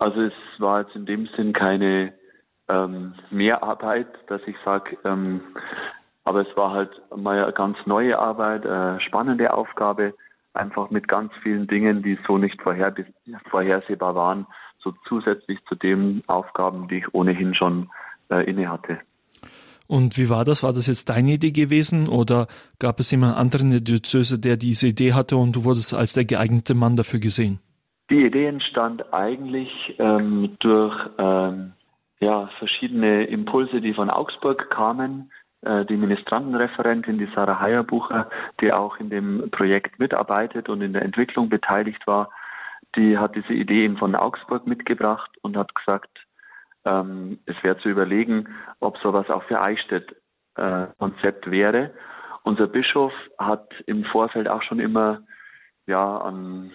Also 0.00 0.22
es 0.22 0.34
war 0.58 0.80
jetzt 0.80 0.96
in 0.96 1.06
dem 1.06 1.28
Sinn 1.36 1.52
keine 1.52 2.14
ähm, 2.68 3.14
Mehrarbeit, 3.30 4.08
dass 4.26 4.40
ich 4.48 4.56
sage, 4.64 4.98
ähm, 5.04 5.40
aber 6.24 6.40
es 6.40 6.56
war 6.56 6.72
halt 6.72 6.90
mal 7.14 7.44
eine 7.44 7.52
ganz 7.52 7.78
neue 7.86 8.18
Arbeit, 8.18 8.66
eine 8.66 9.00
spannende 9.00 9.54
Aufgabe, 9.54 10.14
einfach 10.54 10.90
mit 10.90 11.08
ganz 11.08 11.32
vielen 11.42 11.66
Dingen, 11.66 12.02
die 12.02 12.18
so 12.26 12.38
nicht 12.38 12.60
vorher, 12.62 12.94
vorhersehbar 13.50 14.14
waren, 14.14 14.46
so 14.78 14.92
zusätzlich 15.08 15.58
zu 15.68 15.74
den 15.74 16.22
Aufgaben, 16.26 16.88
die 16.88 16.98
ich 16.98 17.14
ohnehin 17.14 17.54
schon 17.54 17.90
äh, 18.30 18.44
inne 18.48 18.68
hatte. 18.68 18.98
Und 19.88 20.16
wie 20.16 20.30
war 20.30 20.44
das? 20.44 20.62
War 20.62 20.72
das 20.72 20.86
jetzt 20.86 21.10
deine 21.10 21.32
Idee 21.32 21.50
gewesen 21.50 22.08
oder 22.08 22.46
gab 22.78 23.00
es 23.00 23.10
jemand 23.10 23.36
anderen 23.36 23.66
in 23.66 23.72
der 23.72 23.80
Diözese, 23.80 24.38
der 24.38 24.56
diese 24.56 24.88
Idee 24.88 25.12
hatte 25.12 25.36
und 25.36 25.54
du 25.54 25.64
wurdest 25.64 25.94
als 25.94 26.14
der 26.14 26.24
geeignete 26.24 26.74
Mann 26.74 26.96
dafür 26.96 27.20
gesehen? 27.20 27.58
Die 28.10 28.24
Idee 28.24 28.46
entstand 28.46 29.12
eigentlich 29.12 29.70
ähm, 29.98 30.56
durch 30.60 30.94
ähm, 31.18 31.72
ja, 32.20 32.48
verschiedene 32.58 33.24
Impulse, 33.24 33.80
die 33.80 33.94
von 33.94 34.08
Augsburg 34.08 34.70
kamen. 34.70 35.30
Äh, 35.62 35.84
die 35.84 35.96
Ministrantenreferentin, 35.96 37.18
die 37.18 37.28
Sarah 37.34 37.60
Heierbucher, 37.60 38.28
die 38.60 38.72
auch 38.72 38.98
in 38.98 39.10
dem 39.10 39.50
Projekt 39.50 39.98
mitarbeitet 39.98 40.68
und 40.68 40.82
in 40.82 40.92
der 40.92 41.02
Entwicklung 41.02 41.48
beteiligt 41.48 42.06
war, 42.06 42.30
die 42.96 43.16
hat 43.16 43.36
diese 43.36 43.52
Ideen 43.52 43.96
von 43.96 44.14
Augsburg 44.14 44.66
mitgebracht 44.66 45.30
und 45.42 45.56
hat 45.56 45.74
gesagt, 45.74 46.10
ähm, 46.84 47.38
es 47.46 47.54
wäre 47.62 47.78
zu 47.78 47.88
überlegen, 47.88 48.48
ob 48.80 48.98
sowas 48.98 49.30
auch 49.30 49.44
für 49.44 49.60
Eichstätt 49.60 50.16
äh, 50.56 50.86
Konzept 50.98 51.50
wäre. 51.50 51.92
Unser 52.42 52.66
Bischof 52.66 53.12
hat 53.38 53.68
im 53.86 54.04
Vorfeld 54.04 54.48
auch 54.48 54.62
schon 54.62 54.80
immer 54.80 55.22
ja 55.86 56.18
an 56.18 56.72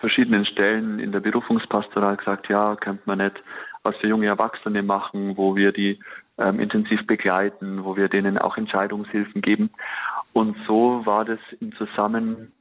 verschiedenen 0.00 0.44
Stellen 0.46 0.98
in 0.98 1.12
der 1.12 1.20
Berufungspastoral 1.20 2.16
gesagt, 2.16 2.48
ja, 2.48 2.74
könnte 2.76 3.04
man 3.06 3.18
nicht 3.18 3.36
was 3.82 3.96
für 3.96 4.08
junge 4.08 4.26
Erwachsene 4.26 4.82
machen, 4.82 5.36
wo 5.36 5.54
wir 5.54 5.70
die 5.70 6.00
ähm, 6.38 6.60
intensiv 6.60 7.06
begleiten, 7.06 7.84
wo 7.84 7.96
wir 7.96 8.08
denen 8.08 8.38
auch 8.38 8.56
Entscheidungshilfen 8.56 9.42
geben. 9.42 9.70
Und 10.32 10.56
so 10.66 11.04
war 11.06 11.24
das 11.24 11.38
in, 11.60 11.72
Zusammen, 11.72 12.52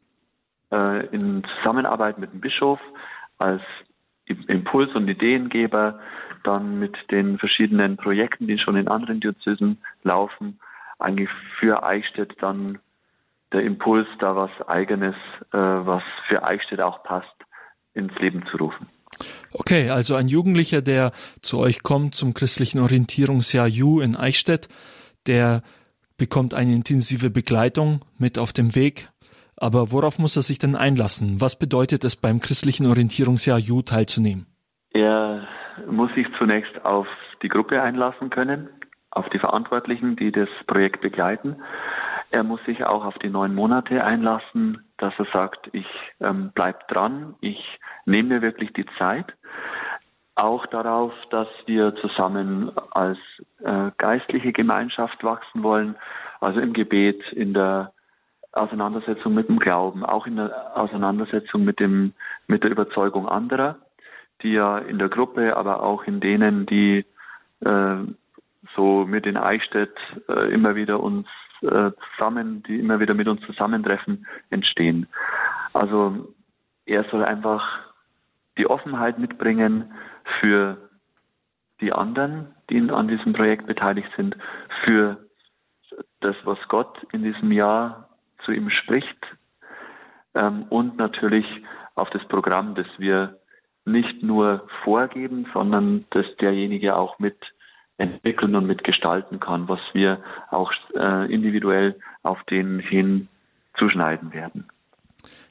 äh, 0.72 1.06
in 1.08 1.44
Zusammenarbeit 1.58 2.18
mit 2.18 2.32
dem 2.32 2.42
Bischof 2.42 2.80
als 3.38 3.62
Impuls- 4.26 4.96
und 4.96 5.08
Ideengeber 5.08 6.00
dann 6.44 6.80
mit 6.80 6.96
den 7.12 7.38
verschiedenen 7.38 7.98
Projekten, 7.98 8.48
die 8.48 8.58
schon 8.58 8.76
in 8.76 8.88
anderen 8.88 9.20
Diözesen 9.20 9.78
laufen, 10.04 10.60
eigentlich 11.00 11.30
für 11.60 11.84
Eichstätt 11.84 12.36
dann 12.42 12.80
der 13.52 13.64
Impuls, 13.64 14.08
da 14.20 14.36
was 14.36 14.52
Eigenes, 14.68 15.16
äh, 15.52 15.58
was 15.58 16.04
für 16.28 16.44
Eichstätt 16.44 16.82
auch 16.82 17.04
passt, 17.04 17.36
ins 17.94 18.14
Leben 18.16 18.46
zu 18.48 18.58
rufen. 18.58 18.88
Okay, 19.58 19.90
also 19.90 20.16
ein 20.16 20.28
Jugendlicher, 20.28 20.82
der 20.82 21.12
zu 21.42 21.60
euch 21.60 21.82
kommt 21.82 22.14
zum 22.14 22.34
christlichen 22.34 22.80
Orientierungsjahr 22.80 23.68
Ju 23.68 24.02
in 24.02 24.18
Eichstätt, 24.18 24.68
der 25.28 25.62
bekommt 26.18 26.54
eine 26.54 26.74
intensive 26.74 27.30
Begleitung 27.30 28.02
mit 28.18 28.38
auf 28.38 28.52
dem 28.52 28.76
Weg. 28.76 29.10
Aber 29.56 29.94
worauf 29.94 30.20
muss 30.20 30.36
er 30.36 30.42
sich 30.42 30.60
denn 30.60 30.76
einlassen? 30.76 31.40
Was 31.40 31.58
bedeutet 31.58 32.04
es 32.04 32.18
beim 32.18 32.42
christlichen 32.42 32.86
Orientierungsjahr 32.86 33.58
Ju 33.58 33.82
teilzunehmen? 33.82 34.46
Er 34.94 35.48
muss 35.90 36.14
sich 36.16 36.28
zunächst 36.38 36.84
auf 36.84 37.08
die 37.42 37.48
Gruppe 37.48 37.82
einlassen 37.82 38.30
können, 38.30 38.68
auf 39.12 39.30
die 39.30 39.40
Verantwortlichen, 39.40 40.18
die 40.18 40.34
das 40.34 40.50
Projekt 40.68 41.00
begleiten. 41.00 41.56
Er 42.32 42.44
muss 42.44 42.60
sich 42.66 42.84
auch 42.84 43.06
auf 43.06 43.18
die 43.20 43.30
neun 43.30 43.56
Monate 43.56 44.04
einlassen, 44.04 44.84
dass 44.98 45.14
er 45.18 45.28
sagt, 45.32 45.70
ich 45.72 45.88
ähm, 46.20 46.52
bleib 46.54 46.90
dran, 46.90 47.36
ich 47.40 47.80
nehme 48.06 48.36
mir 48.36 48.42
wirklich 48.42 48.74
die 48.74 48.86
Zeit. 48.98 49.34
Auch 50.36 50.66
darauf, 50.66 51.14
dass 51.30 51.48
wir 51.66 51.96
zusammen 51.96 52.72
als 52.92 53.18
äh, 53.64 53.92
geistliche 53.98 54.52
Gemeinschaft 54.52 55.24
wachsen 55.24 55.64
wollen, 55.64 55.96
also 56.42 56.60
im 56.60 56.74
Gebet, 56.74 57.22
in 57.32 57.54
der 57.54 57.94
Auseinandersetzung 58.52 59.34
mit 59.34 59.48
dem 59.50 59.60
Glauben, 59.60 60.06
auch 60.06 60.28
in 60.28 60.36
der 60.36 60.78
Auseinandersetzung 60.78 61.64
mit 61.64 61.80
dem, 61.80 62.14
mit 62.48 62.64
der 62.64 62.72
Überzeugung 62.72 63.28
anderer 63.28 63.78
die 64.42 64.54
ja 64.54 64.78
in 64.78 65.00
der 65.00 65.10
Gruppe, 65.10 65.56
aber 65.56 65.84
auch 65.84 66.04
in 66.04 66.20
denen, 66.20 66.66
die 66.66 67.06
äh, 67.62 67.96
so 68.76 69.06
mit 69.06 69.26
in 69.26 69.38
Eichstätt 69.38 69.96
äh, 70.28 70.54
immer 70.54 70.76
wieder 70.76 71.00
uns 71.00 71.28
äh, 71.62 71.92
zusammen, 72.18 72.64
die 72.64 72.80
immer 72.80 73.00
wieder 73.00 73.14
mit 73.14 73.28
uns 73.28 73.42
zusammentreffen, 73.42 74.28
entstehen. 74.50 75.08
Also 75.74 76.34
er 76.86 77.06
soll 77.06 77.24
einfach 77.24 77.80
die 78.58 78.68
Offenheit 78.68 79.20
mitbringen 79.20 79.94
für 80.40 80.90
die 81.82 81.92
anderen, 81.92 82.56
die 82.70 82.90
an 82.90 83.08
diesem 83.08 83.34
Projekt 83.34 83.68
beteiligt 83.68 84.10
sind, 84.16 84.36
für 84.84 85.26
das, 86.22 86.36
was 86.44 86.58
Gott 86.68 86.98
in 87.12 87.24
diesem 87.24 87.52
Jahr 87.52 88.10
zu 88.44 88.52
ihm 88.52 88.70
spricht 88.70 89.18
ähm, 90.34 90.64
und 90.70 90.98
natürlich 90.98 91.46
auf 91.96 92.10
das 92.10 92.26
Programm, 92.28 92.76
das 92.76 92.88
wir 92.98 93.40
nicht 93.86 94.24
nur 94.24 94.68
vorgeben, 94.84 95.48
sondern 95.54 96.06
dass 96.10 96.26
derjenige 96.38 96.96
auch 96.96 97.20
mit 97.20 97.38
entwickeln 97.98 98.56
und 98.56 98.66
mitgestalten 98.66 99.40
kann, 99.40 99.70
was 99.70 99.80
wir 99.94 100.22
auch 100.50 100.72
äh, 100.96 101.32
individuell 101.32 101.96
auf 102.24 102.44
den 102.46 102.80
hin 102.80 103.30
zuschneiden 103.78 104.34
werden. 104.34 104.68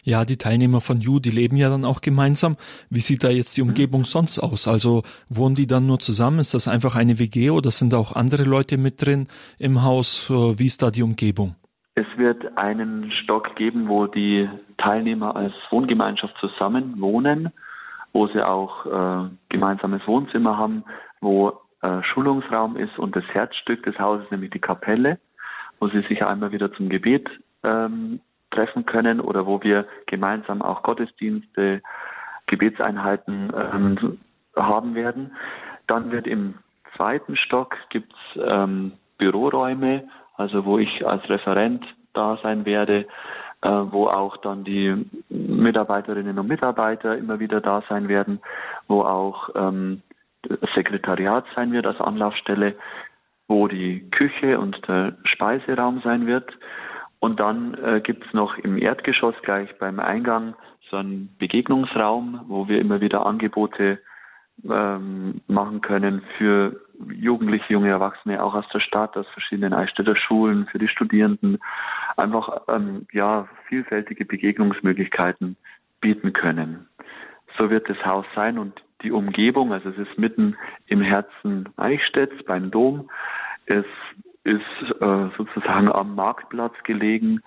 Ja, 0.05 0.25
die 0.25 0.37
Teilnehmer 0.37 0.81
von 0.81 1.01
You, 1.01 1.19
die 1.19 1.31
leben 1.31 1.57
ja 1.57 1.69
dann 1.69 1.85
auch 1.85 2.01
gemeinsam. 2.01 2.57
Wie 2.91 3.01
sieht 3.01 3.25
da 3.25 3.31
jetzt 3.31 3.57
die 3.57 3.63
mhm. 3.63 3.71
Umgebung 3.71 4.05
sonst 4.05 4.39
aus? 4.39 4.69
Also 4.69 5.03
wohnen 5.29 5.55
die 5.55 5.67
dann 5.67 5.87
nur 5.87 5.99
zusammen? 5.99 6.39
Ist 6.39 6.55
das 6.55 6.69
einfach 6.69 6.95
eine 6.95 7.19
WG 7.19 7.51
oder 7.51 7.71
sind 7.71 7.93
da 7.93 7.97
auch 7.97 8.15
andere 8.15 8.45
Leute 8.45 8.79
mit 8.79 9.05
drin 9.05 9.29
im 9.59 9.83
Haus? 9.83 10.31
Wie 10.31 10.67
ist 10.67 10.83
da 10.83 10.91
die 10.91 11.03
Umgebung? 11.03 11.57
Es 11.97 12.07
wird 12.17 12.59
einen 12.59 13.11
Stock 13.23 13.57
geben, 13.57 13.89
wo 13.89 14.07
die 14.07 14.49
Teilnehmer 14.79 15.35
als 15.35 15.55
Wohngemeinschaft 15.71 16.35
zusammen 16.39 17.01
wohnen 17.01 17.53
wo 18.15 18.29
sie 18.29 18.43
auch 18.43 18.87
äh, 18.87 19.29
gemeinsames 19.51 20.07
Wohnzimmer 20.07 20.57
haben, 20.57 20.85
wo 21.21 21.61
äh, 21.83 22.03
Schulungsraum 22.03 22.77
ist 22.77 22.97
und 22.99 23.15
das 23.15 23.25
Herzstück 23.25 23.83
des 23.83 23.99
Hauses, 23.99 24.31
nämlich 24.31 24.53
die 24.53 24.61
Kapelle, 24.61 25.19
wo 25.81 25.89
sie 25.89 26.01
sich 26.09 26.25
einmal 26.25 26.53
wieder 26.53 26.73
zum 26.73 26.89
Gebet 26.89 27.29
ähm, 27.65 28.21
treffen 28.55 28.87
können 28.87 29.21
oder 29.21 29.47
wo 29.47 29.63
wir 29.63 29.87
gemeinsam 30.07 30.63
auch 30.63 30.83
Gottesdienste, 30.83 31.83
Gebetseinheiten 32.47 33.53
ähm, 33.55 34.19
haben 34.57 34.95
werden. 34.95 35.33
Dann 35.87 36.11
wird 36.11 36.27
im 36.27 36.55
zweiten 36.97 37.37
Stock 37.37 37.77
gibt's 37.91 38.17
ähm, 38.37 38.93
Büroräume, 39.19 40.05
also 40.37 40.65
wo 40.65 40.79
ich 40.79 41.07
als 41.07 41.29
Referent 41.29 41.85
da 42.13 42.39
sein 42.43 42.65
werde, 42.65 43.07
äh, 43.63 43.69
wo 43.69 44.09
auch 44.09 44.37
dann 44.39 44.65
die 44.65 45.07
Mitarbeiterinnen 45.29 46.39
und 46.39 46.47
Mitarbeiter 46.47 47.17
immer 47.17 47.41
wieder 47.41 47.61
da 47.61 47.83
sein 47.89 48.09
werden, 48.09 48.41
wo 48.89 49.03
auch 49.03 49.51
ähm, 49.55 50.03
Sekretariat 50.75 51.45
sein 51.55 51.73
wird 51.73 51.87
als 51.87 52.01
Anlaufstelle, 52.01 52.75
wo 53.49 53.69
die 53.69 54.09
Küche 54.11 54.59
und 54.59 54.87
der 54.89 55.17
Speiseraum 55.25 56.01
sein 56.03 56.27
wird. 56.27 56.51
Und 57.25 57.41
dann 57.41 57.73
äh, 57.83 58.03
gibt 58.03 58.27
es 58.27 58.35
noch 58.35 58.59
im 58.59 58.77
Erdgeschoss 58.77 59.35
gleich 59.41 59.71
beim 59.79 59.99
Eingang 59.99 60.55
so 60.91 60.99
einen 60.99 61.35
Begegnungsraum, 61.39 62.45
wo 62.49 62.69
wir 62.69 62.79
immer 62.79 63.01
wieder 63.01 63.25
Angebote 63.25 63.99
ähm, 64.63 65.41
machen 65.47 65.81
können 65.81 66.21
für 66.37 66.83
Jugendliche, 67.09 67.73
junge 67.73 67.89
Erwachsene, 67.89 68.43
auch 68.43 68.53
aus 68.55 68.67
der 68.75 68.81
Stadt, 68.81 69.17
aus 69.17 69.27
verschiedenen 69.29 69.73
Eichstätter 69.73 70.17
Schulen, 70.17 70.67
für 70.67 70.79
die 70.79 70.87
Studierenden, 70.87 71.61
einfach 72.19 72.61
ähm, 72.77 73.07
ja 73.11 73.49
vielfältige 73.69 74.27
Begegnungsmöglichkeiten 74.27 75.57
bieten 76.03 76.35
können. 76.35 76.91
So 77.57 77.71
wird 77.71 77.89
das 77.89 78.05
Haus 78.05 78.27
sein 78.35 78.59
und 78.59 78.83
die 79.01 79.13
Umgebung, 79.13 79.73
also 79.73 79.89
es 79.89 79.97
ist 79.97 80.19
mitten 80.19 80.59
im 80.89 81.01
Herzen 81.01 81.71
Eichstätts 81.79 82.45
beim 82.45 82.71
Dom. 82.71 83.09
Es 83.65 83.87
ist 84.45 85.01
äh, 85.01 85.29
sozusagen 85.37 85.91
am 85.91 86.15
Marktplatz 86.15 86.75
gelegen. 86.85 87.43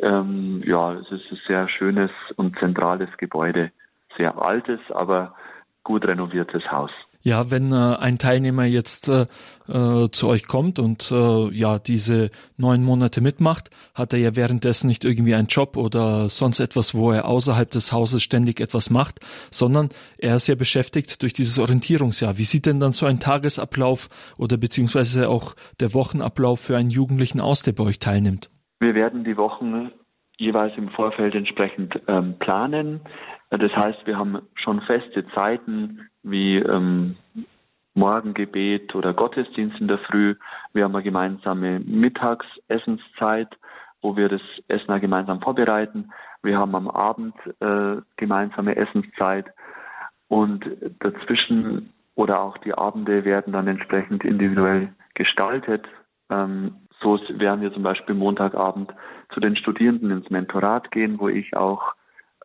Ähm, 0.00 0.62
ja, 0.64 0.92
es 0.94 1.10
ist 1.10 1.30
ein 1.30 1.38
sehr 1.46 1.68
schönes 1.68 2.10
und 2.36 2.58
zentrales 2.58 3.08
Gebäude. 3.16 3.72
Sehr 4.16 4.40
altes, 4.40 4.80
aber 4.90 5.34
gut 5.82 6.06
renoviertes 6.06 6.70
Haus. 6.70 6.90
Ja, 7.22 7.50
wenn 7.50 7.72
äh, 7.72 7.96
ein 7.96 8.18
Teilnehmer 8.18 8.64
jetzt 8.64 9.08
äh, 9.08 9.26
äh, 9.68 10.08
zu 10.10 10.28
euch 10.28 10.48
kommt 10.48 10.78
und 10.80 11.10
äh, 11.12 11.48
ja 11.54 11.78
diese 11.78 12.30
neun 12.56 12.82
Monate 12.82 13.20
mitmacht, 13.20 13.70
hat 13.94 14.12
er 14.12 14.18
ja 14.18 14.34
währenddessen 14.34 14.88
nicht 14.88 15.04
irgendwie 15.04 15.34
einen 15.34 15.46
Job 15.46 15.76
oder 15.76 16.28
sonst 16.28 16.58
etwas, 16.58 16.94
wo 16.94 17.12
er 17.12 17.26
außerhalb 17.26 17.70
des 17.70 17.92
Hauses 17.92 18.22
ständig 18.22 18.60
etwas 18.60 18.90
macht, 18.90 19.20
sondern 19.50 19.90
er 20.18 20.36
ist 20.36 20.48
ja 20.48 20.56
beschäftigt 20.56 21.22
durch 21.22 21.32
dieses 21.32 21.58
Orientierungsjahr. 21.58 22.38
Wie 22.38 22.44
sieht 22.44 22.66
denn 22.66 22.80
dann 22.80 22.92
so 22.92 23.06
ein 23.06 23.20
Tagesablauf 23.20 24.08
oder 24.36 24.56
beziehungsweise 24.56 25.28
auch 25.28 25.54
der 25.78 25.94
Wochenablauf 25.94 26.60
für 26.60 26.76
einen 26.76 26.90
Jugendlichen 26.90 27.40
aus, 27.40 27.62
der 27.62 27.72
bei 27.72 27.84
euch 27.84 28.00
teilnimmt? 28.00 28.50
Wir 28.80 28.94
werden 28.96 29.22
die 29.22 29.36
Wochen 29.36 29.92
jeweils 30.38 30.76
im 30.76 30.88
Vorfeld 30.88 31.36
entsprechend 31.36 32.00
ähm, 32.08 32.34
planen. 32.40 33.00
Das 33.50 33.70
heißt, 33.76 34.06
wir 34.06 34.16
haben 34.16 34.38
schon 34.54 34.80
feste 34.80 35.24
Zeiten 35.34 36.00
wie 36.22 36.56
ähm, 36.56 37.16
Morgengebet 37.94 38.94
oder 38.94 39.12
Gottesdienst 39.12 39.80
in 39.80 39.88
der 39.88 39.98
Früh. 39.98 40.34
Wir 40.72 40.84
haben 40.84 40.94
eine 40.94 41.04
gemeinsame 41.04 41.80
Mittagsessenszeit, 41.80 43.48
wo 44.00 44.16
wir 44.16 44.28
das 44.28 44.40
Essen 44.68 45.00
gemeinsam 45.00 45.40
vorbereiten. 45.40 46.10
Wir 46.42 46.58
haben 46.58 46.74
am 46.74 46.88
Abend 46.88 47.34
äh, 47.60 47.96
gemeinsame 48.16 48.76
Essenszeit 48.76 49.52
und 50.28 50.64
dazwischen 51.00 51.92
oder 52.14 52.42
auch 52.42 52.58
die 52.58 52.74
Abende 52.74 53.24
werden 53.24 53.52
dann 53.52 53.68
entsprechend 53.68 54.24
individuell 54.24 54.92
gestaltet. 55.14 55.86
Ähm, 56.30 56.76
so 57.00 57.18
werden 57.28 57.60
wir 57.60 57.72
zum 57.72 57.82
Beispiel 57.82 58.14
Montagabend 58.14 58.92
zu 59.32 59.40
den 59.40 59.56
Studierenden 59.56 60.10
ins 60.10 60.30
Mentorat 60.30 60.90
gehen, 60.90 61.18
wo 61.18 61.28
ich 61.28 61.56
auch 61.56 61.94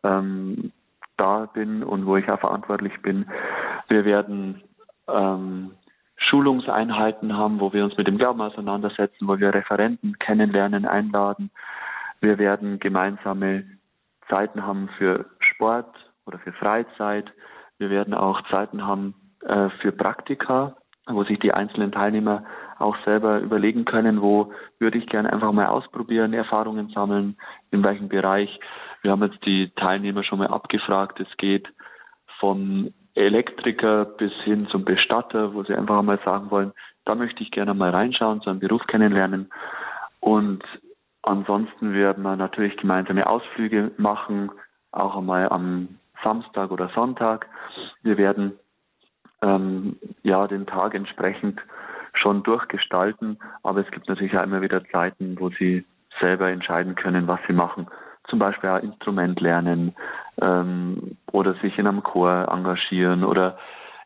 ähm, 0.02 0.72
da 1.18 1.46
bin 1.52 1.82
und 1.82 2.06
wo 2.06 2.16
ich 2.16 2.28
auch 2.30 2.40
verantwortlich 2.40 3.00
bin. 3.02 3.26
Wir 3.88 4.04
werden 4.04 4.62
ähm, 5.08 5.72
Schulungseinheiten 6.16 7.36
haben, 7.36 7.60
wo 7.60 7.72
wir 7.72 7.84
uns 7.84 7.96
mit 7.96 8.06
dem 8.06 8.18
Glauben 8.18 8.40
auseinandersetzen, 8.40 9.28
wo 9.28 9.38
wir 9.38 9.54
Referenten 9.54 10.18
kennenlernen, 10.18 10.86
einladen. 10.86 11.50
Wir 12.20 12.38
werden 12.38 12.78
gemeinsame 12.78 13.64
Zeiten 14.28 14.66
haben 14.66 14.88
für 14.98 15.26
Sport 15.40 15.94
oder 16.26 16.38
für 16.38 16.52
Freizeit. 16.52 17.30
Wir 17.78 17.90
werden 17.90 18.14
auch 18.14 18.42
Zeiten 18.50 18.84
haben 18.84 19.14
äh, 19.46 19.68
für 19.80 19.92
Praktika, 19.92 20.76
wo 21.06 21.24
sich 21.24 21.38
die 21.38 21.54
einzelnen 21.54 21.92
Teilnehmer 21.92 22.44
auch 22.78 22.96
selber 23.06 23.40
überlegen 23.40 23.84
können, 23.84 24.20
wo 24.20 24.52
würde 24.78 24.98
ich 24.98 25.06
gerne 25.06 25.32
einfach 25.32 25.52
mal 25.52 25.66
ausprobieren, 25.66 26.32
Erfahrungen 26.32 26.90
sammeln, 26.90 27.36
in 27.70 27.82
welchem 27.82 28.08
Bereich. 28.08 28.60
Wir 29.02 29.12
haben 29.12 29.22
jetzt 29.22 29.44
die 29.44 29.70
Teilnehmer 29.76 30.24
schon 30.24 30.38
mal 30.38 30.48
abgefragt. 30.48 31.20
Es 31.20 31.36
geht 31.36 31.68
vom 32.38 32.92
Elektriker 33.14 34.04
bis 34.04 34.32
hin 34.44 34.68
zum 34.68 34.84
Bestatter, 34.84 35.54
wo 35.54 35.64
sie 35.64 35.74
einfach 35.74 36.02
mal 36.02 36.20
sagen 36.24 36.50
wollen, 36.50 36.72
da 37.04 37.14
möchte 37.14 37.42
ich 37.42 37.50
gerne 37.50 37.74
mal 37.74 37.90
reinschauen, 37.90 38.40
so 38.40 38.50
einen 38.50 38.60
Beruf 38.60 38.86
kennenlernen. 38.86 39.50
Und 40.20 40.62
ansonsten 41.22 41.94
werden 41.94 42.22
wir 42.22 42.36
natürlich 42.36 42.76
gemeinsame 42.76 43.26
Ausflüge 43.26 43.92
machen, 43.96 44.50
auch 44.92 45.16
einmal 45.16 45.48
am 45.48 45.98
Samstag 46.24 46.70
oder 46.70 46.90
Sonntag. 46.94 47.46
Wir 48.02 48.18
werden 48.18 48.58
ähm, 49.42 49.96
ja 50.22 50.46
den 50.46 50.66
Tag 50.66 50.94
entsprechend 50.94 51.60
schon 52.14 52.42
durchgestalten, 52.42 53.38
aber 53.62 53.80
es 53.80 53.90
gibt 53.90 54.08
natürlich 54.08 54.36
auch 54.36 54.42
immer 54.42 54.60
wieder 54.60 54.84
Zeiten, 54.90 55.36
wo 55.38 55.50
sie 55.50 55.84
selber 56.20 56.50
entscheiden 56.50 56.94
können, 56.94 57.26
was 57.28 57.40
sie 57.46 57.52
machen 57.52 57.86
zum 58.28 58.38
Beispiel 58.38 58.70
ein 58.70 58.84
Instrument 58.84 59.40
lernen 59.40 59.94
ähm, 60.40 61.16
oder 61.32 61.54
sich 61.62 61.78
in 61.78 61.86
einem 61.86 62.02
Chor 62.02 62.48
engagieren 62.50 63.24
oder 63.24 63.58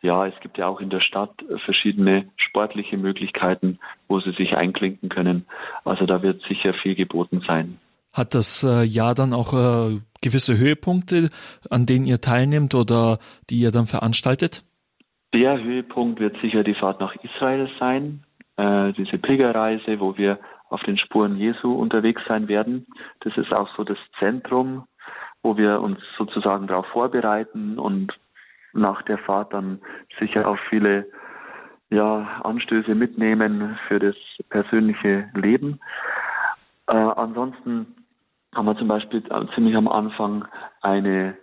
ja, 0.02 0.26
es 0.26 0.34
gibt 0.40 0.58
ja 0.58 0.66
auch 0.66 0.80
in 0.80 0.90
der 0.90 1.00
Stadt 1.00 1.30
verschiedene 1.64 2.26
sportliche 2.36 2.96
Möglichkeiten, 2.96 3.78
wo 4.08 4.18
sie 4.20 4.32
sich 4.32 4.56
einklinken 4.56 5.08
können. 5.08 5.46
Also 5.84 6.06
da 6.06 6.22
wird 6.22 6.42
sicher 6.48 6.74
viel 6.74 6.96
geboten 6.96 7.42
sein. 7.46 7.78
Hat 8.12 8.34
das 8.34 8.64
äh, 8.64 8.82
Jahr 8.82 9.14
dann 9.14 9.32
auch 9.32 9.52
äh, 9.54 10.00
gewisse 10.20 10.58
Höhepunkte, 10.58 11.30
an 11.70 11.86
denen 11.86 12.06
ihr 12.06 12.20
teilnehmt 12.20 12.74
oder 12.74 13.18
die 13.48 13.60
ihr 13.60 13.70
dann 13.70 13.86
veranstaltet? 13.86 14.64
Der 15.32 15.62
Höhepunkt 15.62 16.20
wird 16.20 16.36
sicher 16.42 16.62
die 16.62 16.74
Fahrt 16.74 17.00
nach 17.00 17.14
Israel 17.22 17.70
sein, 17.80 18.22
äh, 18.56 18.92
diese 18.92 19.16
Pilgerreise, 19.16 19.98
wo 19.98 20.18
wir 20.18 20.38
auf 20.72 20.82
den 20.82 20.98
Spuren 20.98 21.36
Jesu 21.36 21.72
unterwegs 21.72 22.22
sein 22.26 22.48
werden. 22.48 22.86
Das 23.20 23.36
ist 23.36 23.52
auch 23.52 23.68
so 23.76 23.84
das 23.84 23.98
Zentrum, 24.18 24.86
wo 25.42 25.56
wir 25.56 25.80
uns 25.80 25.98
sozusagen 26.16 26.66
darauf 26.66 26.86
vorbereiten 26.86 27.78
und 27.78 28.12
nach 28.72 29.02
der 29.02 29.18
Fahrt 29.18 29.52
dann 29.52 29.80
sicher 30.18 30.48
auch 30.48 30.58
viele 30.70 31.06
ja, 31.90 32.40
Anstöße 32.42 32.94
mitnehmen 32.94 33.78
für 33.86 33.98
das 33.98 34.16
persönliche 34.48 35.28
Leben. 35.34 35.78
Äh, 36.86 36.96
ansonsten 36.96 37.94
haben 38.54 38.66
wir 38.66 38.76
zum 38.76 38.88
Beispiel 38.88 39.22
ziemlich 39.54 39.76
am 39.76 39.88
Anfang 39.88 40.46
eine 40.80 41.36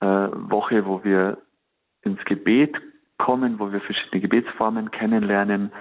äh, 0.00 0.06
Woche, 0.06 0.86
wo 0.86 1.04
wir 1.04 1.38
ins 2.02 2.24
Gebet 2.24 2.76
kommen, 3.18 3.58
wo 3.58 3.72
wir 3.72 3.80
verschiedene 3.80 4.20
Gebetsformen 4.20 4.90
kennenlernen. 4.90 5.72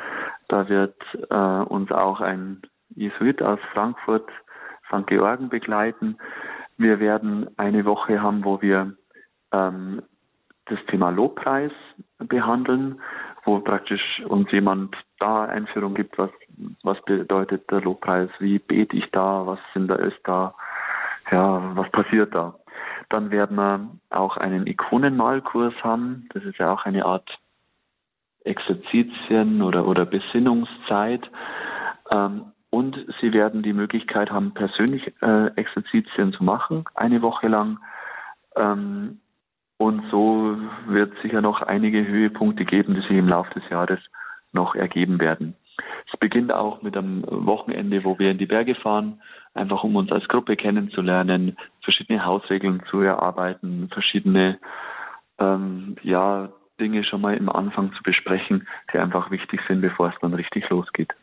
Da 0.48 0.70
wird 0.70 0.96
äh, 1.30 1.36
uns 1.36 1.92
auch 1.92 2.22
ein 2.22 2.62
Jesuit 2.96 3.42
aus 3.42 3.60
Frankfurt, 3.74 4.30
St. 4.88 5.08
Georgen 5.08 5.50
begleiten. 5.50 6.18
Wir 6.78 7.00
werden 7.00 7.50
eine 7.58 7.86
Woche 7.86 8.22
haben, 8.22 8.44
wo 8.44 8.62
wir 8.62 8.96
ähm, 9.52 10.02
das 10.66 10.80
Thema 10.88 11.10
Lobpreis 11.10 11.72
behandeln, 12.18 13.02
wo 13.44 13.60
praktisch 13.60 14.22
uns 14.28 14.52
jemand 14.52 14.96
da 15.20 15.46
Einführung 15.46 15.94
gibt, 15.94 16.18
was, 16.18 16.30
was 16.84 17.02
bedeutet 17.04 17.70
der 17.70 17.82
Lobpreis, 17.82 18.30
wie 18.40 18.60
bete 18.60 18.96
ich 18.96 19.10
da, 19.12 19.46
was 19.46 19.60
sind 19.74 19.88
da 19.88 19.96
ist 19.96 20.20
da, 20.24 20.56
ja, 21.32 21.76
was 21.76 21.90
passiert 21.92 22.34
da. 22.34 22.56
Dann 23.10 23.32
werden 23.32 23.58
wir 23.58 23.90
auch 24.10 24.38
einen 24.38 24.68
Ikonenmalkurs 24.68 25.74
haben. 25.84 26.28
Das 26.34 26.44
ist 26.44 26.58
ja 26.58 26.72
auch 26.72 26.86
eine 26.86 27.06
Art 27.06 27.30
Exerzitien 28.44 29.62
oder, 29.62 29.86
oder 29.86 30.06
Besinnungszeit. 30.06 31.30
Ähm, 32.12 32.52
und 32.72 32.98
sie 33.20 33.34
werden 33.34 33.62
die 33.62 33.74
Möglichkeit 33.74 34.32
haben, 34.32 34.54
persönlich 34.54 35.14
äh, 35.22 35.48
Exerzitien 35.56 36.34
zu 36.34 36.44
machen, 36.44 36.86
eine 36.96 37.22
Woche 37.22 37.48
lang. 37.48 37.80
Ähm, 38.56 39.20
und 39.78 40.04
so 40.10 40.58
wird 40.88 41.14
sicher 41.22 41.42
noch 41.42 41.62
einige 41.62 42.08
Höhepunkte 42.08 42.66
geben, 42.66 42.96
die 42.96 43.02
sich 43.02 43.12
im 43.12 43.28
Laufe 43.28 43.60
des 43.60 43.70
Jahres 43.70 44.00
noch 44.54 44.74
ergeben 44.76 45.20
werden. 45.20 45.56
Es 46.12 46.18
beginnt 46.20 46.54
auch 46.54 46.82
mit 46.82 46.96
einem 46.96 47.24
Wochenende, 47.28 48.04
wo 48.04 48.18
wir 48.20 48.32
in 48.32 48.38
die 48.38 48.46
Berge 48.46 48.76
fahren, 48.76 49.22
einfach 49.54 49.84
um 49.84 49.96
uns 49.96 50.12
als 50.12 50.28
Gruppe 50.28 50.56
kennenzulernen, 50.56 51.58
verschiedene 51.82 52.24
Hausregeln 52.26 52.84
zu 52.90 53.02
erarbeiten, 53.02 53.90
verschiedene 53.92 54.60
ähm, 55.40 55.96
ja, 56.04 56.50
Dinge 56.80 57.04
schon 57.04 57.22
mal 57.22 57.36
im 57.36 57.50
Anfang 57.50 57.92
zu 57.94 58.04
besprechen, 58.04 58.68
die 58.94 59.00
einfach 59.00 59.32
wichtig 59.32 59.62
sind, 59.68 59.82
bevor 59.82 60.10
es 60.10 60.16
dann 60.22 60.34
richtig 60.34 60.70
losgeht. 60.70 61.14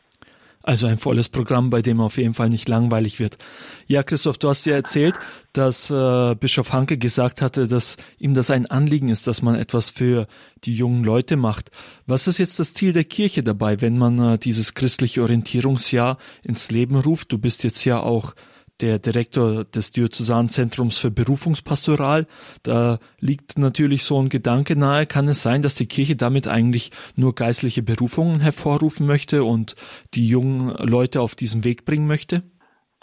Also 0.63 0.87
ein 0.87 0.99
volles 0.99 1.29
Programm, 1.29 1.71
bei 1.71 1.83
dem 1.83 2.01
auf 2.01 2.19
jeden 2.19 2.35
Fall 2.35 2.49
nicht 2.49 2.69
langweilig 2.69 3.21
wird. 3.21 3.39
Ja, 3.87 4.03
Christoph, 4.03 4.39
du 4.39 4.49
hast 4.49 4.67
ja 4.67 4.75
erzählt, 4.75 5.15
dass 5.53 5.91
äh, 5.91 6.35
Bischof 6.35 6.73
Hanke 6.73 6.99
gesagt 6.99 7.41
hatte, 7.41 7.69
dass 7.69 7.97
ihm 8.19 8.35
das 8.35 8.51
ein 8.51 8.67
Anliegen 8.67 9.09
ist, 9.09 9.27
dass 9.27 9.41
man 9.41 9.55
etwas 9.55 9.89
für 9.91 10.27
die 10.65 10.75
jungen 10.75 11.05
Leute 11.05 11.37
macht. 11.37 11.71
Was 12.07 12.27
ist 12.27 12.39
jetzt 12.39 12.59
das 12.59 12.75
Ziel 12.75 12.93
der 12.93 13.05
Kirche 13.05 13.43
dabei, 13.43 13.81
wenn 13.81 13.97
man 13.97 14.19
äh, 14.19 14.39
dieses 14.39 14.75
christliche 14.75 15.23
Orientierungsjahr 15.23 16.19
ins 16.43 16.71
Leben 16.71 16.97
ruft? 16.97 17.33
Du 17.33 17.39
bist 17.39 17.65
jetzt 17.65 17.85
ja 17.85 18.01
auch 18.01 18.35
der 18.81 18.99
Direktor 18.99 19.65
des 19.65 19.91
Diözesanzentrums 19.91 20.99
für 20.99 21.11
Berufungspastoral. 21.11 22.27
Da 22.63 22.99
liegt 23.21 23.59
natürlich 23.59 24.05
so 24.05 24.21
ein 24.21 24.29
Gedanke 24.29 24.79
nahe. 24.79 25.07
Kann 25.07 25.27
es 25.27 25.43
sein, 25.43 25.63
dass 25.63 25.75
die 25.75 25.87
Kirche 25.87 26.17
damit 26.17 26.47
eigentlich 26.49 26.91
nur 27.17 27.35
geistliche 27.35 27.83
Berufungen 27.83 28.41
hervorrufen 28.41 29.07
möchte 29.07 29.45
und 29.45 29.75
die 30.15 30.29
jungen 30.29 30.75
Leute 30.87 31.21
auf 31.21 31.35
diesen 31.35 31.65
Weg 31.65 31.85
bringen 31.85 32.07
möchte? 32.07 32.43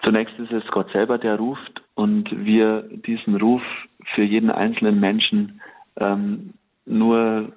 Zunächst 0.03 0.39
ist 0.39 0.51
es 0.51 0.65
Gott 0.67 0.91
selber, 0.91 1.17
der 1.17 1.35
ruft 1.35 1.81
und 1.95 2.29
wir 2.31 2.83
diesen 2.83 3.35
Ruf 3.35 3.63
für 4.13 4.23
jeden 4.23 4.51
einzelnen 4.51 4.99
Menschen 4.99 5.61
ähm, 5.97 6.53
nur 6.85 7.53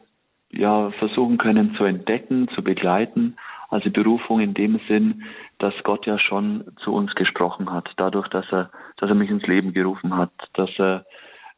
ja, 0.51 0.91
versuchen 0.93 1.39
können 1.39 1.75
zu 1.77 1.85
entdecken, 1.85 2.49
zu 2.55 2.63
begleiten. 2.63 3.37
Also 3.69 3.91
Berufung 3.91 4.41
in 4.41 4.55
dem 4.55 4.81
Sinn, 4.89 5.25
dass 5.59 5.75
Gott 5.83 6.07
ja 6.07 6.19
schon 6.19 6.65
zu 6.85 6.93
uns 6.93 7.15
gesprochen 7.15 7.73
hat, 7.73 7.91
dadurch, 7.97 8.29
dass 8.29 8.47
er, 8.53 8.71
dass 8.97 9.09
er 9.11 9.15
mich 9.15 9.31
ins 9.31 9.47
Leben 9.47 9.73
gerufen 9.73 10.17
hat, 10.17 10.31
dass 10.55 10.71
er 10.79 11.05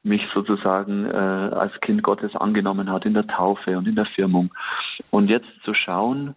mich 0.02 0.22
sozusagen 0.32 1.04
äh, 1.04 1.10
als 1.10 1.78
Kind 1.80 2.02
Gottes 2.02 2.34
angenommen 2.34 2.90
hat 2.90 3.04
in 3.04 3.14
der 3.14 3.26
Taufe 3.26 3.76
und 3.76 3.86
in 3.86 3.96
der 3.96 4.06
Firmung. 4.06 4.50
Und 5.10 5.28
jetzt 5.28 5.48
zu 5.64 5.74
schauen, 5.74 6.34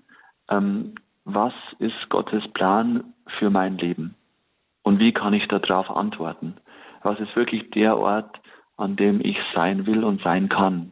ähm, 0.50 0.96
was 1.24 1.54
ist 1.80 2.10
Gottes 2.10 2.46
Plan 2.54 3.14
für 3.40 3.50
mein 3.50 3.78
Leben? 3.78 4.16
Und 4.82 5.00
wie 5.00 5.14
kann 5.14 5.34
ich 5.34 5.48
darauf 5.48 5.90
antworten? 5.90 6.56
Was 7.04 7.20
ist 7.20 7.36
wirklich 7.38 7.70
der 7.72 7.98
Ort, 7.98 8.38
an 8.76 8.98
dem 8.98 9.22
ich 9.22 9.38
sein 9.54 9.86
will 9.86 10.04
und 10.04 10.22
sein 10.22 10.50
kann? 10.50 10.92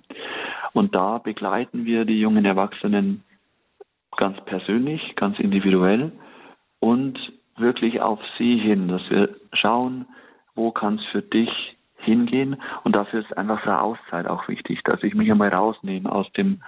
Und 0.71 0.95
da 0.95 1.17
begleiten 1.17 1.83
wir 1.83 2.05
die 2.05 2.21
jungen 2.21 2.45
Erwachsenen 2.45 3.23
ganz 4.15 4.39
persönlich, 4.45 5.15
ganz 5.17 5.37
individuell 5.39 6.13
und 6.81 7.17
wirklich 7.55 8.01
auf 8.01 8.19
sie 8.37 8.57
hin, 8.57 8.89
dass 8.89 9.01
wir 9.09 9.29
schauen, 9.53 10.05
wo 10.55 10.71
kann 10.71 10.95
es 10.95 11.05
für 11.05 11.21
dich 11.21 11.49
hingehen 11.95 12.61
und 12.83 12.95
dafür 12.95 13.21
ist 13.21 13.37
einfach 13.37 13.63
eine 13.63 13.81
Auszeit 13.81 14.27
auch 14.27 14.47
wichtig, 14.49 14.83
dass 14.83 15.01
ich 15.03 15.13
mich 15.13 15.31
einmal 15.31 15.53
rausnehme 15.53 16.11
aus 16.11 16.29
dem 16.33 16.61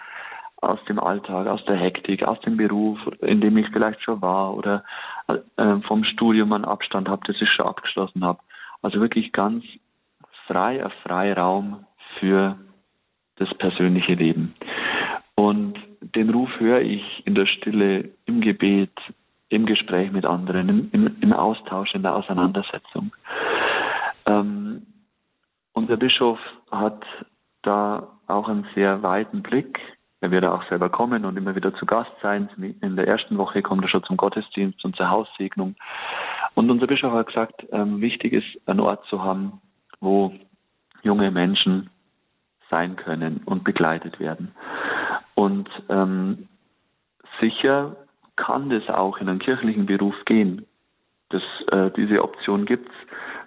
aus 0.61 0.80
dem 0.86 0.97
Alltag, 0.97 1.47
aus 1.47 1.64
der 1.66 1.76
Hektik, 1.76 2.24
aus 2.24 2.39
dem 2.41 2.55
Beruf, 2.55 2.97
in 3.20 3.41
dem 3.41 3.57
ich 3.57 3.68
vielleicht 3.74 4.01
schon 4.01 4.22
war 4.22 4.55
oder 4.55 4.86
äh, 5.28 5.76
vom 5.88 6.05
Studium 6.05 6.53
einen 6.53 6.64
Abstand 6.64 7.09
habe, 7.09 7.22
das 7.28 7.36
ich 7.41 7.49
schon 7.49 7.66
abgeschlossen 7.66 8.24
habe. 8.24 8.39
Also 8.82 9.01
wirklich 9.01 9.34
ganz 9.34 9.66
freier 10.47 10.89
Freiraum 11.03 11.86
für 12.20 12.57
das 13.36 13.53
persönliche 13.55 14.14
Leben. 14.14 14.55
Und 15.36 15.78
den 16.01 16.30
Ruf 16.30 16.49
höre 16.59 16.82
ich 16.82 17.03
in 17.26 17.36
der 17.36 17.45
Stille, 17.45 18.11
im 18.26 18.41
Gebet, 18.41 18.91
im 19.54 19.66
Gespräch 19.66 20.12
mit 20.12 20.26
anderen, 20.26 20.70
im, 20.70 20.89
im, 20.91 21.16
im 21.22 21.34
Austausch, 21.34 21.93
in 21.93 22.04
der 22.04 22.16
Auseinandersetzung. 22.16 23.14
Ähm, 24.30 24.84
unser 25.74 25.97
Bischof 25.97 26.39
hat 26.72 27.04
da 27.62 28.08
auch 28.28 28.49
einen 28.49 28.68
sehr 28.76 29.04
weiten 29.04 29.41
Blick 29.41 29.80
er 30.24 30.32
wird 30.32 30.45
auch 30.45 30.64
selber 30.70 30.88
kommen 30.88 31.26
und 31.26 31.36
immer 31.36 31.54
wieder 31.54 31.76
zu 31.76 31.86
Gast 31.86 32.14
sein. 32.22 32.47
In 32.80 32.95
der 32.95 33.10
ersten 33.10 33.38
Woche 33.38 33.62
kommt 33.62 33.84
er 33.84 33.89
schon 33.89 34.06
zum 34.06 34.16
Gottesdienst 34.16 34.86
und 34.86 34.95
zur 34.95 35.10
Haussegnung. 35.10 35.76
Und 36.54 36.72
unser 36.72 36.88
Bischof 36.88 37.12
hat 37.12 37.28
gesagt, 37.28 37.66
ähm, 37.74 37.99
wichtig 37.99 38.32
ist, 38.32 38.45
einen 38.66 38.80
Ort 38.80 39.06
zu 39.08 39.22
haben, 39.22 39.60
wo 39.99 40.34
junge 41.01 41.30
Menschen 41.30 41.89
sein 42.72 42.95
können 42.95 43.41
und 43.43 43.66
begleitet 43.66 44.18
werden. 44.22 44.56
Und 45.36 45.70
ähm, 45.89 46.47
sicher 47.41 47.97
kann 48.36 48.69
das 48.69 48.88
auch 48.89 49.17
in 49.17 49.29
einen 49.29 49.39
kirchlichen 49.39 49.86
Beruf 49.86 50.15
gehen. 50.25 50.65
Das, 51.29 51.41
äh, 51.71 51.91
diese 51.95 52.23
Option 52.23 52.65
gibt's. 52.65 52.93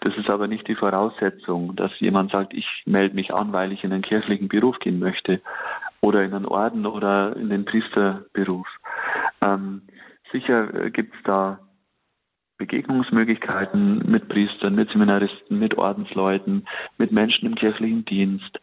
Das 0.01 0.17
ist 0.17 0.29
aber 0.31 0.47
nicht 0.47 0.69
die 0.69 0.75
Voraussetzung, 0.75 1.75
dass 1.77 1.91
jemand 2.01 2.31
sagt, 2.31 2.53
ich 2.55 2.67
melde 2.85 3.15
mich 3.15 3.33
an, 3.33 3.53
weil 3.53 3.73
ich 3.73 3.85
in 3.85 3.93
einen 3.93 4.03
kirchlichen 4.03 4.49
Beruf 4.49 4.79
gehen 4.79 4.99
möchte 4.99 5.41
oder 6.01 6.23
in 6.23 6.35
einen 6.35 6.47
Orden 6.47 6.87
oder 6.87 7.35
in 7.37 7.49
den 7.49 7.65
Priesterberuf. 7.65 8.67
Ähm, 9.45 9.83
sicher 10.33 10.73
äh, 10.75 10.91
gibt 10.91 11.15
es 11.15 11.23
da 11.25 11.59
Begegnungsmöglichkeiten 12.59 14.11
mit 14.11 14.29
Priestern, 14.29 14.75
mit 14.75 14.91
Seminaristen, 14.91 15.59
mit 15.59 15.77
Ordensleuten, 15.77 16.67
mit 16.99 17.13
Menschen 17.13 17.47
im 17.47 17.55
kirchlichen 17.55 18.05
Dienst, 18.05 18.59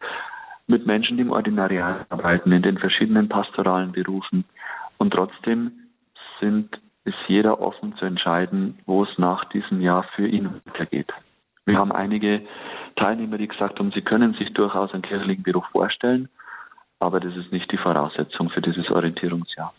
mit 0.66 0.86
Menschen, 0.86 1.16
die 1.16 1.22
im 1.22 1.30
Ordinariat 1.30 2.06
arbeiten, 2.10 2.50
in 2.52 2.62
den 2.62 2.78
verschiedenen 2.78 3.28
pastoralen 3.28 3.92
Berufen. 3.92 4.44
Und 4.98 5.12
trotzdem 5.12 5.72
sind, 6.40 6.70
ist 7.04 7.16
jeder 7.28 7.60
offen 7.60 7.94
zu 7.96 8.04
entscheiden, 8.04 8.78
wo 8.86 9.04
es 9.04 9.18
nach 9.18 9.44
diesem 9.50 9.80
Jahr 9.80 10.04
für 10.16 10.26
ihn 10.26 10.48
weitergeht. 10.64 11.12
Wir 11.66 11.78
haben 11.78 11.92
einige 11.92 12.42
Teilnehmer, 12.96 13.38
die 13.38 13.48
gesagt 13.48 13.78
haben, 13.78 13.92
sie 13.92 14.02
können 14.02 14.34
sich 14.34 14.52
durchaus 14.52 14.92
einen 14.92 15.02
kirchlichen 15.02 15.42
Beruf 15.42 15.64
vorstellen, 15.72 16.28
aber 17.00 17.20
das 17.20 17.36
ist 17.36 17.52
nicht 17.52 17.70
die 17.72 17.78
Voraussetzung 17.78 18.50
für 18.50 18.60
dieses 18.60 18.90
Orientierungsjahr. 18.90 19.72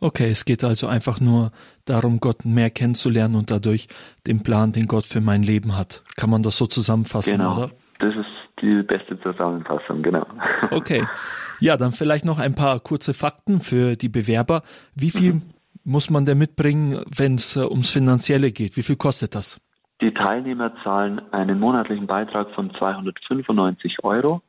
Okay, 0.00 0.30
es 0.30 0.44
geht 0.44 0.64
also 0.64 0.86
einfach 0.86 1.20
nur 1.20 1.52
darum, 1.84 2.20
Gott 2.20 2.44
mehr 2.44 2.70
kennenzulernen 2.70 3.36
und 3.36 3.50
dadurch 3.50 3.88
den 4.26 4.42
Plan, 4.42 4.72
den 4.72 4.86
Gott 4.86 5.06
für 5.06 5.20
mein 5.20 5.42
Leben 5.42 5.76
hat. 5.76 6.02
Kann 6.16 6.30
man 6.30 6.42
das 6.42 6.56
so 6.56 6.66
zusammenfassen, 6.66 7.38
genau. 7.38 7.56
oder? 7.56 7.70
Das 7.98 8.14
ist 8.14 8.26
die 8.62 8.82
beste 8.82 9.20
Zusammenfassung, 9.20 10.00
genau. 10.00 10.26
Okay. 10.70 11.06
Ja, 11.60 11.76
dann 11.76 11.92
vielleicht 11.92 12.24
noch 12.24 12.38
ein 12.38 12.54
paar 12.54 12.80
kurze 12.80 13.12
Fakten 13.14 13.60
für 13.60 13.96
die 13.96 14.08
Bewerber. 14.08 14.62
Wie 14.94 15.10
viel 15.10 15.34
mhm. 15.34 15.42
Muss 15.84 16.10
man 16.10 16.24
denn 16.24 16.38
mitbringen, 16.38 17.02
wenn 17.16 17.34
es 17.34 17.56
äh, 17.56 17.60
ums 17.60 17.90
Finanzielle 17.90 18.52
geht? 18.52 18.76
Wie 18.76 18.82
viel 18.82 18.96
kostet 18.96 19.34
das? 19.34 19.60
Die 20.00 20.14
Teilnehmer 20.14 20.72
zahlen 20.82 21.20
einen 21.32 21.60
monatlichen 21.60 22.06
Beitrag 22.06 22.50
von 22.54 22.72
295 22.74 24.02
Euro 24.02 24.42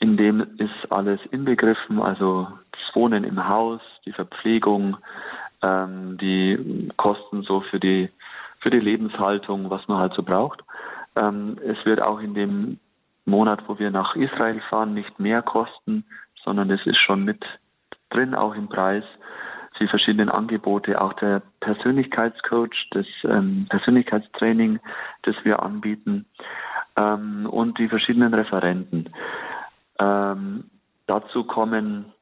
in 0.00 0.16
dem 0.16 0.40
ist 0.56 0.90
alles 0.90 1.20
inbegriffen, 1.30 2.00
also 2.00 2.48
das 2.72 2.96
Wohnen 2.96 3.22
im 3.22 3.48
Haus, 3.48 3.80
die 4.06 4.12
Verpflegung, 4.12 4.96
ähm, 5.62 6.16
die 6.18 6.88
Kosten 6.96 7.42
so 7.42 7.60
für 7.60 7.78
die 7.78 8.08
für 8.60 8.70
die 8.70 8.80
Lebenshaltung, 8.80 9.70
was 9.70 9.86
man 9.88 9.98
halt 9.98 10.12
so 10.14 10.22
braucht. 10.22 10.62
Ähm, 11.16 11.58
es 11.64 11.82
wird 11.86 12.02
auch 12.02 12.20
in 12.20 12.34
dem 12.34 12.78
Monat, 13.24 13.62
wo 13.68 13.78
wir 13.78 13.90
nach 13.90 14.16
Israel 14.16 14.60
fahren, 14.68 14.92
nicht 14.92 15.18
mehr 15.18 15.42
kosten, 15.42 16.04
sondern 16.44 16.70
es 16.70 16.84
ist 16.86 16.98
schon 16.98 17.24
mit 17.24 17.42
drin, 18.10 18.34
auch 18.34 18.54
im 18.54 18.68
Preis. 18.68 19.04
Die 19.80 19.88
verschiedenen 19.88 20.28
Angebote, 20.28 21.00
auch 21.00 21.14
der 21.14 21.42
Persönlichkeitscoach, 21.60 22.88
das 22.90 23.06
ähm, 23.24 23.66
Persönlichkeitstraining, 23.70 24.78
das 25.22 25.34
wir 25.42 25.62
anbieten 25.62 26.26
ähm, 27.00 27.46
und 27.46 27.78
die 27.78 27.88
verschiedenen 27.88 28.34
Referenten. 28.34 29.10
Ähm, 29.98 30.64
dazu 31.06 31.44
kommen 31.44 32.12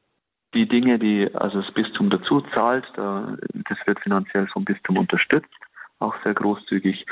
die 0.53 0.67
Dinge, 0.67 0.99
die 0.99 1.29
also 1.35 1.61
das 1.61 1.71
Bistum 1.73 2.09
dazu 2.09 2.41
zahlt. 2.55 2.85
das 2.95 3.77
wird 3.85 3.99
finanziell 3.99 4.47
vom 4.47 4.65
Bistum 4.65 4.97
unterstützt, 4.97 5.53
auch 5.99 6.15
sehr 6.23 6.33
großzügig. 6.33 7.05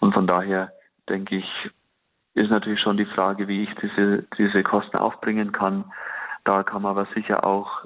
Und 0.00 0.12
von 0.12 0.26
daher 0.26 0.72
denke 1.08 1.36
ich, 1.36 1.70
ist 2.34 2.50
natürlich 2.50 2.80
schon 2.80 2.96
die 2.96 3.06
Frage, 3.06 3.48
wie 3.48 3.64
ich 3.64 3.70
diese, 3.80 4.24
diese 4.38 4.62
Kosten 4.62 4.98
aufbringen 4.98 5.52
kann. 5.52 5.84
Da 6.44 6.62
kann 6.62 6.82
man 6.82 6.92
aber 6.92 7.06
sicher 7.14 7.44
auch 7.44 7.84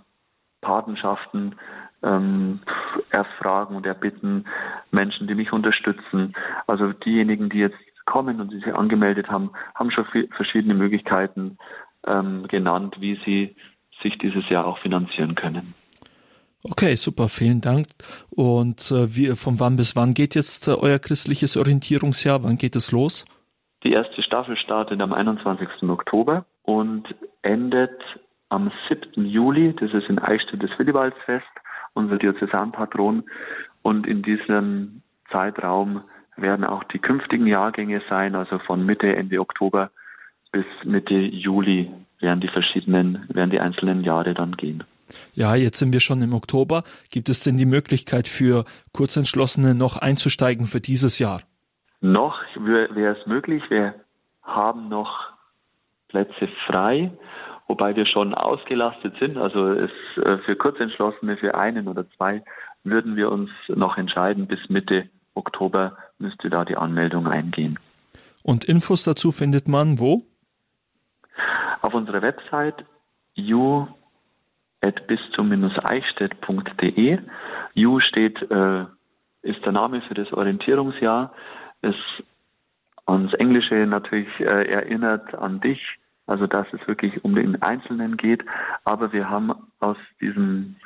Patenschaften 0.61 1.57
ähm, 2.05 2.61
erfragen 3.11 3.77
und 3.77 3.87
erbitten, 3.87 4.45
Menschen, 4.91 5.27
die 5.27 5.35
mich 5.35 5.53
unterstützen. 5.53 6.35
Also 6.67 6.93
diejenigen, 6.93 7.49
die 7.49 7.59
jetzt 7.59 7.79
kommen 8.07 8.41
und 8.41 8.53
die 8.53 8.59
sich 8.59 8.75
angemeldet 8.75 9.29
haben, 9.29 9.51
haben 9.75 9.91
schon 9.91 10.07
verschiedene 10.37 10.75
Möglichkeiten, 10.75 11.59
ähm, 12.07 12.47
genannt, 12.49 12.97
wie 13.01 13.19
sie 13.25 13.57
sich 14.03 14.19
dieses 14.19 14.49
Jahr 14.51 14.67
auch 14.67 14.79
finanzieren 14.79 15.35
können. 15.35 15.75
Okay, 16.63 16.97
super, 16.97 17.29
vielen 17.29 17.61
Dank. 17.61 17.89
Und 18.31 18.91
äh, 18.91 19.15
wie, 19.15 19.37
von 19.37 19.61
wann 19.61 19.77
bis 19.77 19.97
wann 19.97 20.15
geht 20.15 20.35
jetzt 20.35 20.67
äh, 20.67 20.73
euer 20.73 20.99
christliches 20.99 21.57
Orientierungsjahr? 21.57 22.43
Wann 22.43 22.57
geht 22.57 22.75
es 22.75 22.91
los? 22.91 23.27
Die 23.85 23.93
erste 23.93 24.23
Staffel 24.23 24.57
startet 24.57 25.01
am 25.03 25.13
21. 25.13 25.69
Oktober 25.83 26.47
und 26.63 27.15
endet 27.43 28.01
am 28.49 28.73
7. 28.89 29.27
Juli. 29.27 29.75
Das 29.79 29.93
ist 29.93 30.09
in 30.09 30.19
Eichstätt 30.19 30.63
das 30.63 30.71
Willibaldsfest, 30.79 31.45
unser 31.95 32.19
Diözesanpatron. 32.19 33.25
Und 33.83 34.07
in 34.07 34.23
diesem 34.23 35.03
Zeitraum 35.31 36.03
werden 36.37 36.65
auch 36.65 36.85
die 36.85 36.99
künftigen 36.99 37.47
Jahrgänge 37.47 38.03
sein, 38.09 38.35
also 38.35 38.59
von 38.59 38.85
Mitte, 38.85 39.15
Ende 39.15 39.41
Oktober 39.41 39.91
bis 40.53 40.65
Mitte 40.85 41.15
Juli 41.15 41.91
werden 42.21 42.41
die 42.41 42.49
verschiedenen, 42.49 43.27
werden 43.29 43.51
die 43.51 43.61
einzelnen 43.61 44.03
Jahre 44.05 44.35
dann 44.35 44.53
gehen. 44.53 44.85
Ja, 45.35 45.55
jetzt 45.55 45.79
sind 45.79 45.93
wir 45.93 46.01
schon 46.01 46.23
im 46.23 46.33
Oktober. 46.33 46.85
Gibt 47.11 47.29
es 47.29 47.43
denn 47.43 47.57
die 47.59 47.67
Möglichkeit 47.67 48.29
für 48.29 48.65
Kurzentschlossene 48.93 49.75
noch 49.75 49.97
einzusteigen 49.97 50.67
für 50.67 50.81
dieses 50.81 51.19
Jahr? 51.19 51.43
Noch 52.01 52.41
wäre 52.57 53.17
es 53.19 53.27
möglich. 53.27 53.63
Wir 53.69 53.95
haben 54.43 54.89
noch 54.89 55.33
Plätze 56.09 56.49
frei, 56.67 57.11
wobei 57.75 57.97
wir 57.97 58.07
schon 58.07 58.35
ausgelastet 58.35 59.17
sind. 59.19 59.37
Also 59.37 59.73
es, 59.73 59.91
äh, 60.17 60.39
für 60.45 60.55
Kurzentschlossene, 60.55 61.37
für 61.37 61.57
einen 61.57 61.89
oder 61.89 62.09
zwei, 62.11 62.45
würden 62.85 63.17
wir 63.17 63.33
uns 63.33 63.51
noch 63.67 63.99
entscheiden 63.99 64.47
bis 64.47 64.61
Mitte 64.69 65.09
Oktober 65.35 65.97
müsste 66.21 66.49
da 66.51 66.65
die 66.65 66.77
Anmeldung 66.77 67.27
eingehen. 67.27 67.81
Und 68.45 68.65
Infos 68.65 69.03
dazu 69.03 69.33
findet 69.33 69.67
man 69.67 69.99
wo? 69.99 70.23
Auf 71.83 71.95
unserer 71.95 72.23
Website 72.23 72.85
you 73.35 73.89
bis 75.09 75.19
zum-eichstätt.de. 75.35 77.19
You 77.73 77.99
steht, 77.99 78.41
äh, 78.49 78.85
ist 79.43 79.65
der 79.65 79.73
Name 79.73 80.01
für 80.03 80.15
das 80.15 80.33
Orientierungsjahr. 80.33 81.33
Es 81.83 81.97
ans 83.07 83.35
Englische 83.35 83.75
natürlich 83.87 84.29
äh, 84.39 84.71
erinnert 84.71 85.35
an 85.35 85.61
dich, 85.61 85.81
also 86.27 86.47
dass 86.47 86.67
es 86.73 86.87
wirklich 86.87 87.25
um 87.25 87.35
den 87.35 87.61
Einzelnen 87.63 88.17
geht. 88.17 88.45
Aber 88.85 89.13
wir 89.13 89.29
haben 89.29 89.53
aus 89.81 89.97
diesem, 90.21 90.77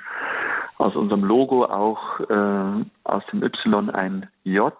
aus 0.78 0.96
unserem 0.96 1.24
Logo 1.24 1.64
auch 1.64 2.20
äh, 2.20 2.84
aus 3.04 3.24
dem 3.32 3.42
Y 3.42 3.90
ein 3.90 4.28
J 4.44 4.74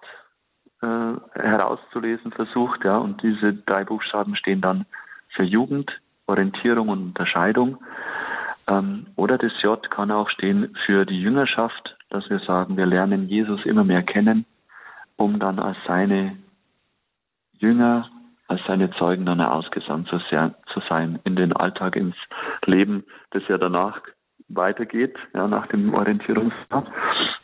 äh, 0.83 0.87
herauszulesen 1.35 2.33
versucht, 2.33 2.85
ja, 2.85 2.99
und 2.99 3.23
diese 3.23 3.53
drei 3.53 3.85
Buchstaben 3.85 4.37
stehen 4.37 4.61
dann 4.61 4.87
für 5.31 5.43
Jugend, 5.43 5.91
Orientierung 6.27 6.89
und 6.89 7.03
Unterscheidung. 7.03 7.79
Ähm, 8.67 9.07
oder 9.17 9.39
das 9.39 9.53
J 9.63 9.91
kann 9.91 10.11
auch 10.11 10.29
stehen 10.31 10.77
für 10.87 11.05
die 11.05 11.21
Jüngerschaft, 11.21 11.97
dass 12.11 12.29
wir 12.31 12.39
sagen, 12.41 12.77
wir 12.77 12.87
lernen 12.87 13.29
Jesus 13.29 13.65
immer 13.65 13.85
mehr 13.85 14.03
kennen, 14.03 14.45
um 15.17 15.39
dann 15.39 15.59
als 15.59 15.77
seine 15.87 16.37
Jünger, 17.59 18.09
als 18.49 18.61
seine 18.67 18.91
Zeugen 18.93 19.27
dann 19.27 19.41
ausgesandt 19.41 20.09
zu 20.09 20.81
sein 20.89 21.21
in 21.25 21.37
den 21.37 21.53
Alltag, 21.53 21.97
ins 21.97 22.17
Leben, 22.65 23.05
das 23.31 23.43
ja 23.49 23.59
danach 23.59 24.01
weitergeht, 24.49 25.17
ja, 25.35 25.47
nach 25.47 25.67
dem 25.69 25.95
Orientierungsjahr 25.95 26.87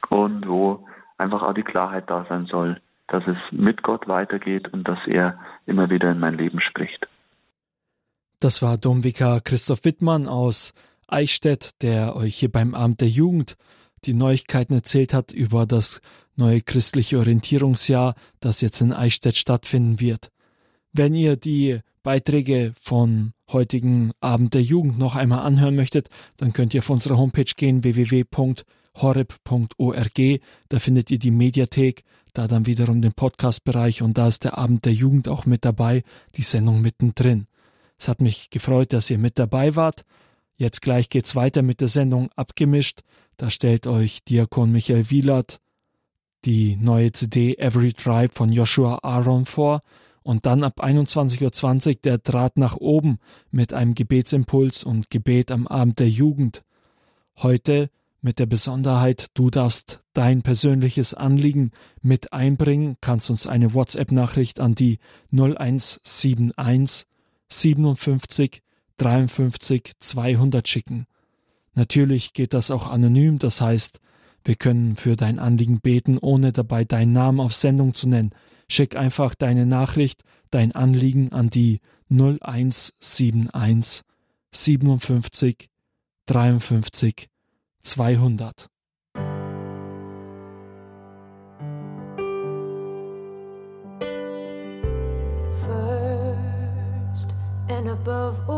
und 0.08 0.48
wo 0.48 0.86
einfach 1.18 1.42
auch 1.42 1.52
die 1.52 1.62
Klarheit 1.62 2.08
da 2.08 2.24
sein 2.28 2.46
soll, 2.46 2.80
dass 3.08 3.22
es 3.26 3.36
mit 3.50 3.82
Gott 3.82 4.08
weitergeht 4.08 4.72
und 4.72 4.88
dass 4.88 4.98
er 5.06 5.38
immer 5.66 5.90
wieder 5.90 6.10
in 6.10 6.18
mein 6.18 6.38
Leben 6.38 6.60
spricht. 6.60 7.06
Das 8.40 8.62
war 8.62 8.78
Domvikar 8.78 9.40
Christoph 9.40 9.84
Wittmann 9.84 10.26
aus 10.26 10.72
Eichstätt, 11.06 11.82
der 11.82 12.16
euch 12.16 12.36
hier 12.36 12.50
beim 12.50 12.74
Abend 12.74 13.02
der 13.02 13.08
Jugend 13.08 13.56
die 14.06 14.14
Neuigkeiten 14.14 14.74
erzählt 14.74 15.14
hat 15.14 15.32
über 15.32 15.66
das 15.66 16.00
neue 16.36 16.60
christliche 16.60 17.18
Orientierungsjahr, 17.18 18.14
das 18.40 18.60
jetzt 18.60 18.80
in 18.80 18.92
Eichstätt 18.92 19.36
stattfinden 19.36 20.00
wird. 20.00 20.30
Wenn 20.96 21.16
ihr 21.16 21.34
die 21.34 21.80
Beiträge 22.04 22.72
von 22.80 23.32
heutigen 23.50 24.12
Abend 24.20 24.54
der 24.54 24.62
Jugend 24.62 24.96
noch 24.96 25.16
einmal 25.16 25.40
anhören 25.40 25.74
möchtet, 25.74 26.08
dann 26.36 26.52
könnt 26.52 26.72
ihr 26.72 26.78
auf 26.78 26.88
unsere 26.88 27.18
Homepage 27.18 27.50
gehen 27.56 27.82
www.horeb.org. 27.82 28.60
Da 30.68 30.78
findet 30.78 31.10
ihr 31.10 31.18
die 31.18 31.32
Mediathek, 31.32 32.04
da 32.32 32.46
dann 32.46 32.66
wiederum 32.66 33.02
den 33.02 33.12
Podcast-Bereich 33.12 34.02
und 34.02 34.16
da 34.18 34.28
ist 34.28 34.44
der 34.44 34.56
Abend 34.56 34.84
der 34.84 34.92
Jugend 34.92 35.28
auch 35.28 35.46
mit 35.46 35.64
dabei, 35.64 36.04
die 36.36 36.42
Sendung 36.42 36.80
mittendrin. 36.80 37.48
Es 37.98 38.06
hat 38.06 38.20
mich 38.20 38.50
gefreut, 38.50 38.92
dass 38.92 39.10
ihr 39.10 39.18
mit 39.18 39.40
dabei 39.40 39.74
wart. 39.74 40.04
Jetzt 40.56 40.80
gleich 40.80 41.10
geht's 41.10 41.34
weiter 41.34 41.62
mit 41.62 41.80
der 41.80 41.88
Sendung 41.88 42.30
Abgemischt. 42.36 43.00
Da 43.36 43.50
stellt 43.50 43.88
euch 43.88 44.22
Diakon 44.22 44.70
Michael 44.70 45.10
Wielert 45.10 45.60
die 46.44 46.76
neue 46.76 47.10
CD 47.10 47.56
Every 47.56 47.92
Tribe 47.94 48.32
von 48.32 48.52
Joshua 48.52 49.00
Aaron 49.02 49.44
vor 49.44 49.82
und 50.24 50.46
dann 50.46 50.64
ab 50.64 50.82
21.20 50.82 51.88
Uhr 51.88 51.94
der 52.02 52.18
Draht 52.18 52.56
nach 52.56 52.76
oben 52.76 53.18
mit 53.52 53.72
einem 53.72 53.94
Gebetsimpuls 53.94 54.82
und 54.82 55.10
Gebet 55.10 55.52
am 55.52 55.68
Abend 55.68 56.00
der 56.00 56.08
Jugend. 56.08 56.64
Heute 57.36 57.90
mit 58.22 58.38
der 58.38 58.46
Besonderheit, 58.46 59.26
du 59.34 59.50
darfst 59.50 60.02
dein 60.14 60.42
persönliches 60.42 61.12
Anliegen 61.12 61.72
mit 62.00 62.32
einbringen, 62.32 62.96
kannst 63.02 63.28
uns 63.28 63.46
eine 63.46 63.74
WhatsApp-Nachricht 63.74 64.60
an 64.60 64.74
die 64.74 64.98
0171 65.30 67.06
57 67.48 68.62
53 68.96 69.92
200 69.98 70.66
schicken. 70.66 71.06
Natürlich 71.74 72.32
geht 72.32 72.54
das 72.54 72.70
auch 72.70 72.90
anonym, 72.90 73.38
das 73.38 73.60
heißt, 73.60 74.00
wir 74.44 74.54
können 74.54 74.96
für 74.96 75.16
dein 75.16 75.38
Anliegen 75.38 75.80
beten, 75.80 76.18
ohne 76.18 76.52
dabei 76.52 76.84
deinen 76.84 77.12
Namen 77.12 77.40
auf 77.40 77.52
Sendung 77.52 77.94
zu 77.94 78.08
nennen 78.08 78.30
schick 78.68 78.96
einfach 78.96 79.34
deine 79.34 79.66
Nachricht, 79.66 80.22
dein 80.50 80.72
Anliegen 80.72 81.32
an 81.32 81.50
die 81.50 81.80
0171 82.10 84.02
57 84.52 85.68
53 86.26 87.28
200. 87.82 88.68
First 95.50 97.34
and 97.68 97.88
above 97.88 98.40
all 98.48 98.53